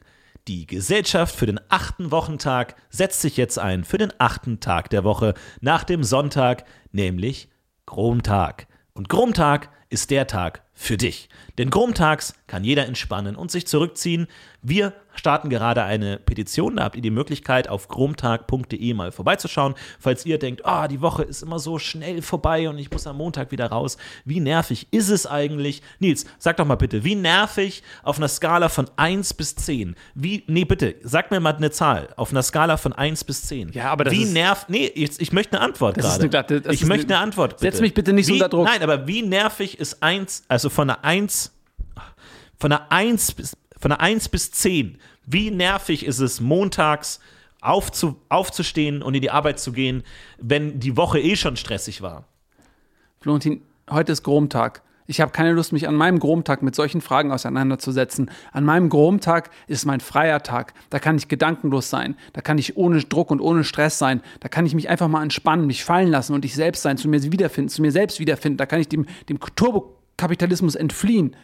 Die 0.49 0.65
Gesellschaft 0.65 1.35
für 1.35 1.45
den 1.45 1.59
achten 1.69 2.11
Wochentag 2.11 2.75
setzt 2.89 3.21
sich 3.21 3.37
jetzt 3.37 3.59
ein 3.59 3.83
für 3.83 3.99
den 3.99 4.11
achten 4.17 4.59
Tag 4.59 4.89
der 4.89 5.03
Woche 5.03 5.33
nach 5.61 5.83
dem 5.83 6.03
Sonntag, 6.03 6.65
nämlich 6.91 7.48
Gromtag. 7.89 8.67
Und 8.93 9.09
Gromtag 9.09 9.69
ist 9.89 10.11
der 10.11 10.27
Tag 10.27 10.61
für 10.75 10.95
dich. 10.95 11.27
Denn 11.57 11.71
Gromtags 11.71 12.35
kann 12.45 12.63
jeder 12.63 12.85
entspannen 12.85 13.35
und 13.35 13.49
sich 13.49 13.65
zurückziehen. 13.65 14.27
Wir 14.61 14.93
starten 15.19 15.49
gerade 15.49 15.83
eine 15.83 16.17
Petition. 16.17 16.77
Da 16.77 16.85
habt 16.85 16.95
ihr 16.95 17.01
die 17.01 17.11
Möglichkeit, 17.11 17.67
auf 17.69 17.87
chromtag.de 17.87 18.93
mal 18.93 19.11
vorbeizuschauen. 19.11 19.75
Falls 19.99 20.25
ihr 20.25 20.39
denkt, 20.39 20.65
ah, 20.65 20.87
die 20.87 21.01
Woche 21.01 21.23
ist 21.23 21.43
immer 21.43 21.59
so 21.59 21.77
schnell 21.77 22.21
vorbei 22.21 22.67
und 22.69 22.77
ich 22.79 22.89
muss 22.89 23.05
am 23.05 23.17
Montag 23.17 23.51
wieder 23.51 23.67
raus. 23.67 23.97
Wie 24.25 24.39
nervig 24.39 24.87
ist 24.91 25.09
es 25.09 25.27
eigentlich? 25.27 25.81
Nils, 25.99 26.25
sag 26.39 26.57
doch 26.57 26.65
mal 26.65 26.75
bitte, 26.75 27.03
wie 27.03 27.15
nervig 27.15 27.83
auf 28.03 28.17
einer 28.17 28.27
Skala 28.29 28.69
von 28.69 28.89
1 28.95 29.33
bis 29.35 29.55
10? 29.55 29.95
Wie, 30.15 30.43
nee, 30.47 30.65
bitte, 30.65 30.95
sag 31.03 31.29
mir 31.31 31.39
mal 31.39 31.55
eine 31.55 31.69
Zahl. 31.71 32.09
Auf 32.15 32.31
einer 32.31 32.41
Skala 32.41 32.77
von 32.77 32.93
1 32.93 33.23
bis 33.25 33.43
10. 33.43 33.71
Ja, 33.73 33.91
aber 33.91 34.05
das 34.05 34.13
Wie 34.13 34.23
ist- 34.23 34.33
nervt, 34.33 34.69
nee, 34.69 34.91
jetzt, 34.95 35.21
ich 35.21 35.31
möchte 35.33 35.57
eine 35.57 35.65
Antwort 35.65 35.97
gerade. 35.97 36.29
glatte- 36.29 36.63
ich 36.71 36.85
möchte 36.85 37.13
eine- 37.13 37.23
Antwort. 37.23 37.57
Bitte. 37.59 37.71
Setz 37.73 37.81
mich 37.81 37.93
bitte 37.93 38.13
nicht 38.13 38.25
so 38.27 38.33
wie, 38.33 38.37
unter 38.37 38.49
Druck. 38.49 38.65
Nein, 38.65 38.81
aber 38.81 39.05
wie 39.07 39.21
nervig 39.21 39.77
ist 39.79 40.01
1, 40.01 40.43
also 40.47 40.69
von 40.69 40.89
einer 40.89 41.03
1, 41.03 41.51
von 42.57 42.71
einer 42.71 42.91
1 42.91 43.33
bis, 43.33 43.57
von 43.79 43.91
einer 43.91 44.01
1 44.01 44.29
bis 44.29 44.51
10, 44.51 44.97
wie 45.25 45.51
nervig 45.51 46.05
ist 46.05 46.19
es, 46.19 46.41
montags 46.41 47.19
aufzu, 47.61 48.15
aufzustehen 48.29 49.01
und 49.01 49.15
in 49.15 49.21
die 49.21 49.31
Arbeit 49.31 49.59
zu 49.59 49.71
gehen, 49.71 50.03
wenn 50.39 50.79
die 50.79 50.97
Woche 50.97 51.19
eh 51.19 51.35
schon 51.35 51.55
stressig 51.55 52.01
war? 52.01 52.25
Florentin, 53.19 53.61
heute 53.89 54.11
ist 54.11 54.23
Gromtag. 54.23 54.81
Ich 55.09 55.19
habe 55.19 55.31
keine 55.31 55.53
Lust, 55.53 55.73
mich 55.73 55.87
an 55.87 55.95
meinem 55.95 56.19
Gromtag 56.19 56.61
mit 56.61 56.75
solchen 56.75 57.01
Fragen 57.01 57.31
auseinanderzusetzen. 57.31 58.29
An 58.51 58.63
meinem 58.63 58.89
Gromtag 58.89 59.49
ist 59.65 59.87
mein 59.87 60.01
freier 60.01 60.43
Tag. 60.43 60.75
Da 60.91 60.99
kann 60.99 61.17
ich 61.17 61.27
gedankenlos 61.27 61.89
sein. 61.89 62.15
Da 62.33 62.41
kann 62.41 62.59
ich 62.59 62.77
ohne 62.77 62.99
Druck 62.99 63.31
und 63.31 63.41
ohne 63.41 63.63
Stress 63.63 63.97
sein. 63.97 64.21
Da 64.39 64.49
kann 64.49 64.67
ich 64.67 64.75
mich 64.75 64.87
einfach 64.87 65.07
mal 65.07 65.23
entspannen, 65.23 65.65
mich 65.65 65.83
fallen 65.83 66.09
lassen 66.09 66.35
und 66.35 66.45
ich 66.45 66.53
selbst 66.53 66.83
sein, 66.83 66.97
zu 66.97 67.09
mir 67.09 67.23
wiederfinden, 67.23 67.69
zu 67.69 67.81
mir 67.81 67.91
selbst 67.91 68.19
wiederfinden. 68.19 68.57
Da 68.57 68.67
kann 68.67 68.81
ich 68.81 68.87
dem, 68.87 69.07
dem 69.29 69.39
Turbokapitalismus 69.39 70.75
entfliehen. 70.75 71.35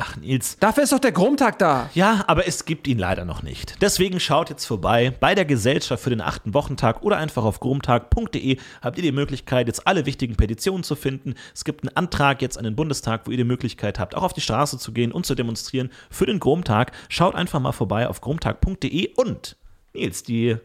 Ach, 0.00 0.16
Nils. 0.16 0.56
Dafür 0.60 0.84
ist 0.84 0.92
doch 0.92 1.00
der 1.00 1.10
Gromtag 1.10 1.58
da. 1.58 1.90
Ja, 1.92 2.22
aber 2.28 2.46
es 2.46 2.64
gibt 2.64 2.86
ihn 2.86 2.98
leider 2.98 3.24
noch 3.24 3.42
nicht. 3.42 3.82
Deswegen 3.82 4.20
schaut 4.20 4.48
jetzt 4.48 4.64
vorbei 4.64 5.12
bei 5.18 5.34
der 5.34 5.44
Gesellschaft 5.44 6.04
für 6.04 6.10
den 6.10 6.20
achten 6.20 6.54
Wochentag 6.54 7.02
oder 7.02 7.16
einfach 7.16 7.42
auf 7.42 7.58
gromtag.de 7.58 8.58
habt 8.80 8.96
ihr 8.96 9.02
die 9.02 9.10
Möglichkeit, 9.10 9.66
jetzt 9.66 9.88
alle 9.88 10.06
wichtigen 10.06 10.36
Petitionen 10.36 10.84
zu 10.84 10.94
finden. 10.94 11.34
Es 11.52 11.64
gibt 11.64 11.82
einen 11.82 11.96
Antrag 11.96 12.42
jetzt 12.42 12.56
an 12.56 12.62
den 12.62 12.76
Bundestag, 12.76 13.26
wo 13.26 13.32
ihr 13.32 13.38
die 13.38 13.44
Möglichkeit 13.44 13.98
habt, 13.98 14.14
auch 14.14 14.22
auf 14.22 14.32
die 14.32 14.40
Straße 14.40 14.78
zu 14.78 14.92
gehen 14.92 15.10
und 15.10 15.26
zu 15.26 15.34
demonstrieren 15.34 15.90
für 16.10 16.26
den 16.26 16.38
Gromtag. 16.38 16.92
Schaut 17.08 17.34
einfach 17.34 17.58
mal 17.58 17.72
vorbei 17.72 18.08
auf 18.08 18.20
gromtag.de 18.20 19.14
und 19.16 19.56
Nils, 19.94 20.22
die 20.22 20.58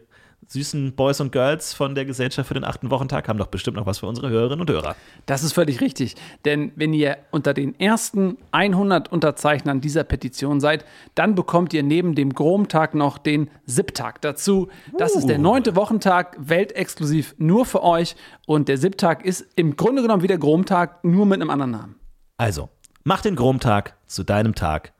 süßen 0.48 0.94
Boys 0.94 1.20
und 1.20 1.32
Girls 1.32 1.72
von 1.72 1.94
der 1.94 2.04
Gesellschaft 2.04 2.48
für 2.48 2.54
den 2.54 2.64
achten 2.64 2.90
Wochentag 2.90 3.28
haben 3.28 3.38
doch 3.38 3.46
bestimmt 3.46 3.76
noch 3.76 3.86
was 3.86 3.98
für 3.98 4.06
unsere 4.06 4.30
Hörerinnen 4.30 4.60
und 4.60 4.70
Hörer. 4.70 4.96
Das 5.26 5.42
ist 5.42 5.52
völlig 5.52 5.80
richtig. 5.80 6.14
Denn 6.44 6.72
wenn 6.76 6.92
ihr 6.92 7.18
unter 7.30 7.54
den 7.54 7.78
ersten 7.78 8.38
100 8.52 9.10
Unterzeichnern 9.10 9.80
dieser 9.80 10.04
Petition 10.04 10.60
seid, 10.60 10.84
dann 11.14 11.34
bekommt 11.34 11.72
ihr 11.72 11.82
neben 11.82 12.14
dem 12.14 12.32
Gromtag 12.32 12.94
noch 12.94 13.18
den 13.18 13.50
SIP-Tag 13.66 14.20
dazu. 14.20 14.68
Das 14.98 15.14
ist 15.14 15.28
der 15.28 15.38
neunte 15.38 15.76
Wochentag, 15.76 16.36
weltexklusiv 16.38 17.34
nur 17.38 17.66
für 17.66 17.82
euch. 17.82 18.16
Und 18.46 18.68
der 18.68 18.78
SIP-Tag 18.78 19.24
ist 19.24 19.46
im 19.56 19.76
Grunde 19.76 20.02
genommen 20.02 20.22
wie 20.22 20.28
der 20.28 20.38
Gromtag, 20.38 21.04
nur 21.04 21.26
mit 21.26 21.40
einem 21.40 21.50
anderen 21.50 21.70
Namen. 21.72 21.96
Also, 22.36 22.68
mach 23.04 23.22
den 23.22 23.36
Gromtag 23.36 23.96
zu 24.06 24.24
deinem 24.24 24.54
Tag. 24.54 24.92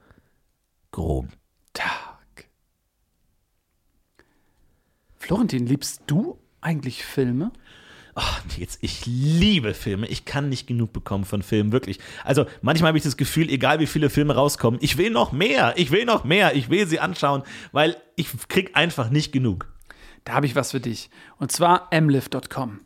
Grom. 0.90 1.28
Tag. 1.72 2.03
Florentin, 5.24 5.64
liebst 5.64 6.02
du 6.06 6.38
eigentlich 6.60 7.02
Filme? 7.02 7.50
Ach, 8.14 8.42
Nils, 8.58 8.76
ich 8.82 9.06
liebe 9.06 9.72
Filme. 9.72 10.06
Ich 10.06 10.26
kann 10.26 10.50
nicht 10.50 10.66
genug 10.66 10.92
bekommen 10.92 11.24
von 11.24 11.42
Filmen, 11.42 11.72
wirklich. 11.72 11.98
Also 12.24 12.44
manchmal 12.60 12.88
habe 12.88 12.98
ich 12.98 13.04
das 13.04 13.16
Gefühl, 13.16 13.48
egal 13.48 13.80
wie 13.80 13.86
viele 13.86 14.10
Filme 14.10 14.34
rauskommen, 14.34 14.78
ich 14.82 14.98
will 14.98 15.08
noch 15.08 15.32
mehr, 15.32 15.72
ich 15.78 15.90
will 15.90 16.04
noch 16.04 16.24
mehr, 16.24 16.54
ich 16.54 16.68
will 16.68 16.86
sie 16.86 17.00
anschauen, 17.00 17.42
weil 17.72 17.96
ich 18.16 18.28
krieg 18.48 18.76
einfach 18.76 19.08
nicht 19.08 19.32
genug. 19.32 19.72
Da 20.24 20.34
habe 20.34 20.44
ich 20.44 20.56
was 20.56 20.72
für 20.72 20.80
dich. 20.80 21.08
Und 21.38 21.50
zwar 21.50 21.88
mliv.com. 21.90 22.80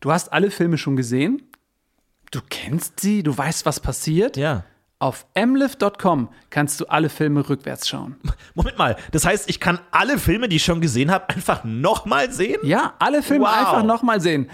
Du 0.00 0.12
hast 0.12 0.32
alle 0.32 0.50
Filme 0.50 0.78
schon 0.78 0.96
gesehen? 0.96 1.42
Du 2.30 2.40
kennst 2.48 3.00
sie? 3.00 3.22
Du 3.22 3.36
weißt, 3.36 3.66
was 3.66 3.80
passiert? 3.80 4.38
Ja. 4.38 4.64
Auf 5.02 5.26
mliv.com 5.34 6.28
kannst 6.50 6.80
du 6.80 6.84
alle 6.86 7.08
Filme 7.08 7.48
rückwärts 7.48 7.88
schauen. 7.88 8.14
Moment 8.54 8.78
mal, 8.78 8.96
das 9.10 9.24
heißt, 9.26 9.50
ich 9.50 9.58
kann 9.58 9.80
alle 9.90 10.16
Filme, 10.16 10.48
die 10.48 10.54
ich 10.56 10.64
schon 10.64 10.80
gesehen 10.80 11.10
habe, 11.10 11.28
einfach 11.28 11.64
nochmal 11.64 12.30
sehen? 12.30 12.60
Ja, 12.62 12.94
alle 13.00 13.20
Filme 13.24 13.46
Wow. 13.46 13.52
einfach 13.52 13.82
nochmal 13.82 14.20
sehen. 14.20 14.48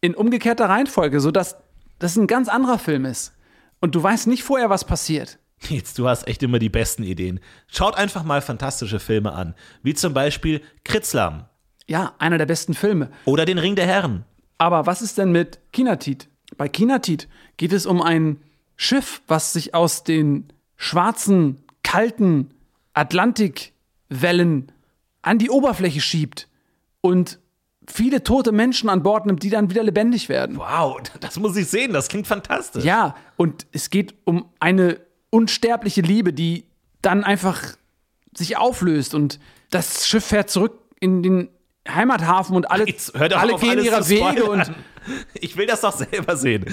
In 0.00 0.14
umgekehrter 0.14 0.70
Reihenfolge, 0.70 1.20
sodass 1.20 1.56
das 1.98 2.16
ein 2.16 2.26
ganz 2.26 2.48
anderer 2.48 2.78
Film 2.78 3.04
ist. 3.04 3.34
Und 3.82 3.94
du 3.94 4.02
weißt 4.02 4.26
nicht 4.26 4.42
vorher, 4.42 4.70
was 4.70 4.86
passiert. 4.86 5.38
Nils, 5.68 5.92
du 5.92 6.08
hast 6.08 6.26
echt 6.26 6.42
immer 6.42 6.58
die 6.58 6.70
besten 6.70 7.02
Ideen. 7.02 7.38
Schaut 7.66 7.94
einfach 7.98 8.22
mal 8.24 8.40
fantastische 8.40 9.00
Filme 9.00 9.32
an, 9.34 9.54
wie 9.82 9.92
zum 9.92 10.14
Beispiel 10.14 10.62
Kritzlam 10.82 11.44
Ja, 11.86 12.14
einer 12.18 12.38
der 12.38 12.46
besten 12.46 12.72
Filme. 12.72 13.10
oder 13.26 13.44
Den 13.44 13.58
Ring 13.58 13.76
der 13.76 13.84
Herren. 13.86 14.24
Aber 14.56 14.86
was 14.86 15.02
ist 15.02 15.18
denn 15.18 15.30
mit 15.30 15.58
Kinatit? 15.74 16.28
Bei 16.56 16.68
Kinatit 16.70 17.28
geht 17.58 17.74
es 17.74 17.84
um 17.84 18.00
ein 18.00 18.40
Schiff, 18.82 19.20
was 19.26 19.52
sich 19.52 19.74
aus 19.74 20.04
den 20.04 20.50
schwarzen, 20.78 21.62
kalten 21.82 22.54
Atlantikwellen 22.94 24.72
an 25.20 25.38
die 25.38 25.50
Oberfläche 25.50 26.00
schiebt 26.00 26.48
und 27.02 27.38
viele 27.86 28.24
tote 28.24 28.52
Menschen 28.52 28.88
an 28.88 29.02
Bord 29.02 29.26
nimmt, 29.26 29.42
die 29.42 29.50
dann 29.50 29.68
wieder 29.68 29.82
lebendig 29.82 30.30
werden. 30.30 30.56
Wow, 30.56 30.98
das 31.20 31.38
muss 31.38 31.56
ich 31.56 31.68
sehen, 31.68 31.92
das 31.92 32.08
klingt 32.08 32.26
fantastisch. 32.26 32.82
Ja, 32.82 33.16
und 33.36 33.66
es 33.72 33.90
geht 33.90 34.14
um 34.24 34.48
eine 34.60 34.98
unsterbliche 35.28 36.00
Liebe, 36.00 36.32
die 36.32 36.64
dann 37.02 37.22
einfach 37.22 37.76
sich 38.34 38.56
auflöst 38.56 39.14
und 39.14 39.40
das 39.68 40.08
Schiff 40.08 40.24
fährt 40.24 40.48
zurück 40.48 40.78
in 41.00 41.22
den 41.22 41.50
Heimathafen 41.94 42.56
und 42.56 42.70
alle, 42.70 42.86
Jetzt 42.86 43.18
hört 43.18 43.32
alle 43.34 43.54
auf, 43.54 43.60
gehen 43.60 43.82
ihrer 43.82 44.08
Wege 44.08 44.44
und 44.44 44.70
Ich 45.34 45.56
will 45.56 45.66
das 45.66 45.80
doch 45.80 45.92
selber 45.92 46.36
sehen. 46.36 46.64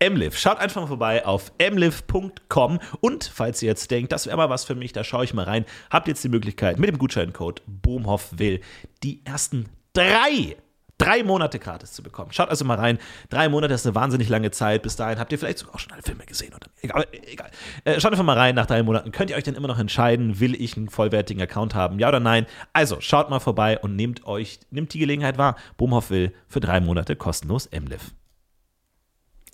Mliv, 0.00 0.36
schaut 0.38 0.58
einfach 0.58 0.82
mal 0.82 0.86
vorbei 0.88 1.24
auf 1.24 1.52
mliv.com 1.58 2.80
und 3.00 3.30
falls 3.32 3.62
ihr 3.62 3.68
jetzt 3.68 3.90
denkt, 3.90 4.12
das 4.12 4.26
wäre 4.26 4.36
mal 4.36 4.50
was 4.50 4.64
für 4.64 4.74
mich, 4.74 4.92
da 4.92 5.04
schaue 5.04 5.24
ich 5.24 5.34
mal 5.34 5.44
rein, 5.44 5.64
habt 5.90 6.08
jetzt 6.08 6.22
die 6.24 6.28
Möglichkeit 6.28 6.78
mit 6.78 6.88
dem 6.88 6.98
Gutscheincode 6.98 7.62
Boomhoff 7.66 8.38
will 8.38 8.60
die 9.02 9.24
ersten 9.24 9.66
drei 9.92 10.56
Drei 10.98 11.22
Monate 11.22 11.58
gratis 11.58 11.92
zu 11.92 12.02
bekommen. 12.02 12.32
Schaut 12.32 12.48
also 12.48 12.64
mal 12.64 12.78
rein. 12.78 12.98
Drei 13.28 13.48
Monate 13.50 13.74
ist 13.74 13.86
eine 13.86 13.94
wahnsinnig 13.94 14.30
lange 14.30 14.50
Zeit. 14.50 14.82
Bis 14.82 14.96
dahin 14.96 15.18
habt 15.18 15.30
ihr 15.30 15.38
vielleicht 15.38 15.58
sogar 15.58 15.74
auch 15.74 15.78
schon 15.78 15.92
alle 15.92 16.02
Filme 16.02 16.24
gesehen. 16.24 16.54
Oder? 16.54 16.68
Egal. 16.80 17.06
egal. 17.12 17.50
Äh, 17.84 18.00
schaut 18.00 18.12
einfach 18.12 18.24
mal 18.24 18.38
rein. 18.38 18.54
Nach 18.54 18.66
drei 18.66 18.82
Monaten 18.82 19.12
könnt 19.12 19.30
ihr 19.30 19.36
euch 19.36 19.44
dann 19.44 19.56
immer 19.56 19.68
noch 19.68 19.78
entscheiden, 19.78 20.40
will 20.40 20.54
ich 20.54 20.76
einen 20.76 20.88
vollwertigen 20.88 21.42
Account 21.42 21.74
haben, 21.74 21.98
ja 21.98 22.08
oder 22.08 22.20
nein. 22.20 22.46
Also 22.72 23.00
schaut 23.00 23.28
mal 23.28 23.40
vorbei 23.40 23.78
und 23.78 23.94
nehmt 23.94 24.26
euch, 24.26 24.58
nimmt 24.70 24.94
die 24.94 24.98
Gelegenheit 24.98 25.36
wahr. 25.36 25.56
Boomhoff 25.76 26.10
will 26.10 26.32
für 26.48 26.60
drei 26.60 26.80
Monate 26.80 27.14
kostenlos 27.14 27.68
MLiv. 27.70 28.14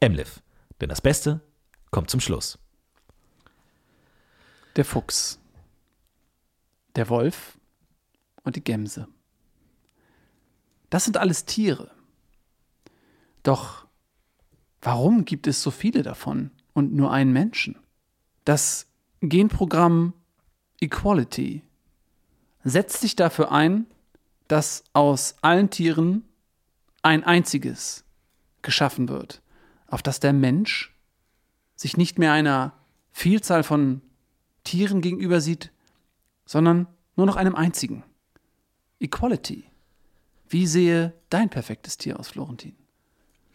MLiv. 0.01 0.43
Denn 0.81 0.89
das 0.89 1.01
Beste 1.01 1.41
kommt 1.91 2.09
zum 2.09 2.21
Schluss. 2.21 2.59
der 4.77 4.85
Fuchs, 4.85 5.39
der 6.97 7.09
Wolf 7.09 7.59
und 8.43 8.57
die 8.57 8.65
Gemse. 8.65 9.07
Das 10.93 11.05
sind 11.05 11.17
alles 11.17 11.47
Tiere. 11.47 11.91
Doch 13.43 13.87
warum 14.83 15.25
gibt 15.25 15.47
es 15.47 15.63
so 15.63 15.71
viele 15.71 16.03
davon 16.03 16.51
und 16.75 16.93
nur 16.93 17.11
einen 17.11 17.33
Menschen? 17.33 17.79
Das 18.45 18.89
Genprogramm 19.23 20.13
Equality 20.83 21.63
setzt 22.63 23.01
sich 23.01 23.17
dafür 23.17 23.53
ein, 23.53 23.87
dass 24.49 24.85
aus 24.93 25.37
allen 25.41 25.71
Tieren 25.71 26.29
ein 27.01 27.25
einziges 27.25 28.05
geschaffen 28.61 29.09
wird, 29.09 29.41
auf 29.87 30.03
das 30.03 30.21
der 30.21 30.35
Mensch 30.35 30.95
sich 31.75 31.97
nicht 31.97 32.19
mehr 32.19 32.35
einer 32.35 32.75
Vielzahl 33.13 33.63
von 33.63 34.03
Tieren 34.63 35.01
gegenüber 35.01 35.41
sieht, 35.41 35.73
sondern 36.45 36.87
nur 37.17 37.25
noch 37.25 37.37
einem 37.37 37.55
einzigen. 37.55 38.05
Equality. 39.01 39.72
Wie 40.53 40.67
sehe 40.67 41.15
dein 41.31 41.49
perfektes 41.49 41.97
Tier 41.97 42.21
aus, 42.21 42.29
Florentin? 42.29 42.77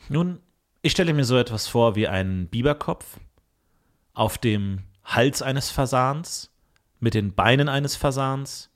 Nun, 0.09 0.39
ich 0.81 0.93
stelle 0.93 1.13
mir 1.13 1.25
so 1.25 1.37
etwas 1.37 1.67
vor 1.67 1.95
wie 1.95 2.07
einen 2.07 2.47
Biberkopf 2.47 3.19
auf 4.15 4.39
dem 4.39 4.81
Hals 5.05 5.43
eines 5.43 5.69
Fasans, 5.69 6.49
mit 6.99 7.13
den 7.13 7.35
Beinen 7.35 7.69
eines 7.69 7.95
Fasans 7.95 8.71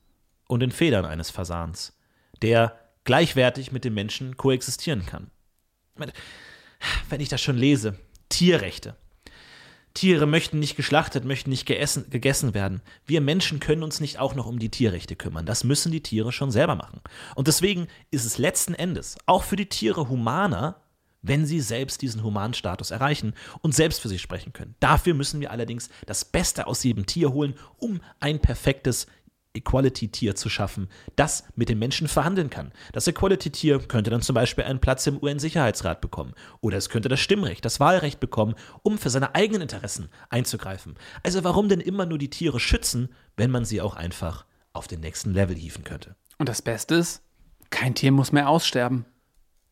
und 0.48 0.60
den 0.60 0.70
Federn 0.70 1.04
eines 1.04 1.32
Fasans, 1.32 1.98
der 2.44 2.80
gleichwertig 3.06 3.72
mit 3.72 3.86
dem 3.86 3.96
Menschen 3.96 4.38
koexistieren 4.38 5.08
kann. 5.08 5.32
Wenn 7.10 7.22
ich 7.22 7.30
das 7.30 7.42
schon 7.42 7.58
lese, 7.58 7.98
Tierrechte. 8.30 8.98
Tiere 9.94 10.26
möchten 10.26 10.60
nicht 10.60 10.76
geschlachtet, 10.76 11.26
möchten 11.26 11.50
nicht 11.50 11.66
geessen, 11.66 12.10
gegessen 12.10 12.54
werden. 12.54 12.82
Wir 13.06 13.22
Menschen 13.22 13.60
können 13.60 13.84
uns 13.84 14.00
nicht 14.00 14.20
auch 14.20 14.36
noch 14.36 14.46
um 14.46 14.60
die 14.60 14.70
Tierrechte 14.70 15.16
kümmern. 15.16 15.46
Das 15.46 15.64
müssen 15.64 15.92
die 15.92 16.04
Tiere 16.04 16.32
schon 16.32 16.52
selber 16.52 16.76
machen. 16.76 17.02
Und 17.36 17.48
deswegen 17.48 17.88
ist 18.10 18.26
es 18.26 18.38
letzten 18.38 18.74
Endes 18.74 19.18
auch 19.26 19.44
für 19.44 19.56
die 19.58 19.68
Tiere 19.68 20.08
humaner, 20.08 20.82
wenn 21.22 21.46
sie 21.46 21.60
selbst 21.60 22.02
diesen 22.02 22.24
humanen 22.24 22.54
Status 22.54 22.92
erreichen 22.92 23.34
und 23.62 23.76
selbst 23.76 24.02
für 24.02 24.10
sich 24.10 24.22
sprechen 24.22 24.54
können. 24.54 24.76
Dafür 24.80 25.14
müssen 25.14 25.40
wir 25.40 25.52
allerdings 25.52 25.90
das 26.06 26.26
Beste 26.26 26.68
aus 26.68 26.84
jedem 26.84 27.06
Tier 27.06 27.32
holen, 27.32 27.56
um 27.78 28.02
ein 28.20 28.40
perfektes 28.40 29.08
Equality-Tier 29.54 30.36
zu 30.36 30.50
schaffen, 30.50 30.88
das 31.16 31.44
mit 31.56 31.70
den 31.70 31.80
Menschen 31.80 32.08
verhandeln 32.08 32.50
kann. 32.50 32.72
Das 32.94 33.08
Equality-Tier 33.08 33.80
könnte 33.80 34.10
dann 34.10 34.22
zum 34.22 34.34
Beispiel 34.34 34.64
einen 34.64 34.80
Platz 34.80 35.06
im 35.08 35.22
UN-Sicherheitsrat 35.22 36.02
bekommen. 36.02 36.34
Oder 36.62 36.78
es 36.78 36.90
könnte 36.90 37.10
das 37.10 37.20
Stimmrecht, 37.20 37.66
das 37.66 37.80
Wahlrecht 37.80 38.20
bekommen, 38.20 38.56
um 38.84 38.98
für 38.98 39.10
seine 39.10 39.36
eigenen 39.36 39.64
Interessen 39.64 40.10
einzugreifen. 40.30 40.96
Also 41.24 41.44
warum 41.44 41.70
denn 41.70 41.82
immer 41.82 42.06
nur 42.06 42.18
die 42.18 42.30
Tiere 42.30 42.60
schützen, 42.60 43.10
wenn 43.36 43.52
man 43.52 43.66
sie 43.66 43.82
auch 43.82 43.96
einfach 43.96 44.46
auf 44.74 44.88
den 44.88 45.02
nächsten 45.02 45.34
Level 45.34 45.56
hieven 45.56 45.84
könnte? 45.84 46.16
Und 46.38 46.48
das 46.48 46.62
Beste 46.62 46.96
ist, 46.96 47.22
kein 47.70 47.96
Tier 47.96 48.12
muss 48.12 48.32
mehr 48.32 48.50
aussterben. 48.50 49.06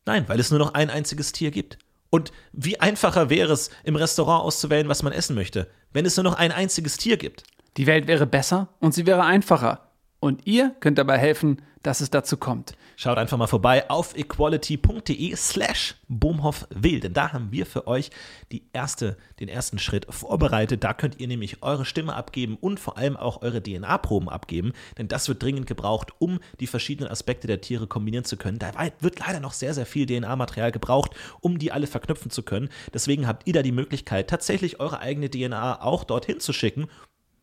Nein, 0.06 0.28
weil 0.28 0.40
es 0.40 0.50
nur 0.50 0.58
noch 0.58 0.74
ein 0.74 0.90
einziges 0.90 1.32
Tier 1.32 1.50
gibt. 1.50 1.78
Und 2.10 2.32
wie 2.52 2.80
einfacher 2.80 3.30
wäre 3.30 3.52
es, 3.52 3.70
im 3.84 3.96
Restaurant 3.96 4.44
auszuwählen, 4.44 4.88
was 4.88 5.02
man 5.02 5.12
essen 5.12 5.36
möchte, 5.36 5.70
wenn 5.92 6.04
es 6.04 6.16
nur 6.16 6.24
noch 6.24 6.34
ein 6.34 6.52
einziges 6.52 6.96
Tier 6.96 7.16
gibt? 7.16 7.44
Die 7.76 7.86
Welt 7.86 8.06
wäre 8.06 8.26
besser 8.26 8.68
und 8.80 8.94
sie 8.94 9.06
wäre 9.06 9.24
einfacher. 9.24 9.90
Und 10.20 10.46
ihr 10.46 10.74
könnt 10.80 10.98
dabei 10.98 11.16
helfen, 11.16 11.62
dass 11.82 12.00
es 12.00 12.10
dazu 12.10 12.36
kommt. 12.36 12.74
Schaut 12.96 13.16
einfach 13.16 13.38
mal 13.38 13.46
vorbei 13.46 13.88
auf 13.88 14.14
equality.de 14.14 15.34
slash 15.34 15.94
boomhoffwill, 16.08 17.00
denn 17.00 17.14
da 17.14 17.32
haben 17.32 17.50
wir 17.52 17.64
für 17.64 17.86
euch 17.86 18.10
die 18.52 18.64
erste, 18.74 19.16
den 19.38 19.48
ersten 19.48 19.78
Schritt 19.78 20.06
vorbereitet. 20.10 20.84
Da 20.84 20.92
könnt 20.92 21.18
ihr 21.18 21.26
nämlich 21.26 21.62
eure 21.62 21.86
Stimme 21.86 22.14
abgeben 22.14 22.58
und 22.60 22.78
vor 22.78 22.98
allem 22.98 23.16
auch 23.16 23.40
eure 23.40 23.62
DNA-Proben 23.62 24.28
abgeben, 24.28 24.72
denn 24.98 25.08
das 25.08 25.28
wird 25.28 25.42
dringend 25.42 25.66
gebraucht, 25.66 26.12
um 26.18 26.40
die 26.60 26.66
verschiedenen 26.66 27.10
Aspekte 27.10 27.46
der 27.46 27.62
Tiere 27.62 27.86
kombinieren 27.86 28.24
zu 28.24 28.36
können. 28.36 28.58
Da 28.58 28.72
wird 28.98 29.20
leider 29.20 29.40
noch 29.40 29.54
sehr, 29.54 29.72
sehr 29.72 29.86
viel 29.86 30.04
DNA-Material 30.04 30.72
gebraucht, 30.72 31.14
um 31.40 31.58
die 31.58 31.72
alle 31.72 31.86
verknüpfen 31.86 32.30
zu 32.30 32.42
können. 32.42 32.68
Deswegen 32.92 33.26
habt 33.26 33.46
ihr 33.46 33.54
da 33.54 33.62
die 33.62 33.72
Möglichkeit, 33.72 34.28
tatsächlich 34.28 34.80
eure 34.80 35.00
eigene 35.00 35.30
DNA 35.30 35.80
auch 35.80 36.04
dorthin 36.04 36.40
zu 36.40 36.52
schicken 36.52 36.88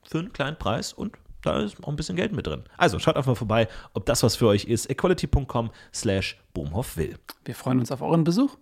für 0.08 0.20
einen 0.20 0.34
kleinen 0.34 0.58
Preis 0.58 0.94
und 0.94 1.18
da 1.42 1.62
ist 1.62 1.84
auch 1.84 1.90
ein 1.90 1.96
bisschen 1.96 2.16
Geld 2.16 2.34
mit 2.34 2.48
drin. 2.48 2.64
Also 2.78 3.00
schaut 3.00 3.16
einfach 3.16 3.32
mal 3.32 3.36
vorbei, 3.36 3.68
ob 3.94 4.06
das 4.06 4.24
was 4.24 4.36
für 4.36 4.48
euch 4.48 4.66
ist. 4.66 4.90
equality.com 4.90 5.72
slash 5.94 6.38
boomhoffwill. 6.54 7.18
Wir 7.46 7.56
freuen 7.56 7.80
uns 7.80 7.92
auf 7.92 8.02
euren 8.02 8.24
Besuch. 8.24 8.58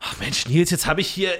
Ach 0.00 0.18
Mensch, 0.20 0.46
Nils, 0.46 0.70
jetzt 0.70 0.86
habe 0.86 1.00
ich 1.00 1.08
hier 1.08 1.32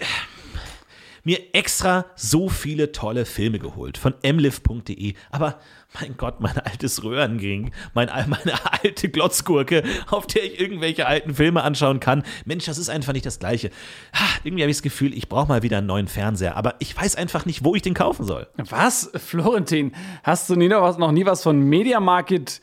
mir 1.28 1.54
extra 1.54 2.06
so 2.16 2.48
viele 2.48 2.90
tolle 2.90 3.26
Filme 3.26 3.58
geholt 3.58 3.98
von 3.98 4.14
mliv.de. 4.22 5.12
Aber 5.30 5.60
mein 6.00 6.16
Gott, 6.16 6.40
mein 6.40 6.56
altes 6.56 7.04
Röhrenring, 7.04 7.70
mein, 7.92 8.08
meine 8.08 8.58
alte 8.82 9.10
Glotzgurke, 9.10 9.82
auf 10.10 10.26
der 10.26 10.44
ich 10.44 10.58
irgendwelche 10.58 11.06
alten 11.06 11.34
Filme 11.34 11.62
anschauen 11.62 12.00
kann. 12.00 12.22
Mensch, 12.46 12.64
das 12.64 12.78
ist 12.78 12.88
einfach 12.88 13.12
nicht 13.12 13.26
das 13.26 13.38
Gleiche. 13.38 13.68
Ha, 14.14 14.24
irgendwie 14.42 14.62
habe 14.62 14.70
ich 14.70 14.78
das 14.78 14.82
Gefühl, 14.82 15.12
ich 15.12 15.28
brauche 15.28 15.48
mal 15.48 15.62
wieder 15.62 15.78
einen 15.78 15.86
neuen 15.86 16.08
Fernseher. 16.08 16.56
Aber 16.56 16.76
ich 16.78 16.96
weiß 16.96 17.16
einfach 17.16 17.44
nicht, 17.44 17.62
wo 17.62 17.74
ich 17.74 17.82
den 17.82 17.92
kaufen 17.92 18.24
soll. 18.24 18.46
Was? 18.56 19.10
Florentin, 19.14 19.92
hast 20.22 20.48
du 20.48 20.56
nie 20.56 20.68
noch, 20.68 20.80
was, 20.80 20.96
noch 20.96 21.12
nie 21.12 21.26
was 21.26 21.42
von 21.42 21.60
Media 21.60 22.00
Market 22.00 22.62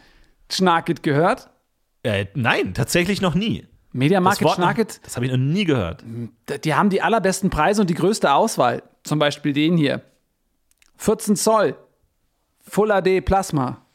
Schnarket 0.52 1.04
gehört? 1.04 1.52
Äh, 2.02 2.26
nein, 2.34 2.74
tatsächlich 2.74 3.22
noch 3.22 3.36
nie. 3.36 3.68
Media 3.96 4.20
Market 4.20 4.46
das 4.46 4.56
Schnarket? 4.56 5.00
Das 5.06 5.16
habe 5.16 5.26
ich 5.26 5.32
noch 5.32 5.40
nie 5.40 5.64
gehört. 5.64 6.04
Die 6.66 6.76
haben 6.76 6.90
die 6.90 7.02
allerbesten 7.02 7.50
Preise 7.50 7.80
und 7.80 7.90
die 7.90 7.94
größte 7.94 8.34
Auswahl. 8.34 8.84
Zum 9.04 9.20
Beispiel 9.20 9.54
den 9.54 9.78
hier. 9.78 10.02
14 10.98 11.38
Zoll. 11.38 11.76
Full 12.68 12.90
HD 12.90 13.24
Plasma. 13.24 13.86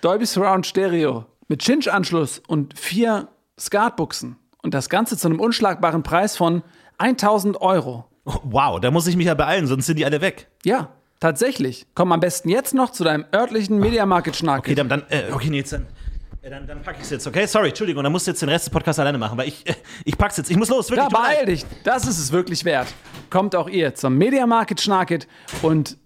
Dolby 0.00 0.26
Surround 0.26 0.66
Stereo. 0.66 1.26
Mit 1.46 1.62
Cinch-Anschluss 1.62 2.42
und 2.48 2.76
vier 2.76 3.28
Skatbuchsen. 3.58 4.36
Und 4.62 4.74
das 4.74 4.88
Ganze 4.88 5.16
zu 5.16 5.28
einem 5.28 5.38
unschlagbaren 5.38 6.02
Preis 6.02 6.36
von 6.36 6.64
1000 6.98 7.60
Euro. 7.60 8.06
Wow, 8.24 8.80
da 8.80 8.90
muss 8.90 9.06
ich 9.06 9.14
mich 9.14 9.26
ja 9.26 9.34
beeilen, 9.34 9.68
sonst 9.68 9.86
sind 9.86 9.98
die 9.98 10.04
alle 10.04 10.20
weg. 10.20 10.48
Ja, 10.64 10.88
tatsächlich. 11.20 11.86
Komm 11.94 12.10
am 12.10 12.20
besten 12.20 12.48
jetzt 12.48 12.74
noch 12.74 12.90
zu 12.90 13.04
deinem 13.04 13.24
örtlichen 13.32 13.78
Media 13.78 14.04
Market 14.04 14.34
Schnarket. 14.34 14.72
Okay, 14.72 14.74
dann, 14.74 14.88
dann 14.88 15.02
äh, 15.10 15.30
okay, 15.32 15.50
Nils, 15.50 15.70
dann. 15.70 15.86
Dann, 16.48 16.66
dann 16.66 16.82
packe 16.82 16.98
ich 16.98 17.04
es 17.04 17.10
jetzt, 17.10 17.26
okay? 17.26 17.46
Sorry, 17.46 17.68
Entschuldigung, 17.68 18.02
dann 18.02 18.12
musst 18.12 18.26
du 18.26 18.30
jetzt 18.30 18.42
den 18.42 18.50
Rest 18.50 18.66
des 18.66 18.72
Podcasts 18.72 18.98
alleine 18.98 19.16
machen, 19.16 19.38
weil 19.38 19.48
ich, 19.48 19.64
ich 20.04 20.18
pack's 20.18 20.36
jetzt. 20.36 20.50
Ich 20.50 20.58
muss 20.58 20.68
los, 20.68 20.90
wirklich. 20.90 21.10
Ja, 21.10 21.18
beeil 21.18 21.46
dich. 21.46 21.64
Das 21.84 22.06
ist 22.06 22.18
es 22.18 22.32
wirklich 22.32 22.66
wert. 22.66 22.88
Kommt 23.30 23.56
auch 23.56 23.68
ihr 23.68 23.94
zum 23.94 24.18
Media 24.18 24.46
Market 24.46 24.80
Schnarket 24.80 25.26
und 25.62 25.96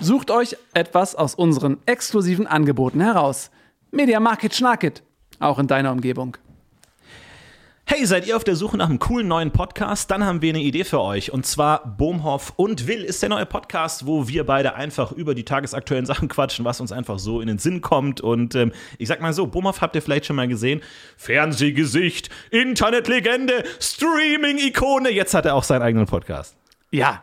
sucht 0.00 0.30
euch 0.30 0.56
etwas 0.72 1.14
aus 1.14 1.34
unseren 1.34 1.76
exklusiven 1.84 2.46
Angeboten 2.46 3.00
heraus. 3.00 3.50
Media 3.90 4.20
Market 4.20 4.54
Schnarket. 4.54 5.02
Auch 5.38 5.58
in 5.58 5.66
deiner 5.66 5.92
Umgebung. 5.92 6.38
Hey, 7.90 8.04
seid 8.04 8.26
ihr 8.26 8.36
auf 8.36 8.44
der 8.44 8.54
Suche 8.54 8.76
nach 8.76 8.90
einem 8.90 8.98
coolen 8.98 9.28
neuen 9.28 9.50
Podcast? 9.50 10.10
Dann 10.10 10.22
haben 10.22 10.42
wir 10.42 10.50
eine 10.50 10.60
Idee 10.60 10.84
für 10.84 11.00
euch. 11.00 11.32
Und 11.32 11.46
zwar 11.46 11.86
Bohmhoff 11.96 12.52
und 12.56 12.86
Will 12.86 13.02
ist 13.02 13.22
der 13.22 13.30
neue 13.30 13.46
Podcast, 13.46 14.04
wo 14.06 14.28
wir 14.28 14.44
beide 14.44 14.74
einfach 14.74 15.10
über 15.10 15.34
die 15.34 15.44
tagesaktuellen 15.44 16.04
Sachen 16.06 16.28
quatschen, 16.28 16.66
was 16.66 16.82
uns 16.82 16.92
einfach 16.92 17.18
so 17.18 17.40
in 17.40 17.46
den 17.48 17.56
Sinn 17.56 17.80
kommt. 17.80 18.20
Und 18.20 18.54
ähm, 18.54 18.72
ich 18.98 19.08
sag 19.08 19.22
mal 19.22 19.32
so, 19.32 19.46
Bohmhoff 19.46 19.80
habt 19.80 19.96
ihr 19.96 20.02
vielleicht 20.02 20.26
schon 20.26 20.36
mal 20.36 20.46
gesehen. 20.48 20.82
Fernsehgesicht, 21.16 22.28
Internetlegende, 22.50 23.64
Streaming-Ikone. 23.80 25.08
Jetzt 25.10 25.32
hat 25.32 25.46
er 25.46 25.54
auch 25.54 25.64
seinen 25.64 25.82
eigenen 25.82 26.06
Podcast. 26.06 26.56
Ja. 26.90 27.22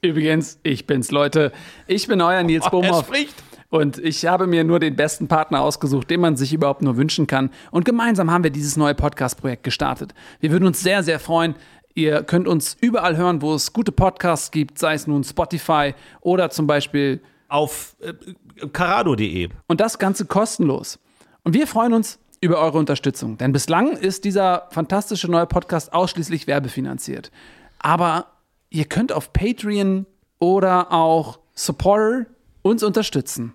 Übrigens, 0.00 0.60
ich 0.62 0.86
bin's, 0.86 1.10
Leute. 1.10 1.50
Ich 1.88 2.06
bin 2.06 2.20
euer 2.20 2.44
Nils 2.44 2.62
Oh, 2.66 2.66
er 2.66 2.70
Bohmhoff. 2.70 3.06
spricht. 3.06 3.34
Und 3.72 3.96
ich 3.96 4.26
habe 4.26 4.46
mir 4.46 4.64
nur 4.64 4.80
den 4.80 4.96
besten 4.96 5.28
Partner 5.28 5.62
ausgesucht, 5.62 6.10
den 6.10 6.20
man 6.20 6.36
sich 6.36 6.52
überhaupt 6.52 6.82
nur 6.82 6.98
wünschen 6.98 7.26
kann. 7.26 7.48
Und 7.70 7.86
gemeinsam 7.86 8.30
haben 8.30 8.44
wir 8.44 8.50
dieses 8.50 8.76
neue 8.76 8.94
Podcast-Projekt 8.94 9.62
gestartet. 9.62 10.12
Wir 10.40 10.50
würden 10.50 10.66
uns 10.66 10.82
sehr, 10.82 11.02
sehr 11.02 11.18
freuen. 11.18 11.54
Ihr 11.94 12.22
könnt 12.22 12.46
uns 12.46 12.76
überall 12.82 13.16
hören, 13.16 13.40
wo 13.40 13.54
es 13.54 13.72
gute 13.72 13.90
Podcasts 13.90 14.50
gibt, 14.50 14.78
sei 14.78 14.92
es 14.92 15.06
nun 15.06 15.24
Spotify 15.24 15.94
oder 16.20 16.50
zum 16.50 16.66
Beispiel 16.66 17.22
Auf 17.48 17.96
äh, 18.00 18.12
carado.de. 18.74 19.48
Und 19.68 19.80
das 19.80 19.98
Ganze 19.98 20.26
kostenlos. 20.26 20.98
Und 21.42 21.54
wir 21.54 21.66
freuen 21.66 21.94
uns 21.94 22.18
über 22.42 22.58
eure 22.58 22.76
Unterstützung. 22.76 23.38
Denn 23.38 23.54
bislang 23.54 23.92
ist 23.92 24.26
dieser 24.26 24.68
fantastische 24.70 25.30
neue 25.30 25.46
Podcast 25.46 25.94
ausschließlich 25.94 26.46
werbefinanziert. 26.46 27.30
Aber 27.78 28.26
ihr 28.68 28.84
könnt 28.84 29.12
auf 29.12 29.32
Patreon 29.32 30.04
oder 30.40 30.92
auch 30.92 31.38
Supporter 31.54 32.26
uns 32.60 32.82
unterstützen. 32.82 33.54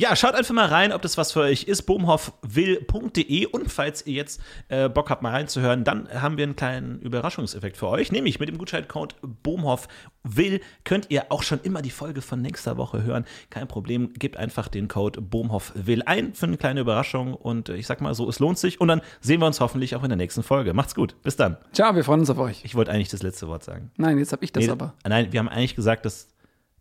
Ja, 0.00 0.16
schaut 0.16 0.34
einfach 0.34 0.54
mal 0.54 0.64
rein, 0.64 0.94
ob 0.94 1.02
das 1.02 1.18
was 1.18 1.32
für 1.32 1.40
euch 1.40 1.64
ist. 1.64 1.82
boomhoffwill.de 1.82 3.44
und 3.44 3.70
falls 3.70 4.06
ihr 4.06 4.14
jetzt 4.14 4.40
äh, 4.68 4.88
Bock 4.88 5.10
habt, 5.10 5.20
mal 5.20 5.32
reinzuhören, 5.32 5.84
dann 5.84 6.08
haben 6.08 6.38
wir 6.38 6.44
einen 6.44 6.56
kleinen 6.56 7.02
Überraschungseffekt 7.02 7.76
für 7.76 7.86
euch. 7.88 8.10
Nämlich 8.10 8.40
mit 8.40 8.48
dem 8.48 8.56
Gutscheincode 8.56 9.16
boomhoffwill 9.42 10.62
könnt 10.84 11.10
ihr 11.10 11.26
auch 11.28 11.42
schon 11.42 11.60
immer 11.64 11.82
die 11.82 11.90
Folge 11.90 12.22
von 12.22 12.40
nächster 12.40 12.78
Woche 12.78 13.02
hören. 13.02 13.26
Kein 13.50 13.68
Problem, 13.68 14.14
gebt 14.14 14.38
einfach 14.38 14.68
den 14.68 14.88
Code 14.88 15.20
boomhoffwill 15.20 16.02
ein 16.06 16.32
für 16.32 16.46
eine 16.46 16.56
kleine 16.56 16.80
Überraschung 16.80 17.34
und 17.34 17.68
äh, 17.68 17.76
ich 17.76 17.86
sag 17.86 18.00
mal 18.00 18.14
so, 18.14 18.26
es 18.26 18.38
lohnt 18.38 18.56
sich 18.56 18.80
und 18.80 18.88
dann 18.88 19.02
sehen 19.20 19.40
wir 19.40 19.46
uns 19.46 19.60
hoffentlich 19.60 19.96
auch 19.96 20.02
in 20.02 20.08
der 20.08 20.16
nächsten 20.16 20.42
Folge. 20.42 20.72
Macht's 20.72 20.94
gut, 20.94 21.14
bis 21.22 21.36
dann. 21.36 21.58
Ciao, 21.74 21.94
wir 21.94 22.04
freuen 22.04 22.20
uns 22.20 22.30
auf 22.30 22.38
euch. 22.38 22.64
Ich 22.64 22.74
wollte 22.74 22.90
eigentlich 22.90 23.10
das 23.10 23.22
letzte 23.22 23.48
Wort 23.48 23.64
sagen. 23.64 23.90
Nein, 23.98 24.16
jetzt 24.16 24.32
habe 24.32 24.46
ich 24.46 24.50
das 24.50 24.64
Nee, 24.64 24.70
aber. 24.70 24.94
Nein, 25.06 25.30
wir 25.30 25.40
haben 25.40 25.50
eigentlich 25.50 25.76
gesagt, 25.76 26.06
dass 26.06 26.30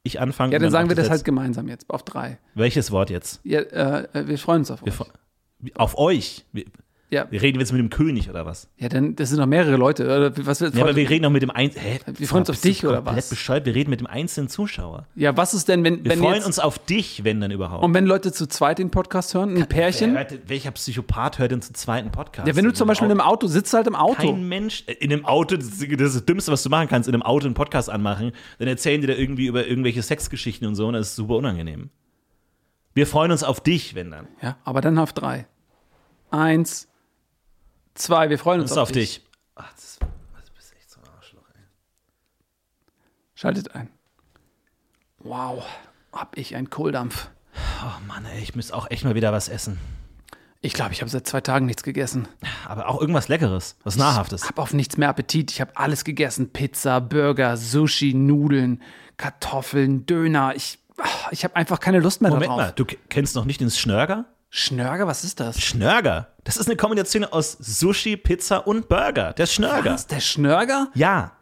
ich 0.04 0.20
anfange. 0.20 0.54
Ja, 0.54 0.60
dann 0.60 0.72
sagen 0.72 0.90
wir 0.90 0.96
das 0.96 1.10
halt 1.10 1.24
gemeinsam 1.24 1.68
jetzt 1.68 1.90
auf 1.90 2.04
drei. 2.04 2.40
Welches 2.56 2.92
Wort 2.92 3.10
jetzt? 3.10 3.40
Ja, 3.44 3.60
äh, 3.60 4.28
wir 4.28 4.38
freuen 4.38 4.60
uns 4.60 4.72
auf 4.72 4.84
Wir 4.86 4.94
euch. 4.94 5.76
Auf 5.76 5.98
euch. 5.98 6.46
Wir, 6.52 6.66
Ja, 7.12 7.26
wir 7.32 7.42
reden 7.42 7.60
jetzt 7.60 7.72
mit 7.72 7.80
dem 7.80 7.90
König 7.90 8.30
oder 8.30 8.46
was? 8.46 8.68
ja, 8.78 8.88
dann 8.88 9.16
das 9.16 9.30
sind 9.30 9.40
noch 9.40 9.48
mehrere 9.48 9.78
Leute. 9.78 10.04
Oder 10.06 10.46
was, 10.46 10.60
Ja, 10.60 10.70
aber 10.76 10.96
wir 10.96 11.10
reden 11.10 11.26
auch 11.26 11.32
mit 11.32 11.42
dem 11.42 11.50
Einzelnen. 11.50 11.86
Hä? 11.88 12.00
Wir 12.06 12.28
freuen 12.28 12.42
uns 12.42 12.52
auf 12.52 12.62
dich, 12.62 12.86
oder 12.86 13.04
was? 13.04 13.30
bescheuert? 13.30 13.66
Wir 13.66 13.74
reden 13.74 13.90
mit 13.90 14.00
dem 14.00 14.06
einzelnen 14.06 14.48
Zuschauer. 14.48 15.08
ja, 15.16 15.36
was 15.36 15.56
ist 15.56 15.68
denn, 15.70 15.84
wenn, 15.84 16.04
Wir 16.04 16.12
wenn 16.12 16.20
freuen 16.20 16.44
uns 16.44 16.60
auf 16.60 16.78
dich, 16.78 17.24
wenn 17.24 17.42
dann 17.42 17.50
überhaupt. 17.50 17.84
und 17.84 17.96
wenn 17.96 18.06
Leute 18.06 18.32
zu 18.32 18.48
zweit 18.48 18.78
den 18.78 18.92
Podcast 18.92 19.34
hören, 19.34 19.58
ein 19.58 19.68
Pärchen? 19.68 20.14
Wer 20.14 20.28
welcher 20.46 20.70
Psychopath 20.70 21.40
hört 21.40 21.52
denn 21.52 21.64
zum 21.64 21.74
zweiten 21.74 22.12
Podcast? 22.12 22.48
Ja, 22.48 22.56
wenn 22.56 22.66
du 22.66 22.74
zum 22.74 22.88
Beispiel 22.88 23.08
in 23.08 23.12
einem 23.12 23.22
Auto 23.22 23.48
sitzt, 23.48 23.74
halt 23.74 23.88
im 23.88 23.96
Auto. 23.96 24.14
Kein 24.32 24.48
Mensch, 24.48 24.84
äh, 24.86 24.94
in 24.94 25.12
einem 25.12 25.26
Auto, 25.26 25.56
das 25.56 25.66
ist 25.66 25.82
das, 25.82 26.08
ist 26.10 26.16
das 26.16 26.26
Dümmste, 26.26 26.52
was 26.52 26.62
du 26.62 26.70
machen 26.70 26.88
kannst, 26.90 27.10
in 27.10 27.16
einem 27.16 27.24
Auto 27.24 27.46
einen 27.48 27.56
Podcast 27.56 27.90
anmachen, 27.90 28.34
dann 28.60 28.68
erzählen 28.68 29.02
die 29.02 29.08
da 29.08 29.14
irgendwie 29.14 29.48
über 29.48 29.66
irgendwelche 29.66 30.04
Sexgeschichten 30.04 30.68
und 30.68 30.76
so 30.76 30.86
und 30.86 30.94
das 30.94 31.08
ist 31.10 31.16
super 31.16 31.38
unangenehm. 31.38 31.90
Wir 32.94 33.08
freuen 33.08 33.32
uns 33.32 33.44
auf 33.44 33.62
dich, 33.62 33.96
wenn 33.96 34.12
dann. 34.12 34.28
Ja, 34.44 34.58
aber 34.64 34.82
dann 34.82 35.00
auf 35.00 35.14
drei. 35.14 35.48
Eins, 36.32 36.89
zwei, 38.00 38.30
wir 38.30 38.40
freuen 38.40 38.62
uns 38.62 38.72
ist 38.72 38.78
auf 38.78 38.92
dich. 38.92 39.22
Ach, 39.56 39.72
das, 39.74 40.00
das 40.00 40.50
bist 40.52 40.74
echt 40.76 40.90
so 40.90 41.00
ein 41.00 41.08
Arschloch, 41.18 41.44
ey. 41.56 41.62
Schaltet 43.36 43.76
ein. 43.76 43.90
Wow, 45.20 45.64
hab 46.14 46.38
ich 46.38 46.56
einen 46.56 46.70
Kohldampf. 46.70 47.30
Oh 47.84 48.08
Mann, 48.08 48.26
ey, 48.26 48.42
ich 48.42 48.56
müsste 48.56 48.76
auch 48.76 48.90
echt 48.90 49.04
mal 49.04 49.16
wieder 49.16 49.32
was 49.32 49.50
essen. 49.50 49.80
Ich 50.62 50.74
glaube, 50.74 50.92
ich 50.92 51.02
habe 51.02 51.10
seit 51.10 51.26
zwei 51.26 51.40
Tagen 51.40 51.66
nichts 51.66 51.84
gegessen. 51.84 52.28
Aber 52.68 52.90
auch 52.90 53.00
irgendwas 53.00 53.30
Leckeres, 53.30 53.78
was 53.84 53.96
Nahrhaftes. 53.96 54.44
Ich 54.44 54.50
habe 54.50 54.62
auf 54.62 54.74
nichts 54.74 54.98
mehr 54.98 55.08
Appetit. 55.08 55.52
Ich 55.52 55.62
habe 55.62 55.72
alles 55.76 56.04
gegessen. 56.04 56.52
Pizza, 56.52 57.00
Burger, 57.00 57.56
Sushi, 57.56 58.14
Nudeln, 58.14 58.82
Kartoffeln, 59.16 60.06
Döner. 60.06 60.56
Ich, 60.56 60.80
ach, 60.98 61.32
ich 61.32 61.46
habe 61.46 61.56
einfach 61.56 61.80
keine 61.80 62.00
Lust 62.00 62.22
mehr 62.22 62.30
Moment 62.30 62.48
darauf. 62.48 62.62
mal, 62.62 62.74
du 62.74 62.86
kennst 63.08 63.36
noch 63.36 63.46
nicht 63.46 63.62
den 63.62 63.72
Schnörger? 63.72 64.26
Schnörger, 64.50 65.06
was 65.06 65.24
ist 65.24 65.40
das? 65.40 65.62
Schnörger. 65.62 66.30
Das 66.44 66.58
ist 66.58 66.68
eine 66.68 66.76
Kombination 66.76 67.24
aus 67.24 67.52
Sushi, 67.60 68.18
Pizza 68.18 68.66
und 68.66 68.90
Burger. 68.90 69.34
Der 69.34 69.46
Schnörger. 69.46 69.94
Was? 69.94 70.08
Der 70.08 70.20
Schnörger? 70.20 70.88
Ja. 70.96 71.34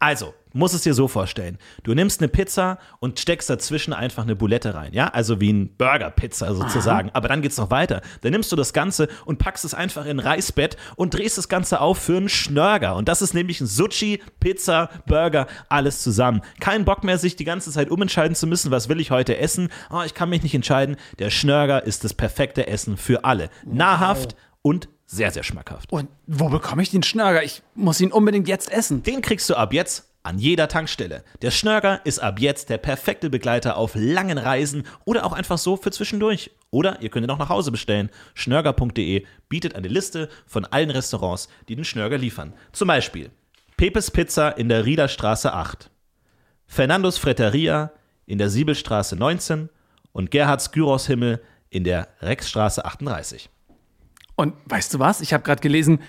Also, 0.00 0.34
musst 0.56 0.74
es 0.74 0.82
dir 0.82 0.94
so 0.94 1.08
vorstellen. 1.08 1.58
Du 1.82 1.94
nimmst 1.94 2.20
eine 2.20 2.28
Pizza 2.28 2.78
und 2.98 3.20
steckst 3.20 3.48
dazwischen 3.50 3.92
einfach 3.92 4.22
eine 4.24 4.36
Boulette 4.36 4.74
rein, 4.74 4.92
ja? 4.92 5.08
Also 5.08 5.40
wie 5.40 5.52
ein 5.52 5.76
Burger-Pizza 5.76 6.54
sozusagen. 6.54 7.10
Aber 7.12 7.28
dann 7.28 7.42
geht's 7.42 7.58
noch 7.58 7.70
weiter. 7.70 8.00
Dann 8.22 8.32
nimmst 8.32 8.50
du 8.50 8.56
das 8.56 8.72
Ganze 8.72 9.08
und 9.24 9.38
packst 9.38 9.64
es 9.64 9.74
einfach 9.74 10.04
in 10.04 10.16
ein 10.16 10.20
Reisbett 10.20 10.76
und 10.96 11.14
drehst 11.14 11.38
das 11.38 11.48
Ganze 11.48 11.80
auf 11.80 11.98
für 11.98 12.16
einen 12.16 12.28
Schnörger. 12.28 12.96
Und 12.96 13.08
das 13.08 13.22
ist 13.22 13.34
nämlich 13.34 13.60
ein 13.60 13.66
Sushi, 13.66 14.22
Pizza, 14.40 14.88
Burger, 15.06 15.46
alles 15.68 16.02
zusammen. 16.02 16.40
Kein 16.60 16.84
Bock 16.84 17.04
mehr, 17.04 17.18
sich 17.18 17.36
die 17.36 17.44
ganze 17.44 17.70
Zeit 17.70 17.90
umentscheiden 17.90 18.34
zu 18.34 18.46
müssen, 18.46 18.70
was 18.70 18.88
will 18.88 19.00
ich 19.00 19.10
heute 19.10 19.36
essen? 19.36 19.68
Oh, 19.90 20.02
ich 20.04 20.14
kann 20.14 20.30
mich 20.30 20.42
nicht 20.42 20.54
entscheiden. 20.54 20.96
Der 21.18 21.30
Schnörger 21.30 21.84
ist 21.84 22.04
das 22.04 22.14
perfekte 22.14 22.66
Essen 22.66 22.96
für 22.96 23.24
alle. 23.24 23.50
Nahrhaft 23.64 24.36
und 24.62 24.88
sehr, 25.06 25.30
sehr 25.30 25.44
schmackhaft. 25.44 25.92
Und 25.92 26.08
wo 26.26 26.48
bekomme 26.48 26.82
ich 26.82 26.90
den 26.90 27.02
Schnörger? 27.04 27.44
Ich 27.44 27.62
muss 27.74 28.00
ihn 28.00 28.10
unbedingt 28.10 28.48
jetzt 28.48 28.72
essen. 28.72 29.02
Den 29.04 29.22
kriegst 29.22 29.48
du 29.48 29.54
ab 29.54 29.72
jetzt 29.72 30.15
an 30.26 30.38
jeder 30.38 30.66
Tankstelle. 30.66 31.22
Der 31.40 31.52
Schnörger 31.52 32.00
ist 32.04 32.18
ab 32.18 32.40
jetzt 32.40 32.68
der 32.68 32.78
perfekte 32.78 33.30
Begleiter 33.30 33.76
auf 33.76 33.92
langen 33.94 34.38
Reisen 34.38 34.82
oder 35.04 35.24
auch 35.24 35.32
einfach 35.32 35.56
so 35.56 35.76
für 35.76 35.92
zwischendurch. 35.92 36.50
Oder 36.70 37.00
ihr 37.00 37.10
könnt 37.10 37.24
ihn 37.24 37.30
auch 37.30 37.38
nach 37.38 37.48
Hause 37.48 37.70
bestellen. 37.70 38.10
Schnörger.de 38.34 39.24
bietet 39.48 39.76
eine 39.76 39.86
Liste 39.86 40.28
von 40.46 40.64
allen 40.64 40.90
Restaurants, 40.90 41.48
die 41.68 41.76
den 41.76 41.84
Schnörger 41.84 42.18
liefern. 42.18 42.52
Zum 42.72 42.88
Beispiel 42.88 43.30
Pepes 43.76 44.10
Pizza 44.10 44.50
in 44.58 44.68
der 44.68 44.84
Riederstraße 44.84 45.52
8, 45.52 45.90
Fernandos 46.66 47.18
Fretteria 47.18 47.92
in 48.26 48.38
der 48.38 48.50
Siebelstraße 48.50 49.14
19 49.14 49.68
und 50.12 50.32
Gerhards 50.32 50.72
Gyros 50.72 51.06
Himmel 51.06 51.40
in 51.70 51.84
der 51.84 52.08
Rexstraße 52.20 52.84
38. 52.84 53.48
Und 54.34 54.54
weißt 54.64 54.92
du 54.92 54.98
was? 54.98 55.20
Ich 55.20 55.32
habe 55.32 55.44
gerade 55.44 55.60
gelesen, 55.60 56.00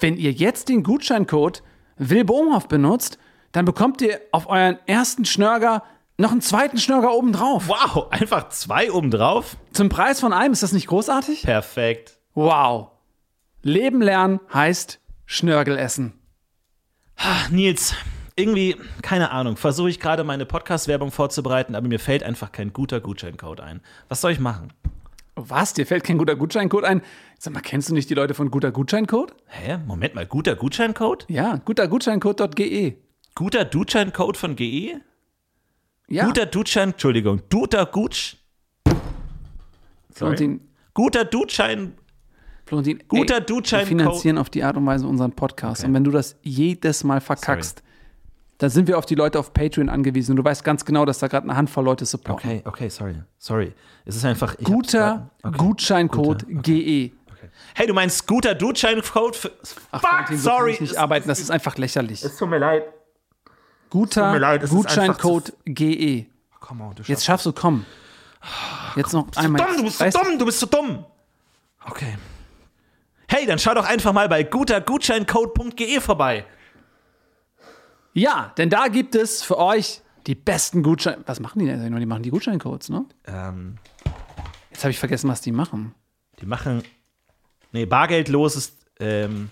wenn 0.00 0.18
ihr 0.18 0.32
jetzt 0.32 0.68
den 0.68 0.82
Gutscheincode 0.82 1.62
Wilbohmhoff 1.96 2.68
benutzt, 2.68 3.18
dann 3.52 3.64
bekommt 3.64 4.00
ihr 4.02 4.20
auf 4.32 4.48
euren 4.48 4.78
ersten 4.86 5.24
Schnörger 5.24 5.82
noch 6.16 6.32
einen 6.32 6.40
zweiten 6.40 6.78
Schnörger 6.78 7.12
obendrauf. 7.14 7.68
Wow, 7.68 8.10
einfach 8.10 8.48
zwei 8.48 8.90
obendrauf? 8.90 9.56
Zum 9.72 9.88
Preis 9.88 10.20
von 10.20 10.32
einem, 10.32 10.52
ist 10.52 10.62
das 10.62 10.72
nicht 10.72 10.88
großartig? 10.88 11.42
Perfekt. 11.42 12.18
Wow. 12.34 12.90
Leben 13.62 14.02
lernen 14.02 14.40
heißt 14.52 15.00
Schnörgel 15.26 15.78
essen. 15.78 16.14
Ach, 17.16 17.50
Nils, 17.50 17.94
irgendwie, 18.36 18.76
keine 19.02 19.30
Ahnung, 19.30 19.56
versuche 19.56 19.90
ich 19.90 20.00
gerade 20.00 20.24
meine 20.24 20.46
Podcast-Werbung 20.46 21.10
vorzubereiten, 21.10 21.74
aber 21.74 21.88
mir 21.88 21.98
fällt 21.98 22.22
einfach 22.22 22.52
kein 22.52 22.72
guter 22.72 23.00
Gutscheincode 23.00 23.60
ein. 23.60 23.80
Was 24.08 24.20
soll 24.20 24.32
ich 24.32 24.40
machen? 24.40 24.72
Was? 25.34 25.72
Dir 25.72 25.86
fällt 25.86 26.04
kein 26.04 26.18
guter 26.18 26.36
Gutscheincode 26.36 26.84
ein? 26.84 27.02
Sag 27.38 27.54
mal, 27.54 27.60
kennst 27.60 27.88
du 27.88 27.94
nicht 27.94 28.10
die 28.10 28.14
Leute 28.14 28.34
von 28.34 28.50
guter 28.50 28.72
Gutscheincode? 28.72 29.34
Hä? 29.46 29.78
Moment 29.86 30.14
mal, 30.14 30.26
guter 30.26 30.56
Gutscheincode? 30.56 31.26
Ja, 31.28 31.56
gutergutscheincode.de. 31.56 32.96
Guter 33.38 33.64
Gutscheincode 33.64 34.36
von 34.36 34.56
GE? 34.56 35.00
Ja, 36.08 36.26
Guter 36.26 36.46
Gutschein, 36.46 36.90
Entschuldigung, 36.90 37.40
guter 37.48 37.86
Gutsch. 37.86 38.34
Florentin, 40.12 40.60
Guter 40.92 41.24
Gutschein. 41.24 41.92
Florentin, 42.66 43.00
Guter 43.06 43.36
ey, 43.36 43.40
Wir 43.42 43.46
Gutscheincode. 43.46 43.88
finanzieren 43.88 44.38
auf 44.38 44.50
die 44.50 44.64
Art 44.64 44.76
und 44.76 44.84
Weise 44.86 45.06
unseren 45.06 45.30
Podcast. 45.30 45.84
Und 45.84 45.94
wenn 45.94 46.02
du 46.02 46.10
das 46.10 46.34
jedes 46.42 47.04
Mal 47.04 47.20
verkackst, 47.20 47.84
dann 48.58 48.70
sind 48.70 48.88
wir 48.88 48.98
auf 48.98 49.06
die 49.06 49.14
Leute 49.14 49.38
auf 49.38 49.54
Patreon 49.54 49.88
angewiesen. 49.88 50.32
Und 50.32 50.38
du 50.38 50.44
weißt 50.44 50.64
ganz 50.64 50.84
genau, 50.84 51.04
dass 51.04 51.20
da 51.20 51.28
gerade 51.28 51.44
eine 51.44 51.56
Handvoll 51.56 51.84
Leute 51.84 52.06
supporten. 52.06 52.50
Okay, 52.50 52.62
okay, 52.64 52.88
sorry. 52.88 53.14
Sorry. 53.38 53.72
Es 54.04 54.16
ist 54.16 54.24
einfach. 54.24 54.56
ich 54.58 54.64
Guter 54.64 55.30
okay. 55.44 55.56
Gutscheincode 55.58 56.44
Guter, 56.44 56.62
GE. 56.62 57.12
Hey, 57.76 57.86
du 57.86 57.94
meinst 57.94 58.26
guter 58.26 58.56
Gutscheincode 58.56 59.36
Fuck, 59.36 59.52
Florentin, 60.00 60.36
so 60.38 60.50
sorry. 60.50 60.72
ich 60.72 60.80
nicht 60.80 60.90
Es- 60.92 60.96
arbeiten. 60.98 61.28
Das 61.28 61.38
ist 61.38 61.52
einfach 61.52 61.78
lächerlich. 61.78 62.24
Es 62.24 62.36
tut 62.36 62.50
mir 62.50 62.58
leid. 62.58 62.82
Guter 63.90 64.38
leid, 64.38 64.68
Gutscheincode 64.68 65.52
GE. 65.64 66.26
Come 66.60 66.84
on, 66.84 66.94
du 66.94 67.02
Jetzt 67.04 67.24
schaffst 67.24 67.46
du, 67.46 67.52
komm. 67.52 67.84
Jetzt 68.96 69.12
noch 69.12 69.26
einmal. 69.36 69.64
dumm, 69.66 69.76
du 69.78 69.82
bist 69.84 69.98
so 69.98 70.10
dumm, 70.10 70.38
du 70.38 70.44
bist 70.44 70.60
so 70.60 70.66
dumm. 70.66 71.04
Okay. 71.86 72.16
Hey, 73.28 73.46
dann 73.46 73.58
schau 73.58 73.74
doch 73.74 73.84
einfach 73.86 74.12
mal 74.12 74.28
bei 74.28 74.42
gutergutscheincode.de 74.42 76.00
vorbei. 76.00 76.44
Ja, 78.12 78.52
denn 78.56 78.70
da 78.70 78.88
gibt 78.88 79.14
es 79.14 79.42
für 79.42 79.58
euch 79.58 80.02
die 80.26 80.34
besten 80.34 80.82
Gutscheine. 80.82 81.22
Was 81.26 81.40
machen 81.40 81.58
die 81.58 81.66
denn? 81.66 81.94
Die 81.94 82.06
machen 82.06 82.22
die 82.22 82.30
Gutscheincodes, 82.30 82.88
ne? 82.88 83.04
Ähm, 83.26 83.78
Jetzt 84.70 84.84
habe 84.84 84.90
ich 84.90 84.98
vergessen, 84.98 85.28
was 85.30 85.40
die 85.40 85.52
machen. 85.52 85.94
die 86.40 86.46
machen. 86.46 86.82
Nee, 87.72 87.86
bargeldlos 87.86 88.56
ist. 88.56 88.78
Ähm, 89.00 89.50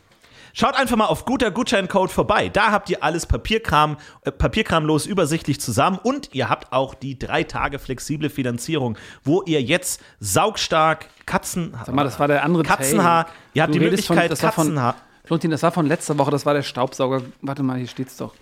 schaut 0.59 0.75
einfach 0.75 0.97
mal 0.97 1.05
auf 1.07 1.25
guter 1.27 1.51
Gutscheincode 1.51 2.11
vorbei. 2.11 2.49
Da 2.49 2.73
habt 2.73 2.89
ihr 2.89 3.03
alles 3.05 3.27
Papierkram, 3.27 3.99
äh, 4.23 4.33
papierkramlos 4.33 5.05
übersichtlich 5.07 5.61
zusammen 5.61 5.99
und 6.03 6.35
ihr 6.35 6.49
habt 6.49 6.73
auch 6.73 6.95
die 6.95 7.19
drei 7.19 7.45
Tage 7.45 7.79
flexible 7.79 8.31
Finanzierung, 8.31 8.97
wo 9.23 9.43
ihr 9.43 9.61
jetzt 9.63 10.01
saugstark 10.21 11.09
Katzen. 11.27 11.77
Sag 11.85 11.95
mal, 11.95 12.05
das 12.05 12.19
war 12.19 12.29
der 12.29 12.43
andere 12.45 12.63
Katzenhaar. 12.63 13.27
Ihr 13.55 13.63
habt 13.63 13.75
Du 13.75 13.79
die 13.79 13.85
von- 13.85 13.91
Möglichkeit, 13.91 14.31
das 14.31 14.43
war 14.43 14.53
von- 14.53 14.65
Katzenhaar. 14.69 14.95
Florentin, 15.25 15.51
das 15.51 15.63
war 15.63 15.73
von 15.73 15.87
letzter 15.87 16.17
Woche, 16.19 16.31
das 16.31 16.47
war 16.47 16.55
der 16.55 16.63
Staubsauger. 16.63 17.21
Warte 17.43 17.63
mal, 17.63 17.77
hier 17.79 17.89
steht's 17.89 18.17
doch. 18.17 18.33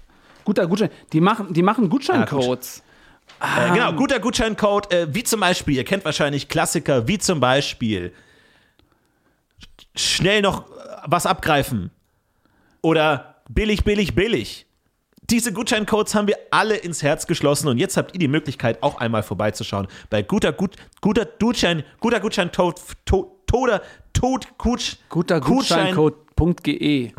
Guter 0.44 0.66
Gutschein. 0.66 0.90
Die 1.14 1.20
machen, 1.20 1.52
die 1.52 1.62
machen 1.62 1.88
Gutscheincodes. 1.88 2.82
Äh, 3.40 3.72
genau, 3.72 3.92
guter 3.94 4.20
Gutscheincode, 4.20 4.92
äh, 4.92 5.06
wie 5.14 5.24
zum 5.24 5.40
Beispiel, 5.40 5.76
ihr 5.76 5.84
kennt 5.84 6.04
wahrscheinlich 6.04 6.48
Klassiker, 6.48 7.08
wie 7.08 7.18
zum 7.18 7.40
Beispiel 7.40 8.12
sch- 9.62 9.98
schnell 9.98 10.42
noch 10.42 10.66
äh, 10.68 10.72
was 11.06 11.24
abgreifen 11.26 11.90
oder 12.85 13.37
billig, 13.49 13.82
billig, 13.85 14.14
billig. 14.14 14.66
Diese 15.30 15.53
Gutscheincodes 15.55 16.14
haben 16.14 16.28
wir 16.28 16.37
alle 16.51 16.76
ins 16.76 17.03
Herz 17.03 17.26
geschlossen 17.26 17.68
und 17.68 17.78
jetzt 17.78 17.97
habt 17.97 18.12
ihr 18.14 18.18
die 18.18 18.28
Möglichkeit, 18.28 18.82
auch 18.82 18.99
einmal 18.99 19.22
vorbeizuschauen 19.22 19.89
bei 20.11 20.22
guter, 20.22 20.53
gut, 20.53 20.76
guter 21.01 21.24
Gutschein, 21.24 21.82
guter 21.99 22.20
Gutscheincode, 22.20 22.78
to, 23.07 23.41
toder, 23.47 23.80
tot, 24.12 24.47
Gutsch, 24.59 24.97
Guter 25.09 25.39
Gutschein- 25.41 25.95
Gutscheincode.ge. 25.95 27.12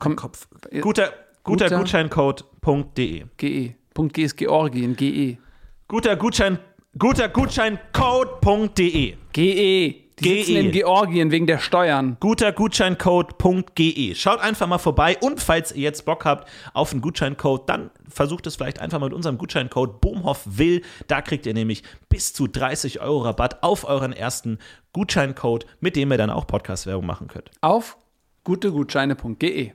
Komm, 0.00 0.16
Kopf. 0.16 0.48
Guter, 0.80 1.12
guter, 1.44 1.66
Guter- 1.66 1.78
Gutscheincode.de. 1.78 3.24
GE. 3.36 3.74
Punkt 3.94 4.14
G 4.14 4.22
ist 4.24 4.36
Georgien. 4.36 4.96
GE. 4.96 5.38
Guter 5.86 6.16
Gutschein, 6.16 6.58
guter 6.98 7.28
Gutscheincode.de. 7.28 9.14
GE. 9.32 10.03
Die 10.20 10.28
sitzen 10.28 10.54
GE. 10.54 10.60
in 10.60 10.70
Georgien 10.70 11.30
wegen 11.32 11.46
der 11.46 11.58
Steuern. 11.58 12.16
gutergutscheincode.de. 12.20 14.14
Schaut 14.14 14.40
einfach 14.40 14.66
mal 14.68 14.78
vorbei 14.78 15.16
und 15.20 15.40
falls 15.40 15.72
ihr 15.72 15.82
jetzt 15.82 16.04
Bock 16.04 16.24
habt 16.24 16.48
auf 16.72 16.92
einen 16.92 17.00
Gutscheincode, 17.00 17.68
dann 17.68 17.90
versucht 18.08 18.46
es 18.46 18.54
vielleicht 18.56 18.78
einfach 18.80 19.00
mal 19.00 19.06
mit 19.06 19.14
unserem 19.14 19.38
Gutscheincode 19.38 20.00
Boomhoff 20.00 20.42
will. 20.44 20.82
Da 21.08 21.20
kriegt 21.20 21.46
ihr 21.46 21.54
nämlich 21.54 21.82
bis 22.08 22.32
zu 22.32 22.46
30 22.46 23.00
Euro 23.00 23.22
Rabatt 23.22 23.62
auf 23.64 23.84
euren 23.84 24.12
ersten 24.12 24.58
Gutscheincode, 24.92 25.66
mit 25.80 25.96
dem 25.96 26.12
ihr 26.12 26.18
dann 26.18 26.30
auch 26.30 26.46
Podcast-Werbung 26.46 27.06
machen 27.06 27.26
könnt. 27.26 27.50
Auf 27.60 27.96
gutegutscheine.ge. 28.44 29.72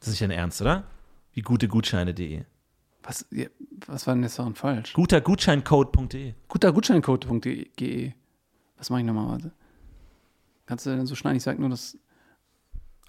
Das 0.00 0.08
ist 0.08 0.12
nicht 0.14 0.22
dein 0.22 0.30
Ernst, 0.30 0.62
oder? 0.62 0.84
Wie 1.34 1.42
gutegutscheine.de. 1.42 2.44
Was, 3.02 3.26
was 3.86 4.06
war 4.06 4.14
denn 4.14 4.22
jetzt 4.22 4.38
daran 4.38 4.54
falsch? 4.54 4.92
Gutergutscheincode.de. 4.94 6.34
Gutergutscheincode.ge. 6.48 8.12
Was 8.78 8.90
mache 8.90 9.00
ich 9.00 9.06
nochmal? 9.06 9.28
Warte. 9.28 9.52
Kannst 10.66 10.86
du 10.86 10.90
denn 10.90 11.06
so 11.06 11.14
schneiden? 11.14 11.36
Ich 11.36 11.42
sag 11.42 11.58
nur 11.58 11.68
das. 11.68 11.98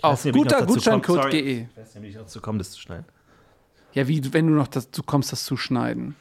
Auf 0.01 0.25
ob 0.25 0.35
ich 0.35 0.35
weiß 0.35 1.95
nicht, 1.95 2.03
wie 2.03 2.07
ich 2.07 2.15
dazu 2.15 2.39
komme, 2.41 2.57
das 2.57 2.71
zu 2.71 2.79
schneiden. 2.79 3.05
Ja, 3.93 4.07
wie, 4.07 4.33
wenn 4.33 4.47
du 4.47 4.53
noch 4.53 4.67
dazu 4.67 5.03
kommst, 5.03 5.31
das 5.31 5.43
zu 5.43 5.57
schneiden. 5.57 6.15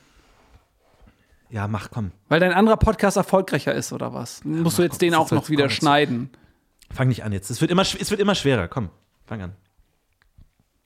Ja, 1.51 1.69
mach, 1.69 1.91
komm. 1.91 2.13
Weil 2.29 2.41
dein 2.41 2.53
anderer 2.53 2.77
Podcast 2.77 3.17
erfolgreicher 3.17 3.75
ist, 3.75 3.93
oder 3.93 4.13
was? 4.13 4.45
Musst 4.45 4.79
du 4.79 4.83
jetzt 4.83 5.01
den 5.01 5.13
das 5.13 5.21
auch 5.21 5.31
noch 5.31 5.49
wieder 5.49 5.65
komm 5.65 5.71
schneiden? 5.71 6.31
Fang 6.91 7.09
nicht 7.09 7.25
an 7.25 7.33
jetzt. 7.33 7.51
Es 7.51 7.61
wird 7.61 7.71
immer, 7.71 7.83
es 7.83 8.11
wird 8.11 8.21
immer 8.21 8.35
schwerer. 8.35 8.69
Komm, 8.69 8.91
fang 9.27 9.43
an. 9.43 9.53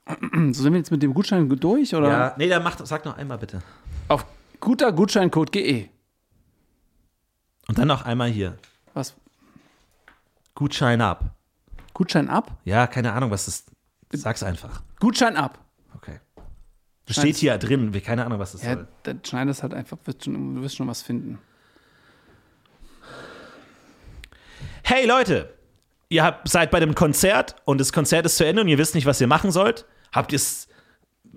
So 0.52 0.62
sind 0.62 0.72
wir 0.72 0.78
jetzt 0.78 0.90
mit 0.90 1.02
dem 1.02 1.14
Gutschein 1.14 1.48
durch, 1.48 1.94
oder? 1.94 2.08
Ja, 2.08 2.34
nee, 2.36 2.48
dann 2.48 2.62
mach, 2.62 2.76
sag 2.84 3.04
noch 3.04 3.16
einmal 3.16 3.38
bitte. 3.38 3.62
Auf 4.08 4.26
gutergutscheincode.ge. 4.60 5.88
Und 7.72 7.78
dann 7.78 7.88
noch 7.88 8.04
einmal 8.04 8.28
hier. 8.28 8.58
Was? 8.92 9.14
Gutschein 10.54 11.00
ab. 11.00 11.34
Gutschein 11.94 12.28
ab? 12.28 12.58
Ja, 12.66 12.86
keine 12.86 13.14
Ahnung, 13.14 13.30
was 13.30 13.46
das 13.46 13.64
Sag's 14.12 14.42
einfach. 14.42 14.82
Gutschein 15.00 15.36
ab. 15.36 15.58
Okay. 15.96 16.20
Das 17.06 17.16
steht 17.16 17.36
hier 17.36 17.56
drin. 17.56 17.94
Wir 17.94 18.02
keine 18.02 18.26
Ahnung, 18.26 18.38
was 18.38 18.52
das 18.52 18.62
Ja, 18.62 18.74
soll. 18.74 18.88
dann 19.04 19.24
schneid 19.24 19.48
es 19.48 19.62
halt 19.62 19.72
einfach. 19.72 19.96
Wirst 20.04 20.22
schon, 20.22 20.54
du 20.54 20.60
wirst 20.60 20.76
schon 20.76 20.86
was 20.86 21.00
finden. 21.00 21.38
Hey 24.82 25.06
Leute, 25.06 25.54
ihr 26.10 26.24
habt, 26.24 26.50
seid 26.50 26.70
bei 26.70 26.78
dem 26.78 26.94
Konzert 26.94 27.56
und 27.64 27.80
das 27.80 27.94
Konzert 27.94 28.26
ist 28.26 28.36
zu 28.36 28.44
Ende 28.44 28.60
und 28.60 28.68
ihr 28.68 28.76
wisst 28.76 28.94
nicht, 28.94 29.06
was 29.06 29.18
ihr 29.18 29.28
machen 29.28 29.50
sollt. 29.50 29.86
Habt, 30.12 30.36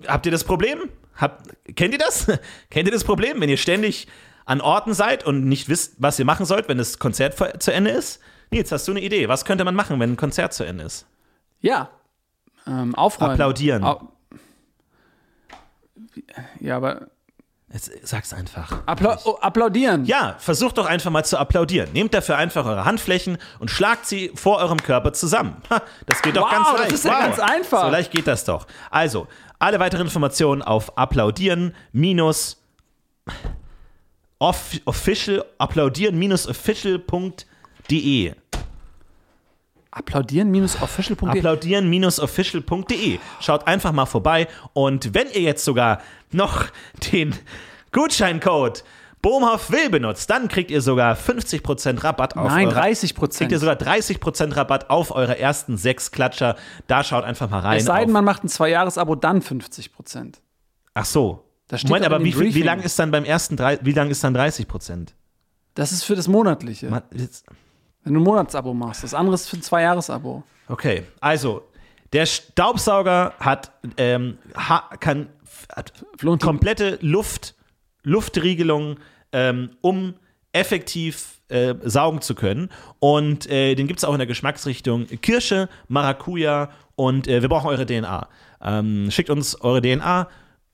habt 0.06 0.26
ihr 0.26 0.32
das 0.32 0.44
Problem? 0.44 0.90
Habt, 1.14 1.48
kennt 1.76 1.94
ihr 1.94 1.98
das? 1.98 2.26
kennt 2.70 2.88
ihr 2.88 2.92
das 2.92 3.04
Problem, 3.04 3.40
wenn 3.40 3.48
ihr 3.48 3.56
ständig 3.56 4.06
an 4.46 4.60
Orten 4.60 4.94
seid 4.94 5.26
und 5.26 5.44
nicht 5.44 5.68
wisst, 5.68 5.96
was 5.98 6.18
ihr 6.18 6.24
machen 6.24 6.46
sollt, 6.46 6.68
wenn 6.68 6.78
das 6.78 6.98
Konzert 6.98 7.62
zu 7.62 7.72
Ende 7.72 7.90
ist? 7.90 8.20
Nils, 8.50 8.72
hast 8.72 8.88
du 8.88 8.92
eine 8.92 9.00
Idee? 9.00 9.28
Was 9.28 9.44
könnte 9.44 9.64
man 9.64 9.74
machen, 9.74 10.00
wenn 10.00 10.12
ein 10.12 10.16
Konzert 10.16 10.54
zu 10.54 10.64
Ende 10.64 10.84
ist? 10.84 11.06
Ja. 11.60 11.90
Ähm, 12.66 12.94
aufräumen. 12.94 13.32
Applaudieren. 13.32 13.84
Au 13.84 14.08
Ja, 16.60 16.76
aber 16.76 17.08
Jetzt 17.72 17.90
sag's 18.06 18.32
einfach. 18.32 18.86
Appla 18.86 19.18
oh, 19.24 19.38
applaudieren. 19.40 20.04
Ja, 20.04 20.36
versucht 20.38 20.78
doch 20.78 20.86
einfach 20.86 21.10
mal 21.10 21.24
zu 21.24 21.36
applaudieren. 21.36 21.92
Nehmt 21.92 22.14
dafür 22.14 22.36
einfach 22.36 22.64
eure 22.64 22.84
Handflächen 22.84 23.38
und 23.58 23.70
schlagt 23.70 24.06
sie 24.06 24.30
vor 24.36 24.58
eurem 24.58 24.80
Körper 24.80 25.12
zusammen. 25.12 25.56
Ha, 25.68 25.82
das 26.06 26.22
geht 26.22 26.36
doch 26.36 26.44
Wow, 26.44 26.52
ganz 26.52 26.68
das 26.70 26.80
leicht. 26.80 26.92
ist 26.92 27.04
ja 27.04 27.20
ganz 27.20 27.38
einfach. 27.40 27.82
So 27.82 27.90
leicht 27.90 28.12
geht 28.12 28.28
das 28.28 28.44
doch. 28.44 28.68
Also, 28.90 29.26
alle 29.58 29.80
weiteren 29.80 30.02
Informationen 30.02 30.62
auf 30.62 30.96
applaudieren 30.96 31.74
minus 31.92 32.62
off 34.38 34.78
official 34.84 35.44
applaudieren 35.58 36.18
minus 36.18 36.46
official.de. 36.46 38.34
Applaudieren 39.90 40.50
minus 40.50 40.80
official.de. 40.82 41.28
applaudieren 41.28 42.04
official.de. 42.04 43.18
Schaut 43.40 43.66
einfach 43.66 43.92
mal 43.92 44.06
vorbei 44.06 44.46
und 44.74 45.14
wenn 45.14 45.28
ihr 45.28 45.40
jetzt 45.40 45.64
sogar 45.64 46.02
noch 46.32 46.66
den 47.12 47.34
Gutscheincode 47.92 48.84
Bohmhoff 49.22 49.72
will 49.72 49.90
benutzt, 49.90 50.30
dann 50.30 50.48
kriegt 50.48 50.70
ihr 50.70 50.80
sogar 50.80 51.16
50% 51.16 52.04
Rabatt 52.04 52.36
auf 52.36 52.48
Nein, 52.48 52.66
eure 52.66 52.74
30 52.74 53.14
kriegt 53.14 53.50
ihr 53.50 53.58
sogar 53.58 53.74
30% 53.74 54.54
Rabatt 54.54 54.90
auf 54.90 55.10
eure 55.10 55.38
ersten 55.38 55.76
sechs 55.76 56.12
Klatscher. 56.12 56.56
Da 56.86 57.02
schaut 57.02 57.24
einfach 57.24 57.50
mal 57.50 57.60
rein. 57.60 57.78
Es 57.78 57.86
sei 57.86 58.04
denn, 58.04 58.12
man 58.12 58.24
macht 58.24 58.44
ein 58.44 58.48
Zwei-Jahres-Abo, 58.48 59.16
dann 59.16 59.42
50 59.42 59.92
Prozent. 59.92 60.42
Ach 60.94 61.06
so. 61.06 61.45
Das 61.68 61.80
steht 61.80 61.90
Moment, 61.90 62.06
aber 62.06 62.22
wie, 62.24 62.54
wie 62.54 62.62
lang 62.62 62.80
ist 62.82 62.98
dann 62.98 63.10
beim 63.10 63.24
ersten 63.24 63.56
drei, 63.56 63.78
wie 63.82 63.92
lang 63.92 64.10
ist 64.10 64.22
dann 64.22 64.36
30%? 64.36 65.08
Das 65.74 65.92
ist 65.92 66.04
für 66.04 66.14
das 66.14 66.28
Monatliche. 66.28 66.88
Man- 66.88 67.02
Wenn 67.10 68.14
du 68.14 68.20
ein 68.20 68.22
Monatsabo 68.22 68.72
machst. 68.72 69.02
Das 69.02 69.14
andere 69.14 69.34
ist 69.34 69.48
für 69.48 69.56
ein 69.56 69.62
Zwei-Jahres-Abo. 69.62 70.44
Okay, 70.68 71.02
also 71.20 71.62
der 72.12 72.24
Staubsauger 72.26 73.34
hat, 73.40 73.72
ähm, 73.96 74.38
ha, 74.56 74.90
kann 75.00 75.28
hat 75.74 75.92
komplette 76.40 76.98
Luft, 77.02 77.54
Luftriegelung, 78.04 78.98
ähm, 79.32 79.70
um 79.80 80.14
effektiv 80.52 81.40
äh, 81.48 81.74
saugen 81.84 82.20
zu 82.22 82.34
können. 82.34 82.70
Und 83.00 83.48
äh, 83.50 83.74
den 83.74 83.86
gibt 83.88 83.98
es 84.00 84.04
auch 84.04 84.12
in 84.12 84.18
der 84.18 84.26
Geschmacksrichtung 84.26 85.06
Kirsche, 85.20 85.68
Maracuja 85.88 86.70
und 86.94 87.28
äh, 87.28 87.42
wir 87.42 87.48
brauchen 87.48 87.66
eure 87.68 87.84
DNA. 87.86 88.28
Ähm, 88.62 89.10
schickt 89.10 89.30
uns 89.30 89.60
eure 89.60 89.82
DNA 89.82 90.28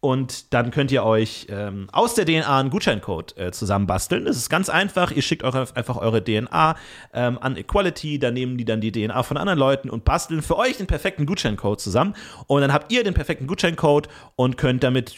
und 0.04 0.52
dann 0.52 0.72
könnt 0.72 0.90
ihr 0.90 1.04
euch 1.04 1.46
ähm, 1.48 1.86
aus 1.92 2.16
der 2.16 2.26
DNA 2.26 2.58
einen 2.58 2.70
Gutscheincode 2.70 3.38
äh, 3.38 3.52
zusammenbasteln. 3.52 4.24
Das 4.24 4.36
ist 4.36 4.50
ganz 4.50 4.68
einfach. 4.68 5.12
Ihr 5.12 5.22
schickt 5.22 5.44
eure, 5.44 5.64
einfach 5.76 5.96
eure 5.96 6.24
DNA 6.24 6.74
ähm, 7.14 7.38
an 7.40 7.56
Equality, 7.56 8.18
da 8.18 8.32
nehmen 8.32 8.58
die 8.58 8.64
dann 8.64 8.80
die 8.80 8.90
DNA 8.90 9.22
von 9.22 9.36
anderen 9.36 9.60
Leuten 9.60 9.88
und 9.88 10.04
basteln 10.04 10.42
für 10.42 10.58
euch 10.58 10.76
den 10.76 10.88
perfekten 10.88 11.24
Gutscheincode 11.24 11.80
zusammen. 11.80 12.16
Und 12.48 12.62
dann 12.62 12.72
habt 12.72 12.90
ihr 12.90 13.04
den 13.04 13.14
perfekten 13.14 13.46
Gutscheincode 13.46 14.08
und 14.34 14.58
könnt 14.58 14.82
damit 14.82 15.14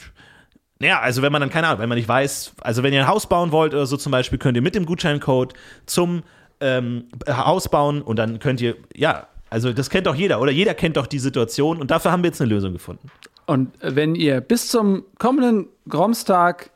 ja, 0.81 1.01
also 1.01 1.23
wenn 1.23 1.33
man 1.33 1.41
dann, 1.41 1.49
keine 1.49 1.69
Ahnung, 1.69 1.81
wenn 1.81 1.89
man 1.89 1.97
nicht 1.97 2.09
weiß, 2.09 2.57
also 2.61 2.83
wenn 2.83 2.93
ihr 2.93 3.01
ein 3.01 3.09
Haus 3.09 3.27
bauen 3.27 3.53
wollt 3.53 3.73
oder 3.73 3.87
so 3.87 3.97
zum 3.97 4.13
Beispiel, 4.13 4.39
könnt 4.39 4.55
ihr 4.59 4.63
mit 4.63 4.75
dem 4.75 4.85
Gutscheincode 4.85 5.55
zum 5.87 6.25
ähm, 6.61 7.05
Haus 7.27 7.71
bauen 7.71 8.03
und 8.03 8.17
dann 8.19 8.39
könnt 8.39 8.61
ihr, 8.61 8.77
ja, 8.95 9.29
also 9.49 9.73
das 9.73 9.89
kennt 9.89 10.07
doch 10.07 10.15
jeder 10.15 10.43
oder 10.43 10.53
jeder 10.53 10.75
kennt 10.75 10.99
doch 10.99 11.07
die 11.07 11.21
Situation 11.21 11.81
und 11.81 11.91
dafür 11.91 12.13
haben 12.13 12.23
wir 12.23 12.29
jetzt 12.29 12.43
eine 12.43 12.51
Lösung 12.51 12.75
gefunden. 12.75 13.09
Und 13.47 13.73
wenn 13.81 14.15
ihr 14.15 14.41
bis 14.41 14.69
zum 14.69 15.05
kommenden 15.19 15.69
Gromstag 15.89 16.71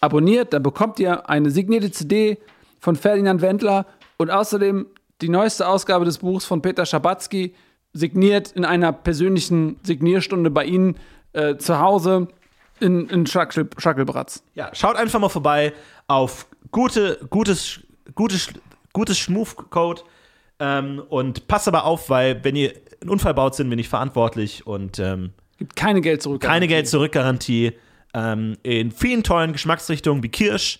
abonniert, 0.00 0.52
dann 0.52 0.62
bekommt 0.62 0.98
ihr 1.00 1.28
eine 1.28 1.50
signierte 1.50 1.90
CD 1.90 2.38
von 2.80 2.96
Ferdinand 2.96 3.42
Wendler 3.42 3.86
und 4.16 4.30
außerdem 4.30 4.86
die 5.20 5.28
neueste 5.28 5.66
Ausgabe 5.66 6.04
des 6.04 6.18
Buchs 6.18 6.44
von 6.44 6.62
Peter 6.62 6.86
Schabatzky, 6.86 7.54
signiert 7.92 8.52
in 8.52 8.64
einer 8.64 8.92
persönlichen 8.92 9.80
Signierstunde 9.82 10.50
bei 10.50 10.64
Ihnen 10.64 10.96
äh, 11.32 11.56
zu 11.56 11.80
Hause 11.80 12.28
in, 12.78 13.08
in 13.08 13.26
Schackel, 13.26 13.68
Schackelbratz. 13.78 14.42
Ja, 14.54 14.70
schaut 14.74 14.96
einfach 14.96 15.18
mal 15.18 15.30
vorbei 15.30 15.72
auf 16.06 16.46
gute, 16.70 17.18
gutes, 17.30 17.80
gutes, 18.14 18.48
gutes 18.92 19.18
Schmove-Code 19.18 20.02
ähm, 20.58 21.02
und 21.08 21.48
passt 21.48 21.68
aber 21.68 21.84
auf, 21.84 22.10
weil 22.10 22.44
wenn 22.44 22.54
ihr 22.54 22.74
einen 23.00 23.10
Unfall 23.10 23.34
baut, 23.34 23.54
sind 23.54 23.70
wir 23.70 23.76
nicht 23.76 23.88
verantwortlich 23.88 24.66
und 24.66 24.98
ähm, 24.98 25.30
Gibt 25.58 25.76
keine 25.76 26.00
Geld 26.00 26.22
zurück. 26.22 26.42
keine 26.42 26.66
Geld-Zurück-Garantie. 26.66 27.72
Ähm, 28.14 28.56
in 28.62 28.90
vielen 28.90 29.22
tollen 29.22 29.52
Geschmacksrichtungen 29.52 30.22
wie 30.22 30.28
Kirsch, 30.28 30.78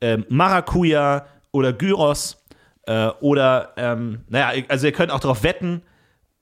ähm, 0.00 0.24
Maracuja 0.28 1.26
oder 1.50 1.72
Gyros. 1.72 2.42
Äh, 2.86 3.08
oder, 3.20 3.74
ähm, 3.76 4.20
naja, 4.28 4.62
also 4.68 4.86
ihr 4.86 4.92
könnt 4.92 5.12
auch 5.12 5.20
darauf 5.20 5.42
wetten, 5.42 5.82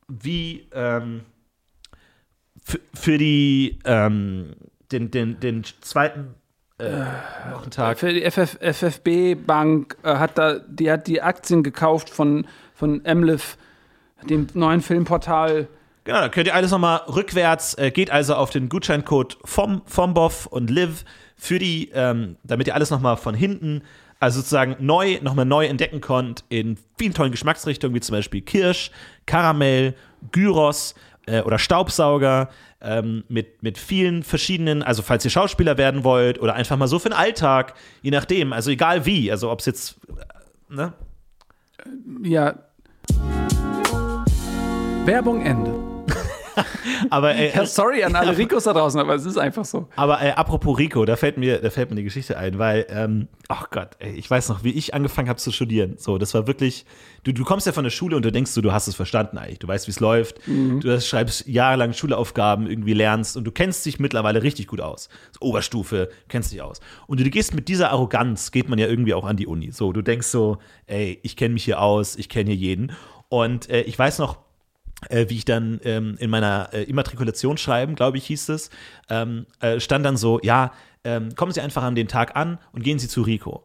wie 0.09 0.69
ähm, 0.73 1.23
für, 2.95 3.19
die, 3.19 3.79
ähm, 3.85 4.55
den, 4.93 5.11
den, 5.11 5.41
den 5.41 5.65
zweiten 5.81 6.35
äh, 6.79 7.05
Wochentag. 7.53 7.99
Für 7.99 8.13
die 8.13 8.29
FF, 8.31 8.59
FFB 8.61 9.35
Bank 9.47 9.97
äh, 10.03 10.17
hat 10.17 10.39
da, 10.39 10.59
die 10.59 10.91
hat 10.91 11.07
die 11.07 11.23
Aktien 11.23 11.63
gekauft 11.63 12.11
von, 12.11 12.47
von 12.75 13.05
Emliv, 13.05 13.57
dem 14.29 14.47
neuen 14.55 14.83
Filmportal. 14.83 15.69
Genau, 16.07 16.21
da 16.21 16.29
könnt 16.29 16.47
ihr 16.47 16.55
alles 16.55 16.71
nochmal 16.71 16.99
rückwärts, 17.09 17.75
äh, 17.75 17.91
geht 17.91 18.13
also 18.13 18.37
auf 18.37 18.51
den 18.51 18.69
Gutscheincode 18.69 19.39
vom, 19.45 19.83
vom 19.87 20.15
Boff 20.15 20.47
und 20.47 20.71
Liv 20.71 21.05
für 21.37 21.59
die, 21.59 21.91
ähm, 21.93 22.37
damit 22.45 22.69
ihr 22.69 22.77
alles 22.77 22.91
nochmal 22.91 23.17
von 23.17 23.35
hinten, 23.35 23.83
also 24.21 24.39
sozusagen 24.39 24.77
neu, 24.79 25.19
nochmal 25.21 25.47
neu 25.47 25.67
entdecken 25.67 26.01
könnt 26.01 26.45
in 26.49 26.79
vielen 26.97 27.13
tollen 27.13 27.33
Geschmacksrichtungen, 27.33 27.93
wie 27.97 28.01
zum 28.01 28.15
Beispiel 28.15 28.41
Kirsch, 28.41 28.93
Karamell, 29.27 29.97
Gyros 30.31 30.95
äh, 31.27 31.41
oder 31.41 31.59
Staubsauger, 31.59 32.51
ähm, 32.81 33.25
mit, 33.29 33.65
mit 33.65 33.77
vielen 33.77 34.23
verschiedenen, 34.23 34.85
also 34.85 35.03
falls 35.03 35.25
ihr 35.25 35.33
Schauspieler 35.33 35.77
werden 35.77 36.05
wollt 36.05 36.41
oder 36.41 36.55
einfach 36.55 36.77
mal 36.77 36.87
so 36.87 37.01
für 37.01 37.09
den 37.09 37.19
Alltag, 37.19 37.75
je 38.03 38.13
nachdem, 38.13 38.53
also 38.53 38.71
egal 38.71 39.07
wie, 39.07 39.33
also 39.33 39.51
ob 39.51 39.59
es 39.59 39.67
jetzt, 39.67 39.97
äh, 40.71 40.73
ne? 40.73 40.93
Ja. 42.23 42.55
Werbung 45.05 45.41
Ende. 45.43 45.86
Aber 47.11 47.35
äh, 47.35 47.55
Ja, 47.55 47.67
sorry 47.67 48.03
an 48.05 48.15
alle 48.15 48.37
Ricos 48.39 48.65
da 48.65 48.73
draußen, 48.73 48.99
aber 49.01 49.15
es 49.15 49.25
ist 49.25 49.39
einfach 49.39 49.65
so. 49.65 49.89
Aber 49.97 50.23
äh, 50.23 50.31
apropos 50.31 50.79
Rico, 50.79 51.05
da 51.05 51.17
fällt 51.17 51.37
mir, 51.37 51.61
da 51.61 51.71
fällt 51.71 51.91
mir 51.91 51.95
eine 51.95 52.05
Geschichte 52.05 52.37
ein, 52.39 52.59
weil, 52.59 52.87
ähm, 52.89 53.29
ach 53.49 53.71
Gott, 53.71 53.91
ey, 53.99 54.13
ich 54.13 54.31
weiß 54.31 54.49
noch, 54.49 54.65
wie 54.65 54.71
ich 54.71 54.95
angefangen 54.95 55.29
habe 55.29 55.39
zu 55.39 55.53
studieren. 55.53 55.95
So, 55.99 56.19
das 56.19 56.35
war 56.35 56.47
wirklich, 56.47 56.87
du, 57.25 57.33
du 57.33 57.45
kommst 57.45 57.67
ja 57.67 57.73
von 57.73 57.85
der 57.85 57.91
Schule 57.91 58.17
und 58.17 58.25
du 58.25 58.33
denkst, 58.33 58.55
du, 58.55 58.61
du 58.61 58.73
hast 58.73 58.89
es 58.89 58.95
verstanden 58.95 59.39
eigentlich. 59.39 59.59
Du 59.59 59.69
weißt, 59.69 59.87
wie 59.87 59.91
es 59.91 60.01
läuft. 60.01 60.41
Du 60.47 60.91
hast, 60.91 61.07
schreibst 61.07 61.47
jahrelang 61.47 61.93
Schulaufgaben, 61.93 62.67
irgendwie 62.67 62.95
lernst 62.95 63.37
und 63.37 63.45
du 63.45 63.53
kennst 63.53 63.85
dich 63.87 63.99
mittlerweile 63.99 64.43
richtig 64.43 64.67
gut 64.67 64.81
aus. 64.81 65.09
Oberstufe, 65.41 66.09
kennst 66.29 66.53
dich 66.53 66.63
aus. 66.63 66.81
Und 67.07 67.21
du, 67.21 67.25
du 67.25 67.31
gehst 67.31 67.55
mit 67.55 67.69
dieser 67.69 67.91
Arroganz, 67.91 68.51
geht 68.51 68.69
man 68.69 68.79
ja 68.79 68.87
irgendwie 68.87 69.15
auch 69.15 69.25
an 69.25 69.37
die 69.37 69.47
Uni. 69.47 69.71
So, 69.73 69.93
du 69.93 70.03
denkst 70.03 70.27
so, 70.29 70.59
ey, 70.87 71.19
ich 71.23 71.37
kenne 71.37 71.55
mich 71.55 71.65
hier 71.65 71.81
aus, 71.81 72.17
ich 72.17 72.29
kenne 72.29 72.51
hier 72.51 72.59
jeden. 72.59 72.93
Und 73.29 73.69
äh, 73.71 73.83
ich 73.83 73.99
weiß 73.99 74.19
noch, 74.19 74.39
äh, 75.09 75.27
wie 75.29 75.37
ich 75.37 75.45
dann 75.45 75.81
ähm, 75.85 76.17
in 76.19 76.31
meiner 76.31 76.71
äh, 76.73 76.83
Immatrikulationsschreiben, 76.85 77.95
glaube 77.97 78.19
ich, 78.19 78.27
hieß 78.27 78.49
es, 78.51 78.71
ähm, 79.11 79.47
äh, 79.61 79.79
stand 79.81 80.05
dann 80.07 80.17
so, 80.17 80.41
ja, 80.43 80.73
ähm, 81.05 81.35
kommen 81.35 81.53
Sie 81.53 81.61
einfach 81.61 81.83
an 81.83 81.95
den 81.95 82.09
Tag 82.09 82.35
an 82.37 82.59
und 82.73 82.83
gehen 82.83 82.99
Sie 82.99 83.09
zu 83.09 83.23
Rico. 83.23 83.63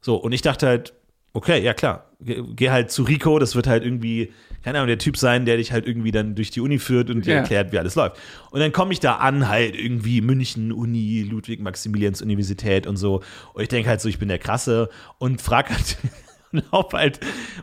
So, 0.00 0.16
und 0.16 0.32
ich 0.32 0.42
dachte 0.42 0.66
halt, 0.66 0.94
okay, 1.32 1.62
ja 1.62 1.74
klar, 1.74 2.06
geh, 2.20 2.42
geh 2.56 2.70
halt 2.70 2.90
zu 2.90 3.02
Rico, 3.04 3.38
das 3.38 3.54
wird 3.54 3.66
halt 3.68 3.84
irgendwie, 3.84 4.32
keine 4.64 4.78
Ahnung, 4.78 4.88
der 4.88 4.98
Typ 4.98 5.16
sein, 5.16 5.44
der 5.44 5.58
dich 5.58 5.70
halt 5.70 5.86
irgendwie 5.86 6.10
dann 6.10 6.34
durch 6.34 6.50
die 6.50 6.60
Uni 6.60 6.78
führt 6.78 7.10
und 7.10 7.24
dir 7.26 7.34
Ja. 7.34 7.40
erklärt, 7.40 7.70
wie 7.72 7.78
alles 7.78 7.94
läuft. 7.94 8.16
Und 8.50 8.58
dann 8.60 8.72
komme 8.72 8.92
ich 8.92 8.98
da 9.00 9.16
an, 9.16 9.48
halt 9.48 9.76
irgendwie 9.76 10.20
München, 10.22 10.72
Uni, 10.72 11.22
Ludwig-Maximilians-Universität 11.30 12.86
und 12.86 12.96
so. 12.96 13.22
Und 13.52 13.62
ich 13.62 13.68
denke 13.68 13.88
halt 13.88 14.00
so, 14.00 14.08
ich 14.08 14.18
bin 14.18 14.28
der 14.28 14.38
Krasse 14.38 14.88
und 15.18 15.40
frag 15.40 15.70
halt. 15.70 15.98
Und 16.52 16.64
lauf 16.72 16.92
halt 16.92 17.20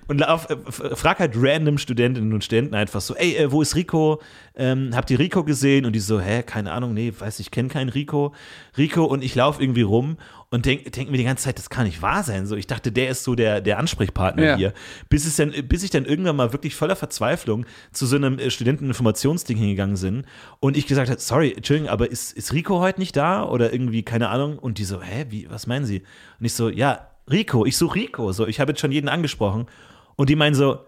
und 0.07 0.19
lauf, 0.19 0.49
äh, 0.49 0.53
f- 0.65 0.91
frag 0.97 1.19
halt 1.19 1.33
random 1.35 1.77
Studentinnen 1.77 2.31
und 2.33 2.41
Studenten 2.43 2.73
einfach 2.73 3.01
so, 3.01 3.15
ey, 3.15 3.35
äh, 3.35 3.51
wo 3.51 3.61
ist 3.61 3.75
Rico? 3.75 4.21
Ähm, 4.55 4.91
habt 4.95 5.11
ihr 5.11 5.19
Rico 5.19 5.43
gesehen? 5.43 5.85
Und 5.85 5.91
die 5.93 5.99
so, 5.99 6.21
hä, 6.21 6.41
keine 6.43 6.71
Ahnung, 6.71 6.93
nee, 6.93 7.11
weiß 7.17 7.41
ich, 7.41 7.51
kenne 7.51 7.67
keinen 7.67 7.89
Rico. 7.89 8.33
Rico 8.77 9.03
und 9.03 9.23
ich 9.25 9.35
laufe 9.35 9.61
irgendwie 9.61 9.81
rum 9.81 10.15
und 10.49 10.65
denk, 10.65 10.89
denk 10.93 11.11
mir 11.11 11.17
die 11.17 11.25
ganze 11.25 11.43
Zeit, 11.43 11.57
das 11.57 11.69
kann 11.69 11.85
nicht 11.85 12.01
wahr 12.01 12.23
sein. 12.23 12.45
So, 12.45 12.55
ich 12.55 12.65
dachte, 12.67 12.93
der 12.93 13.09
ist 13.09 13.25
so 13.25 13.35
der, 13.35 13.59
der 13.59 13.77
Ansprechpartner 13.77 14.43
Ja. 14.43 14.55
hier. 14.55 14.73
Bis, 15.09 15.25
es 15.25 15.35
dann, 15.35 15.51
bis 15.67 15.83
ich 15.83 15.89
dann 15.89 16.05
irgendwann 16.05 16.38
mal 16.38 16.53
wirklich 16.53 16.73
voller 16.73 16.95
Verzweiflung 16.95 17.65
zu 17.91 18.05
so 18.05 18.15
einem 18.15 18.39
äh, 18.39 18.49
Studenteninformationsding 18.49 19.57
hingegangen 19.57 19.99
bin 19.99 20.25
und 20.61 20.77
ich 20.77 20.88
gesagt 20.88 21.09
habe, 21.09 21.19
sorry, 21.19 21.51
Entschuldigung, 21.55 21.89
aber 21.89 22.09
ist, 22.09 22.31
ist 22.31 22.53
Rico 22.53 22.79
heute 22.79 23.01
nicht 23.01 23.17
da? 23.17 23.43
Oder 23.43 23.73
irgendwie, 23.73 24.03
keine 24.03 24.29
Ahnung. 24.29 24.57
Und 24.57 24.77
die 24.77 24.85
so, 24.85 25.01
hä, 25.01 25.25
wie, 25.29 25.49
was 25.49 25.67
meinen 25.67 25.85
Sie? 25.85 26.03
Und 26.39 26.45
ich 26.45 26.53
so, 26.53 26.69
ja, 26.69 27.06
Rico, 27.30 27.65
ich 27.65 27.78
suche 27.78 27.95
Rico. 27.95 28.32
So, 28.32 28.47
ich 28.47 28.59
habe 28.59 28.71
jetzt 28.71 28.82
schon 28.82 28.91
jeden 28.91 29.09
angesprochen. 29.09 29.67
Und 30.15 30.30
die 30.30 30.36
meinen 30.36 30.55
so, 30.55 30.80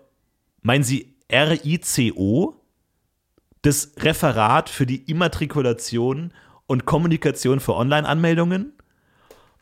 meinen 0.61 0.83
Sie 0.83 1.15
RICO? 1.31 2.55
Das 3.61 3.91
Referat 3.99 4.69
für 4.69 4.85
die 4.85 5.03
Immatrikulation 5.11 6.31
und 6.65 6.85
Kommunikation 6.85 7.59
für 7.59 7.75
Online-Anmeldungen? 7.75 8.73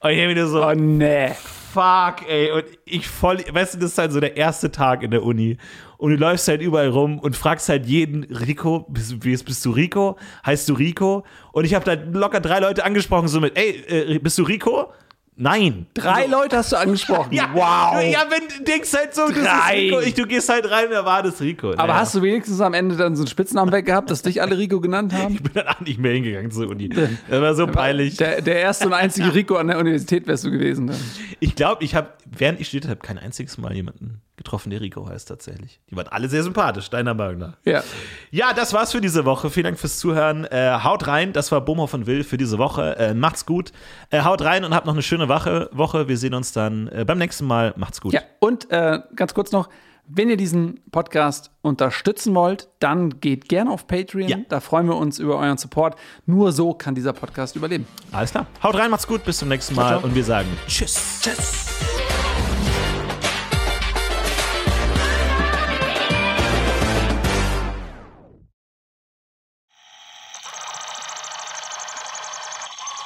Und 0.01 0.09
ich 0.11 0.19
habe 0.19 0.29
wieder 0.29 0.47
so, 0.47 0.63
Oh 0.63 0.73
nee. 0.75 1.29
fuck, 1.73 2.27
ey. 2.27 2.51
Und 2.51 2.65
ich 2.85 3.07
voll, 3.07 3.43
weißt 3.51 3.73
du, 3.73 3.79
das 3.79 3.91
ist 3.93 3.97
halt 3.97 4.11
so 4.11 4.19
der 4.19 4.37
erste 4.37 4.71
Tag 4.71 5.01
in 5.01 5.09
der 5.09 5.23
Uni. 5.23 5.57
Und 5.97 6.11
du 6.11 6.17
läufst 6.17 6.47
halt 6.47 6.61
überall 6.61 6.89
rum 6.89 7.17
und 7.17 7.35
fragst 7.35 7.69
halt 7.69 7.87
jeden, 7.87 8.23
Rico, 8.25 8.85
bist, 8.87 9.19
bist, 9.19 9.45
bist 9.45 9.65
du 9.65 9.71
Rico? 9.71 10.17
Heißt 10.45 10.69
du 10.69 10.73
Rico? 10.73 11.25
Und 11.51 11.65
ich 11.65 11.73
habe 11.73 11.83
da 11.85 11.93
locker 11.93 12.39
drei 12.39 12.59
Leute 12.59 12.85
angesprochen, 12.85 13.27
so 13.27 13.39
mit, 13.41 13.57
ey, 13.57 13.83
äh, 13.87 14.19
bist 14.19 14.37
du 14.37 14.43
Rico? 14.43 14.93
Nein. 15.39 15.85
Drei 15.93 16.25
Leute 16.25 16.57
hast 16.57 16.71
du 16.71 16.77
angesprochen. 16.77 17.31
Ja, 17.37 17.49
wow. 17.53 18.01
Ja, 18.01 18.25
wenn 18.29 18.47
du 18.47 18.63
denkst 18.63 18.91
halt 18.93 19.13
so, 19.13 19.27
das 19.27 19.35
Drei. 19.37 19.85
ist 19.85 19.93
Rico. 19.93 19.99
Ich, 19.99 20.13
du 20.15 20.25
gehst 20.25 20.49
halt 20.49 20.69
rein, 20.69 20.85
wer 20.89 21.05
war 21.05 21.21
das 21.21 21.39
Rico? 21.39 21.73
Aber 21.77 21.95
hast 21.95 22.15
du 22.15 22.21
wenigstens 22.23 22.59
am 22.61 22.73
Ende 22.73 22.95
dann 22.95 23.15
so 23.15 23.21
einen 23.21 23.27
Spitznamen 23.27 23.71
weg 23.71 23.85
gehabt, 23.85 24.09
dass 24.09 24.23
dich 24.23 24.41
alle 24.41 24.57
Rico 24.57 24.79
genannt 24.81 25.13
haben? 25.13 25.35
Ich 25.35 25.43
bin 25.43 25.53
dann 25.53 25.67
auch 25.67 25.79
nicht 25.81 25.99
mehr 25.99 26.13
hingegangen 26.13 26.49
zur 26.49 26.69
Uni. 26.69 26.89
Das 26.89 27.09
war 27.29 27.53
so 27.53 27.67
peinlich. 27.67 28.17
Der, 28.17 28.41
der 28.41 28.59
erste 28.59 28.87
und 28.87 28.93
einzige 28.93 29.33
Rico 29.35 29.55
an 29.57 29.67
der 29.67 29.77
Universität 29.77 30.25
wärst 30.25 30.45
du 30.45 30.51
gewesen. 30.51 30.87
Dann. 30.87 30.97
Ich 31.39 31.55
glaube, 31.55 31.83
ich 31.83 31.93
habe, 31.93 32.09
während 32.25 32.59
ich 32.59 32.67
studiert 32.69 32.89
habe, 32.89 32.99
kein 33.01 33.19
einziges 33.19 33.57
Mal 33.59 33.73
jemanden 33.75 34.21
getroffen, 34.37 34.69
der 34.69 34.81
Rico 34.81 35.09
heißt 35.09 35.27
tatsächlich. 35.27 35.79
Die 35.89 35.95
waren 35.95 36.07
alle 36.07 36.29
sehr 36.29 36.43
sympathisch, 36.43 36.89
deiner 36.89 37.13
Meinung 37.13 37.39
nach. 37.39 37.57
Ja. 37.65 37.83
Ja, 38.31 38.53
das 38.53 38.71
war's 38.71 38.91
für 38.91 39.01
diese 39.01 39.25
Woche. 39.25 39.49
Vielen 39.49 39.65
Dank 39.65 39.79
fürs 39.79 39.97
Zuhören. 39.97 40.45
Äh, 40.45 40.79
haut 40.83 41.07
rein, 41.07 41.33
das 41.33 41.51
war 41.51 41.61
Bohmhoff 41.61 41.93
und 41.93 42.05
Will 42.07 42.23
für 42.23 42.37
diese 42.37 42.57
Woche. 42.57 42.95
Äh, 42.97 43.13
macht's 43.13 43.45
gut. 43.45 43.71
Äh, 44.09 44.21
haut 44.21 44.41
rein 44.41 44.63
und 44.63 44.73
habt 44.73 44.85
noch 44.85 44.93
eine 44.93 45.01
schöne 45.01 45.27
Woche. 45.27 45.69
Woche. 45.73 46.07
Wir 46.07 46.17
sehen 46.17 46.33
uns 46.33 46.53
dann 46.53 46.87
äh, 46.87 47.03
beim 47.05 47.17
nächsten 47.17 47.45
Mal. 47.45 47.73
Macht's 47.77 47.99
gut. 47.99 48.13
Ja, 48.13 48.21
und 48.39 48.69
äh, 48.71 48.99
ganz 49.15 49.33
kurz 49.33 49.51
noch, 49.51 49.69
wenn 50.07 50.29
ihr 50.29 50.37
diesen 50.37 50.79
Podcast 50.91 51.51
unterstützen 51.61 52.33
wollt, 52.33 52.69
dann 52.79 53.19
geht 53.19 53.49
gerne 53.49 53.71
auf 53.71 53.87
Patreon. 53.87 54.29
Ja. 54.29 54.37
Da 54.47 54.61
freuen 54.61 54.87
wir 54.87 54.95
uns 54.95 55.19
über 55.19 55.37
euren 55.37 55.57
Support. 55.57 55.97
Nur 56.25 56.51
so 56.53 56.73
kann 56.73 56.95
dieser 56.95 57.11
Podcast 57.13 57.55
überleben. 57.55 57.85
Alles 58.11 58.31
klar. 58.31 58.45
Haut 58.63 58.75
rein, 58.75 58.89
macht's 58.89 59.07
gut. 59.07 59.25
Bis 59.25 59.39
zum 59.39 59.49
nächsten 59.49 59.75
Mal. 59.75 59.87
Ciao, 59.87 59.99
ciao. 59.99 60.07
Und 60.07 60.15
wir 60.15 60.23
sagen 60.23 60.47
Tschüss. 60.67 61.19
Tschüss. 61.21 61.96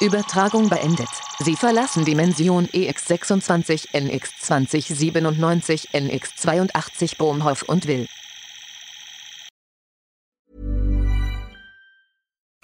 Übertragung 0.02 0.68
beendet. 0.68 1.10
Sie 1.40 1.56
verlassen 1.56 2.04
Dimension 2.06 2.68
E 2.74 2.90
EX26, 2.90 3.92
NX2097, 3.94 5.92
NX82 5.94 7.18
Bohmhoff 7.18 7.62
und 7.62 7.86
Will. 7.86 8.08